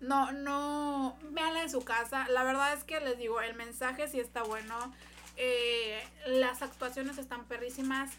[0.00, 2.26] no, no, véanla en su casa.
[2.28, 4.92] La verdad es que les digo, el mensaje sí está bueno,
[5.36, 8.10] eh, las actuaciones están perrísimas.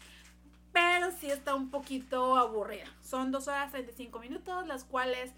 [0.78, 2.84] Pero sí está un poquito aburrida.
[3.02, 5.32] Son dos horas 35 minutos, las cuales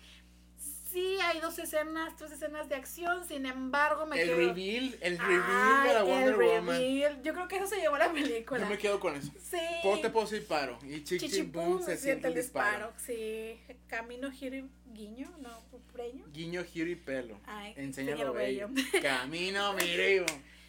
[0.90, 3.24] sí hay dos escenas, tres escenas de acción.
[3.26, 4.36] Sin embargo, me El quedo.
[4.36, 6.78] reveal, el reveal Ay, de la el Wonder Woman.
[6.78, 7.22] reveal.
[7.22, 8.60] Yo creo que eso se llevó la película.
[8.60, 9.32] Yo me quedo con eso.
[9.40, 9.56] Sí.
[9.82, 10.78] Pote, pose y paro.
[10.82, 12.92] Y chichi, Chichipum boom, se siente el disparo.
[12.96, 13.58] Sí.
[13.86, 15.30] Camino, giro y guiño.
[15.38, 15.58] No,
[15.92, 16.24] preño.
[16.32, 17.40] Guiño, giro y pelo.
[17.46, 18.68] Ay, Enséñalo enséñalo bello.
[19.02, 20.20] Camino, mire y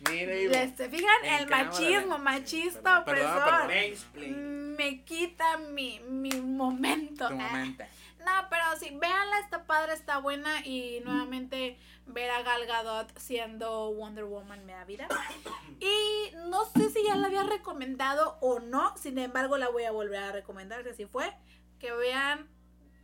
[0.10, 1.26] mire Les, ¿Se fijan?
[1.26, 3.68] El machismo, machista, Perdón, opresor.
[4.14, 4.76] perdón.
[4.76, 7.28] Me quita mi, mi momento.
[7.28, 7.84] Tu momento.
[8.24, 13.92] No, pero sí, véanla, está padre, está buena y nuevamente ver a Gal Gadot siendo
[13.96, 15.08] Wonder Woman me da vida.
[15.80, 19.92] Y no sé si ya la había recomendado o no, sin embargo la voy a
[19.92, 21.34] volver a recomendar, que así fue,
[21.80, 22.48] que vean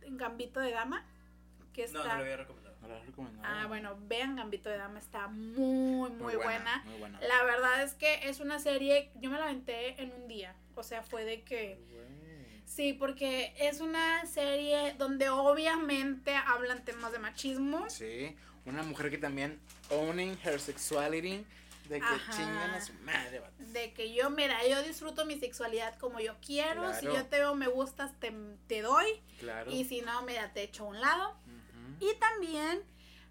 [0.06, 1.04] Gambito de Dama,
[1.72, 1.98] que está...
[1.98, 2.57] No, no lo había recomendado.
[2.80, 3.42] No la recomiendo.
[3.44, 6.82] Ah, bueno, vean Gambito de Dama, está muy, muy, buena.
[6.84, 7.20] Muy buena.
[7.20, 10.82] La verdad es que es una serie, yo me la aventé en un día, o
[10.82, 11.78] sea, fue de que...
[12.64, 17.88] Sí, porque es una serie donde obviamente hablan temas de machismo.
[17.88, 18.36] Sí,
[18.66, 19.58] una mujer que también
[19.90, 21.44] owning her sexuality,
[21.88, 22.32] de que Ajá.
[22.32, 23.42] chingan a su madre.
[23.58, 26.92] De que yo, mira, yo disfruto mi sexualidad como yo quiero.
[26.94, 28.32] Si yo te veo me gustas, te,
[28.66, 29.06] te doy.
[29.40, 29.70] Claro.
[29.70, 31.36] Y si no, mira, te echo a un lado.
[32.00, 32.82] Y también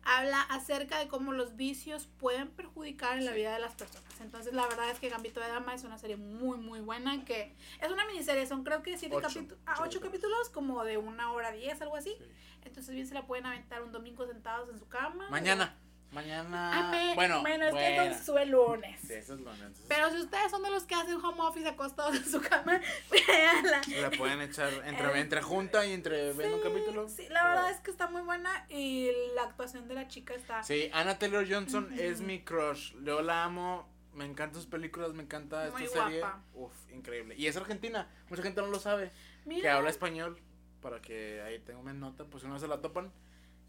[0.04, 4.10] habla acerca de cómo los vicios pueden perjudicar en la vida de las personas.
[4.22, 7.26] Entonces, la verdad es que Gambito de Dama es una serie muy, muy buena.
[7.26, 9.28] Que es una miniserie, son creo que siete Ocho.
[9.28, 10.04] capítulos, ah, Ocho capítulos.
[10.12, 12.16] capítulos, como de una hora diez, algo así.
[12.18, 12.26] Sí.
[12.64, 15.30] Entonces, bien se la pueden aventar un domingo sentados en su cama.
[15.30, 15.76] Mañana.
[16.12, 16.90] Mañana.
[16.90, 18.04] Amé- bueno, bueno, es bueno.
[18.04, 19.00] que eso el lunes.
[19.02, 19.60] Sí, eso es lunes.
[19.60, 22.80] entonces Pero si ustedes son de los que hacen home office acostados en su cama,
[23.12, 23.82] véanla.
[24.02, 27.10] La pueden echar entre, entre junta y entre viendo un capítulo.
[27.10, 30.64] Sí, la verdad es que está muy buena y la actuación de la chica está.
[30.64, 32.94] Sí, Anna Taylor Johnson es mi crush.
[33.04, 33.88] Yo la amo.
[34.14, 36.20] Me encantan sus películas, me encanta esta Muy serie.
[36.20, 36.42] guapa.
[36.56, 37.36] Uf, increíble.
[37.38, 38.10] Y es argentina.
[38.30, 39.12] Mucha gente no lo sabe.
[39.44, 40.40] Que Mira, habla español.
[40.82, 42.24] Para que ahí tenga una nota.
[42.26, 43.12] Pues si no se la topan,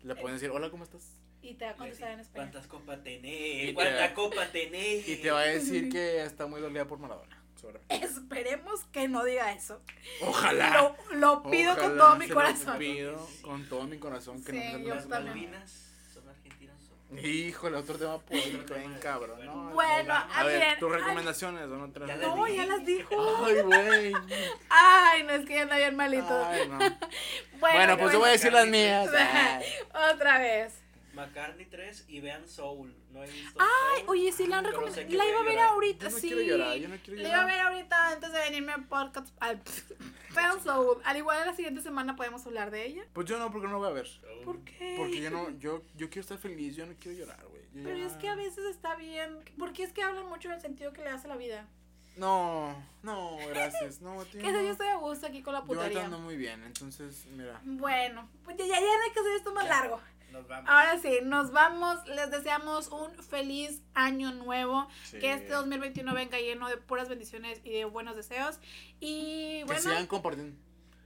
[0.02, 1.19] le pueden decir: Hola, ¿cómo estás?
[1.43, 2.51] Y te va a contestar en español.
[2.51, 3.66] ¿Cuántas copas tenés?
[3.69, 5.09] te- ¿Cuántas copas tenés?
[5.09, 7.36] Y te va a decir que está muy dolida por Maradona.
[7.89, 9.81] Esperemos que no diga eso.
[10.20, 10.70] Ojalá.
[11.10, 12.78] Lo, lo pido con todo mi se lo corazón.
[12.78, 15.06] pido con todo mi corazón que Sí, no me yo Las.
[15.09, 16.77] Malvinas son argentinas.
[17.24, 19.44] Híjole, otro tema político, bien cabrón.
[19.44, 19.70] ¿no?
[19.70, 20.36] Bueno, vamos.
[20.36, 21.90] a ver, miren, tus ay, recomendaciones, ¿o no?
[21.90, 23.44] te las- Ya No, ya las dijo.
[23.44, 24.12] Ay, güey.
[24.70, 26.44] Ay, no es que ya anda bien malito.
[26.47, 26.78] Ay, no.
[27.59, 29.10] Bueno, Bueno, pues yo voy a decir las mías.
[29.12, 29.65] Ay.
[30.15, 30.74] Otra vez.
[31.19, 32.95] McCartney 3 y vean Soul.
[33.12, 35.03] No he visto Ay, Soul, oye, sí la han recomendado.
[35.09, 35.69] La iba a ver llorar.
[35.70, 36.27] ahorita, Yo no sí.
[36.28, 39.28] quiero llorar, yo no quiero La iba a ver ahorita antes de venirme al podcast.
[39.40, 39.61] Al
[40.31, 40.99] Fan Soul.
[41.05, 43.05] Al igual la siguiente semana podemos hablar de ella.
[43.12, 44.09] Pues yo no, porque no la voy a ver.
[44.45, 44.95] ¿Por qué?
[44.97, 47.62] Porque yo no, yo, yo quiero estar feliz, yo no quiero llorar, güey.
[47.74, 49.39] Yo Pero ya- es que a veces está bien.
[49.59, 51.66] Porque es que hablan mucho del sentido que le a la vida.
[52.16, 54.01] No, no, gracias.
[54.01, 54.40] No, tío.
[54.43, 54.61] Que no.
[54.61, 56.05] yo estoy a gusto aquí con la Yo putería.
[56.05, 57.61] ando muy bien, entonces, mira.
[57.65, 59.70] Bueno, pues ya, ya, ya no hay que hacer esto más Ya.
[59.70, 60.01] largo.
[60.32, 60.68] Nos vamos.
[60.70, 62.06] Ahora sí, nos vamos.
[62.09, 64.86] Les deseamos un feliz año nuevo.
[65.05, 65.18] Sí.
[65.18, 68.59] Que este 2021 venga lleno de puras bendiciones y de buenos deseos.
[69.00, 70.56] Y Que bueno, sigan compartiendo.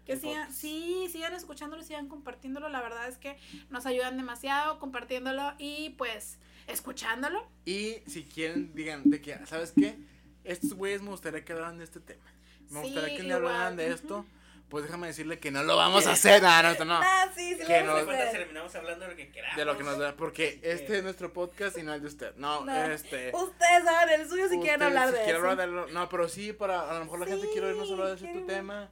[0.04, 2.68] que sigan, sí, sigan escuchándolo, sigan compartiéndolo.
[2.68, 3.38] La verdad es que
[3.70, 7.46] nos ayudan demasiado compartiéndolo y pues escuchándolo.
[7.64, 9.96] Y si quieren, digan de que, ¿sabes qué?
[10.44, 12.24] Estos güeyes me gustaría que hablaran de este tema.
[12.70, 14.26] Me Sí, gustaría que le igual, hablaran de esto.
[14.72, 16.42] Pues déjame decirle que no lo vamos a hacer.
[16.42, 17.00] No, no, no.
[17.04, 18.38] Ah, sí, sí, Que lo no- vamos a ¿De cuántas hacer.
[18.40, 19.56] terminamos hablando de lo que queramos?
[19.58, 20.16] De lo que nos da.
[20.16, 22.34] Porque este es nuestro podcast y no el de usted.
[22.36, 22.74] No, No.
[22.86, 23.30] este.
[23.36, 25.50] Ustedes hagan el suyo si quieren hablar si de quieren eso.
[25.50, 26.90] hablar de lo- No, pero sí, para.
[26.90, 28.90] A lo mejor la gente quiere oírnos hablar de ese tu quieren- tema.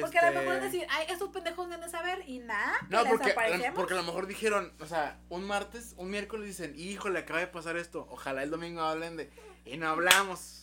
[0.00, 2.74] Porque a lo este, mejor decir, ay, estos pendejos deben de saber y nada.
[2.88, 3.34] No, porque,
[3.74, 7.46] porque a lo mejor dijeron, o sea, un martes, un miércoles dicen, híjole, acaba de
[7.48, 9.30] pasar esto, ojalá el domingo hablen de,
[9.64, 10.57] y no hablamos.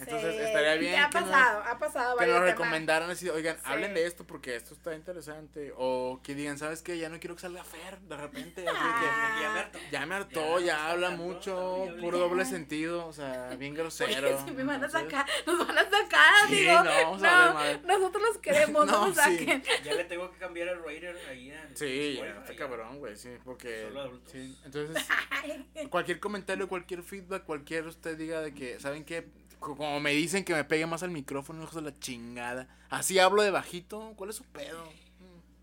[0.00, 3.28] Entonces Sí, estaría bien Ya ha que nos- pasado, ha pasado Que nos recomendaran así,
[3.28, 3.62] oigan, Sí.
[3.64, 5.72] hablen de esto porque esto está interesante.
[5.76, 6.98] O que digan, ¿sabes qué?
[6.98, 8.66] Ya no quiero que salga Fer, de repente.
[8.68, 9.38] así Ah.
[9.42, 9.78] Ya me harto.
[9.78, 13.80] que ya me hartó, Ya, habla hablando, mucho, puro doble sentido, o sea, bien Oye,
[13.82, 14.44] grosero.
[14.44, 16.72] si me van a sacar, nos van a sacar, Sí, digo.
[16.84, 17.98] no, vamos a valer madre.
[17.98, 19.62] nosotros los queremos, no, No, nos saquen.
[19.84, 23.30] Ya le tengo que cambiar el Raider ahí en Sí, ya, está cabrón, güey, sí,
[23.44, 23.82] porque...
[23.88, 24.32] Solo adultos.
[24.32, 25.06] Sí, entonces...
[25.90, 29.26] cualquier comentario, cualquier feedback, cualquier usted diga de que, ¿saben qué?
[29.58, 32.68] Co- Como me dicen que me pegue más al micrófono, hijos de la chingada.
[32.90, 34.88] Así hablo de bajito, ¿cuál es su pedo?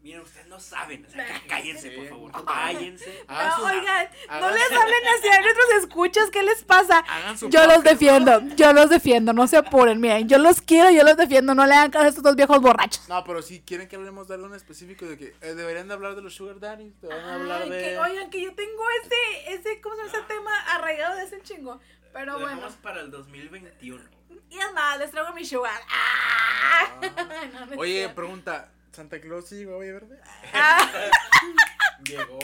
[0.04, 1.04] Miren, ustedes no saben.
[1.04, 2.46] O sea, cállense, por favor.
[2.46, 3.24] Cállense.
[3.28, 4.08] Hagan No, su- oigan,
[4.40, 7.00] no les hablen así a nuestros escuchas, ¿qué les pasa?
[7.00, 10.92] Hagan su Yo los defiendo, yo los defiendo, no se apuren, miren, yo los quiero,
[10.92, 13.10] yo los defiendo, no le hagan caso a estos dos viejos borrachos.
[13.10, 15.96] No, pero si quieren que hablemos de algo en específico, de que eh, deberían de
[15.96, 17.80] hablar de los sugar daddies, deberían hablar Ay, de...
[17.82, 21.42] que, oigan, que yo tengo ese, ese, ¿cómo se llama ese tema arraigado de ese
[21.42, 21.80] chingo?
[22.16, 24.02] Pero Lo bueno, dejamos para el 2021.
[24.50, 25.80] y es más, les traigo mi sugar.
[25.90, 27.00] ¡Ah!
[27.54, 30.20] No es Oye, pregunta, ¿Santa Claus sí llegó a Valle Verde?
[30.54, 30.90] Ah,
[32.10, 32.40] Llegó,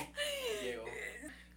[0.62, 0.86] llegó.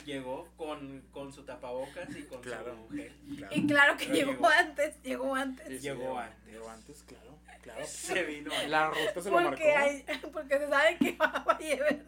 [0.05, 2.77] Llegó con, con su tapabocas y con Claro.
[2.89, 3.13] su gel.
[3.51, 4.49] y claro que llegó, llegó.
[4.49, 5.67] antes, llegó antes.
[5.67, 6.47] Sí, sí, Llegó antes.
[6.53, 7.87] Llegó antes, claro, claro.
[7.87, 8.51] Se vino.
[8.69, 9.51] La ruta se lo marcó.
[9.51, 11.99] Porque, hay, porque se sabe que va a llevar.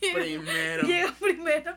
[0.00, 0.82] Primero.
[0.86, 1.76] Llegó primero.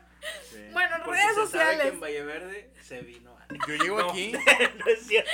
[0.50, 0.58] Sí.
[0.72, 1.92] Bueno, en Porque redes se sabe que sociales.
[1.94, 3.37] en Valle Verde se vino.
[3.66, 4.32] Yo llego No, aquí,
[4.78, 5.30] no es cierto.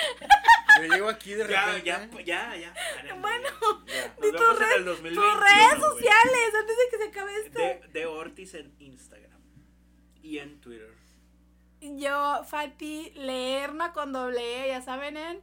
[0.81, 2.25] yo llego aquí de Ya, repente.
[2.25, 2.75] ya, ya,
[3.05, 3.15] ya.
[3.17, 3.49] Bueno,
[3.87, 4.09] Ya.
[4.09, 5.41] Nos Di vemos tus en red- el tus 2021.
[5.41, 7.59] redes sociales, antes de que se acabe esto.
[7.59, 9.41] De, de Ortiz en Instagram.
[10.23, 10.95] Y en Twitter.
[11.81, 15.43] Yo, Fati Leerna con doble E, ya saben, en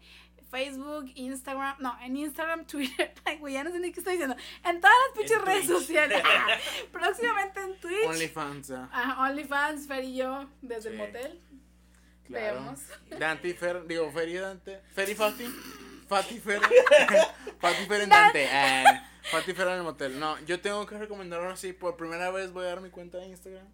[0.49, 4.35] Facebook, Instagram, no, en Instagram, Twitter, ay, güey, ya no sé ni qué estoy diciendo,
[4.63, 5.77] en todas las pinches redes Twitch.
[5.79, 6.23] sociales,
[6.91, 8.71] próximamente en Twitch, OnlyFans.
[8.91, 11.39] Ah, OnlyFans, Fer y yo, desde el motel,
[12.31, 12.61] Claro.
[12.63, 12.79] Vemos.
[13.19, 14.79] Dante y Fer, digo, Fer y Dante.
[14.93, 15.45] Fer y Fati.
[16.07, 16.61] Fati Fer.
[17.59, 18.43] Fati Fer en Dante.
[18.43, 18.83] Eh,
[19.31, 20.19] Fati Fer en el motel.
[20.19, 23.17] No, yo tengo que recomendar ahora sí, por primera vez voy a dar mi cuenta
[23.17, 23.67] de Instagram.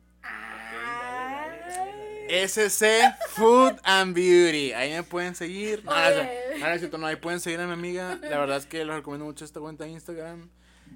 [2.29, 4.73] SC Food and Beauty.
[4.73, 5.83] Ahí me pueden seguir.
[5.85, 8.19] No, no, no, ahí pueden seguir a mi amiga.
[8.21, 10.49] La verdad es que les recomiendo mucho esta cuenta de Instagram.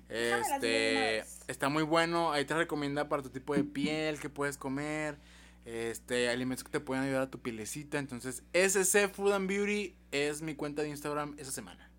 [0.10, 2.32] Este, está muy bueno.
[2.32, 5.18] Ahí te recomienda para tu tipo de piel que puedes comer.
[5.66, 8.00] Este, alimentos que te pueden ayudar a tu pielecita.
[8.00, 11.92] Entonces, SC Food and Beauty es mi cuenta de Instagram esa semana.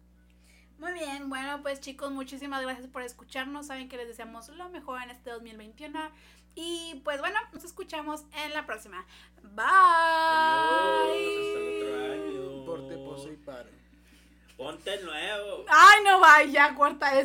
[0.78, 3.68] Muy bien, bueno, pues chicos, muchísimas gracias por escucharnos.
[3.68, 6.10] Saben que les deseamos lo mejor en este 2021.
[6.56, 9.06] Y pues bueno, nos escuchamos en la próxima.
[9.42, 9.64] Bye.
[11.04, 12.64] Adiós, hasta el otro año.
[12.66, 13.70] Porte, pose y pare.
[14.56, 15.64] Ponte nuevo.
[15.68, 17.20] Ay, no vaya, corta eso.